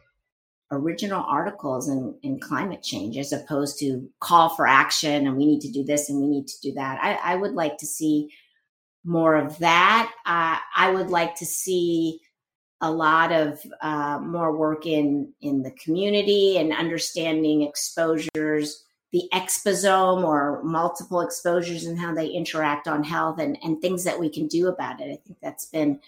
original 0.71 1.25
articles 1.27 1.89
in, 1.89 2.15
in 2.23 2.39
climate 2.39 2.83
change 2.83 3.17
as 3.17 3.33
opposed 3.33 3.79
to 3.79 4.09
call 4.21 4.51
for 4.51 4.67
action 4.67 5.27
and 5.27 5.37
we 5.37 5.47
need 5.47 5.61
to 5.61 5.73
do 5.73 5.83
this 5.83 6.11
and 6.11 6.21
we 6.21 6.29
need 6.29 6.47
to 6.47 6.61
do 6.61 6.73
that. 6.75 6.99
I, 7.03 7.33
I 7.33 7.37
would 7.37 7.53
like 7.53 7.79
to 7.79 7.87
see 7.87 8.31
more 9.05 9.37
of 9.37 9.59
that. 9.59 10.13
Uh, 10.27 10.59
I 10.77 10.91
would 10.91 11.09
like 11.09 11.35
to 11.37 11.47
see 11.47 12.21
a 12.81 12.91
lot 12.91 13.33
of 13.33 13.61
uh, 13.81 14.21
more 14.21 14.57
work 14.57 14.87
in 14.87 15.33
in 15.41 15.63
the 15.63 15.73
community 15.73 16.59
and 16.59 16.73
understanding 16.73 17.63
exposures, 17.63 18.85
the 19.11 19.29
exposome 19.33 20.23
or 20.23 20.63
multiple 20.63 21.21
exposures 21.21 21.87
and 21.87 21.99
how 21.99 22.15
they 22.15 22.29
interact 22.29 22.87
on 22.87 23.03
health 23.03 23.41
and, 23.41 23.59
and 23.63 23.81
things 23.81 24.05
that 24.05 24.19
we 24.19 24.29
can 24.29 24.47
do 24.47 24.69
about 24.69 25.01
it. 25.01 25.11
I 25.11 25.17
think 25.27 25.39
that's 25.43 25.67
been 25.67 26.01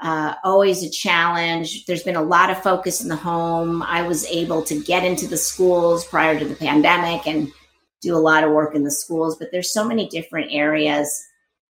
uh, 0.00 0.34
always 0.44 0.82
a 0.82 0.90
challenge. 0.90 1.84
There's 1.84 2.02
been 2.02 2.16
a 2.16 2.22
lot 2.22 2.50
of 2.50 2.62
focus 2.62 3.02
in 3.02 3.08
the 3.08 3.16
home. 3.16 3.82
I 3.82 4.02
was 4.02 4.24
able 4.26 4.62
to 4.62 4.82
get 4.82 5.04
into 5.04 5.26
the 5.26 5.36
schools 5.36 6.06
prior 6.06 6.38
to 6.38 6.44
the 6.44 6.54
pandemic 6.54 7.26
and 7.26 7.52
do 8.00 8.16
a 8.16 8.18
lot 8.18 8.44
of 8.44 8.52
work 8.52 8.74
in 8.74 8.82
the 8.82 8.90
schools, 8.90 9.36
but 9.36 9.50
there's 9.52 9.72
so 9.72 9.84
many 9.84 10.08
different 10.08 10.50
areas 10.52 11.22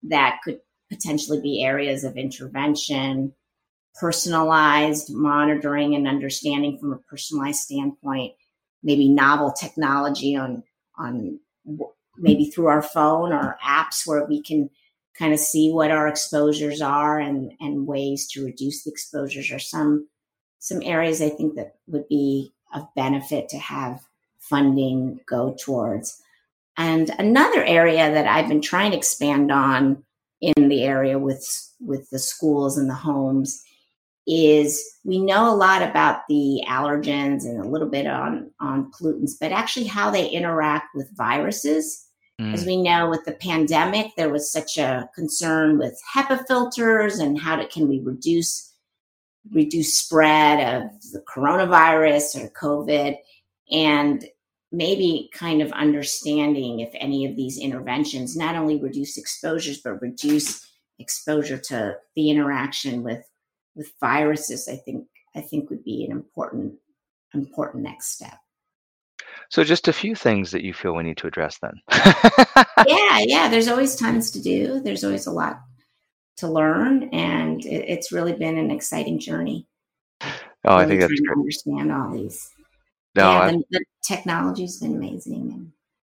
that 0.05 0.39
could 0.45 0.61
potentially 0.89 1.41
be 1.41 1.65
areas 1.65 2.05
of 2.05 2.17
intervention, 2.17 3.35
personalized 3.95 5.13
monitoring 5.13 5.97
and 5.97 6.07
understanding 6.07 6.79
from 6.79 6.93
a 6.93 6.99
personalized 6.99 7.59
standpoint, 7.59 8.33
maybe 8.83 9.09
novel 9.09 9.53
technology 9.53 10.37
on 10.37 10.63
on 10.99 11.41
maybe 12.17 12.45
through 12.47 12.67
our 12.67 12.83
phone 12.83 13.33
or 13.33 13.57
apps 13.65 14.07
where 14.07 14.25
we 14.27 14.43
can 14.43 14.71
kind 15.19 15.33
of 15.33 15.39
see 15.39 15.71
what 15.71 15.91
our 15.91 16.09
exposures 16.09 16.81
are 16.81 17.19
and 17.19 17.53
and 17.61 17.87
ways 17.87 18.27
to 18.29 18.45
reduce 18.45 18.85
the 18.85 18.91
exposures 18.91 19.51
are 19.51 19.59
some 19.59 20.09
some 20.59 20.83
areas 20.83 21.23
I 21.23 21.31
think 21.31 21.57
that 21.57 21.77
would 21.87 22.09
be 22.09 22.53
of 22.75 22.87
benefit 22.95 23.49
to 23.51 23.59
have 23.59 24.01
funding 24.39 25.21
go 25.27 25.57
towards. 25.59 26.21
And 26.77 27.11
another 27.19 27.65
area 27.65 28.13
that 28.13 28.27
I've 28.27 28.49
been 28.49 28.63
trying 28.63 28.93
to 28.93 28.97
expand 28.97 29.51
on 29.51 30.03
in 30.41 30.69
the 30.69 30.85
area 30.85 31.19
with 31.19 31.47
with 31.81 32.09
the 32.11 32.19
schools 32.19 32.79
and 32.79 32.89
the 32.89 32.95
homes 32.95 33.63
is 34.27 34.83
we 35.05 35.19
know 35.19 35.53
a 35.53 35.57
lot 35.57 35.83
about 35.83 36.21
the 36.29 36.63
allergens 36.69 37.45
and 37.45 37.59
a 37.59 37.69
little 37.69 37.89
bit 37.89 38.07
on 38.07 38.51
on 38.61 38.91
pollutants, 38.93 39.33
but 39.41 39.53
actually 39.53 39.87
how 39.87 40.11
they 40.11 40.29
interact 40.29 40.95
with 40.95 41.15
viruses 41.17 42.07
Mm. 42.41 42.55
As 42.55 42.65
we 42.65 42.81
know, 42.81 43.11
with 43.11 43.25
the 43.27 43.33
pandemic, 43.33 44.17
there 44.17 44.31
was 44.31 44.51
such 44.51 44.79
a 44.79 45.11
concern 45.15 45.79
with 45.79 46.01
HEPA 46.15 46.47
filters 46.49 47.19
and 47.19 47.39
how 47.39 47.57
to, 47.57 47.67
can 47.67 47.87
we 47.87 48.01
reduce 48.01 48.69
reduce 49.53 49.95
spread 49.95 50.61
of 50.61 50.91
the 51.13 51.23
coronavirus 51.23 52.45
or 52.45 52.51
COVID, 52.51 53.17
and 53.71 54.25
maybe 54.73 55.31
kind 55.35 55.63
of 55.63 55.73
understanding 55.73 56.81
if 56.81 56.91
any 56.95 57.27
of 57.27 57.37
these 57.37 57.59
interventions 57.59 58.37
not 58.37 58.55
only 58.55 58.81
reduce 58.81 59.17
exposures 59.17 59.81
but 59.81 60.01
reduce 60.01 60.67
exposure 60.99 61.59
to 61.59 61.97
the 62.15 62.31
interaction 62.31 63.03
with 63.03 63.25
with 63.75 63.93
viruses. 64.01 64.69
I 64.69 64.77
think 64.77 65.07
I 65.35 65.41
think 65.41 65.71
would 65.71 65.85
be 65.85 66.05
an 66.05 66.13
important 66.13 66.75
important 67.35 67.85
next 67.85 68.13
step. 68.13 68.39
So, 69.51 69.65
just 69.65 69.89
a 69.89 69.93
few 69.93 70.15
things 70.15 70.53
that 70.53 70.63
you 70.63 70.73
feel 70.73 70.95
we 70.95 71.03
need 71.03 71.17
to 71.19 71.27
address 71.27 71.59
then. 71.59 71.75
yeah, 72.87 73.19
yeah. 73.19 73.49
There's 73.49 73.69
always 73.69 73.97
tons 73.97 74.31
to 74.33 74.41
do. 74.41 74.81
There's 74.81 75.05
always 75.05 75.27
a 75.27 75.33
lot 75.33 75.61
to 76.37 76.49
learn, 76.49 77.11
and 77.13 77.65
it, 77.65 77.85
it's 77.89 78.13
really 78.13 78.33
been 78.33 78.57
an 78.59 78.71
exciting 78.71 79.19
journey. 79.19 79.67
Oh, 80.23 80.29
really 80.65 80.83
I 80.83 80.87
think 80.87 81.01
that's 81.01 81.21
great. 81.21 81.37
understand 81.37 81.93
all 81.93 82.13
these. 82.13 82.49
No, 83.17 83.33
yeah, 83.33 83.51
the, 83.51 83.65
the 83.71 83.85
technology's 84.05 84.79
been 84.79 84.95
amazing, 84.95 85.53
and 85.53 85.73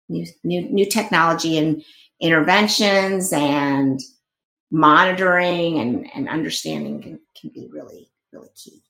new 0.09 0.27
new 0.45 0.63
new 0.71 0.87
technology 0.87 1.59
and 1.59 1.85
interventions 2.21 3.33
and 3.33 4.01
monitoring 4.71 5.79
and, 5.79 6.07
and 6.15 6.29
understanding 6.29 7.03
can, 7.03 7.21
can 7.39 7.51
be 7.51 7.69
really 7.71 8.11
really 8.33 8.49
key. 8.57 8.83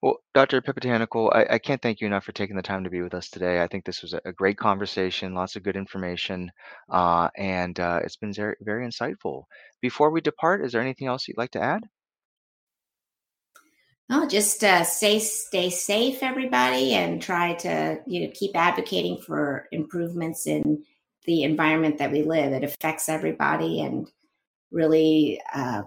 Well, 0.00 0.18
Dr. 0.32 0.62
Phipatanakul, 0.62 1.34
I, 1.34 1.54
I 1.54 1.58
can't 1.58 1.82
thank 1.82 2.00
you 2.00 2.06
enough 2.06 2.24
for 2.24 2.30
taking 2.30 2.54
the 2.54 2.62
time 2.62 2.84
to 2.84 2.90
be 2.90 3.02
with 3.02 3.14
us 3.14 3.28
today. 3.28 3.60
I 3.60 3.66
think 3.66 3.84
this 3.84 4.00
was 4.00 4.12
a, 4.12 4.20
a 4.24 4.32
great 4.32 4.56
conversation, 4.56 5.34
lots 5.34 5.56
of 5.56 5.64
good 5.64 5.76
information, 5.76 6.52
uh, 6.88 7.28
and 7.36 7.78
uh, 7.80 8.00
it's 8.04 8.16
been 8.16 8.32
very, 8.32 8.54
very 8.60 8.86
insightful. 8.86 9.44
Before 9.80 10.10
we 10.10 10.20
depart, 10.20 10.64
is 10.64 10.70
there 10.72 10.80
anything 10.80 11.08
else 11.08 11.26
you'd 11.26 11.36
like 11.36 11.50
to 11.52 11.62
add? 11.62 11.82
Oh, 14.10 14.26
just 14.26 14.62
uh, 14.62 14.84
stay 14.84 15.18
stay 15.18 15.68
safe, 15.68 16.22
everybody, 16.22 16.94
and 16.94 17.20
try 17.20 17.54
to 17.54 17.98
you 18.06 18.20
know 18.20 18.32
keep 18.34 18.56
advocating 18.56 19.18
for 19.18 19.68
improvements 19.72 20.46
in 20.46 20.84
the 21.26 21.42
environment 21.42 21.98
that 21.98 22.12
we 22.12 22.22
live. 22.22 22.52
It 22.52 22.64
affects 22.64 23.08
everybody, 23.08 23.80
and 23.80 24.08
really 24.70 25.40
uh, 25.52 25.82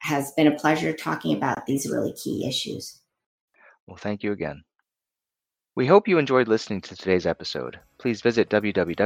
has 0.00 0.32
been 0.32 0.46
a 0.46 0.56
pleasure 0.56 0.92
talking 0.92 1.36
about 1.36 1.66
these 1.66 1.90
really 1.90 2.12
key 2.12 2.46
issues. 2.46 3.00
Well, 3.86 3.96
thank 3.96 4.22
you 4.22 4.32
again. 4.32 4.62
We 5.76 5.86
hope 5.86 6.08
you 6.08 6.18
enjoyed 6.18 6.48
listening 6.48 6.80
to 6.82 6.96
today's 6.96 7.26
episode. 7.26 7.78
Please 7.98 8.22
visit 8.22 8.48
www.aaai.org 8.48 9.00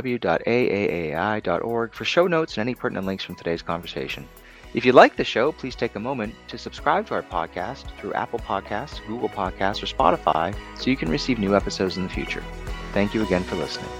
for 1.95 2.05
show 2.05 2.29
notes 2.29 2.53
and 2.55 2.61
any 2.61 2.77
pertinent 2.77 3.07
links 3.07 3.25
from 3.25 3.35
today's 3.35 3.63
conversation. 3.63 4.29
If 4.73 4.85
you 4.85 4.93
like 4.93 5.17
the 5.17 5.25
show, 5.25 5.51
please 5.51 5.75
take 5.75 5.97
a 5.97 6.01
moment 6.01 6.33
to 6.47 6.57
subscribe 6.57 7.09
to 7.09 7.15
our 7.15 7.25
podcast 7.25 7.87
through 7.99 8.13
Apple 8.13 8.39
Podcasts, 8.39 9.05
Google 9.09 9.29
Podcasts, 9.29 9.83
or 9.83 9.87
Spotify 9.87 10.55
so 10.79 10.91
you 10.91 10.97
can 10.97 11.11
receive 11.11 11.41
new 11.41 11.57
episodes 11.57 11.97
in 11.97 12.05
the 12.05 12.09
future. 12.09 12.45
Thank 12.93 13.15
you 13.15 13.25
again 13.25 13.43
for 13.43 13.57
listening. 13.57 13.91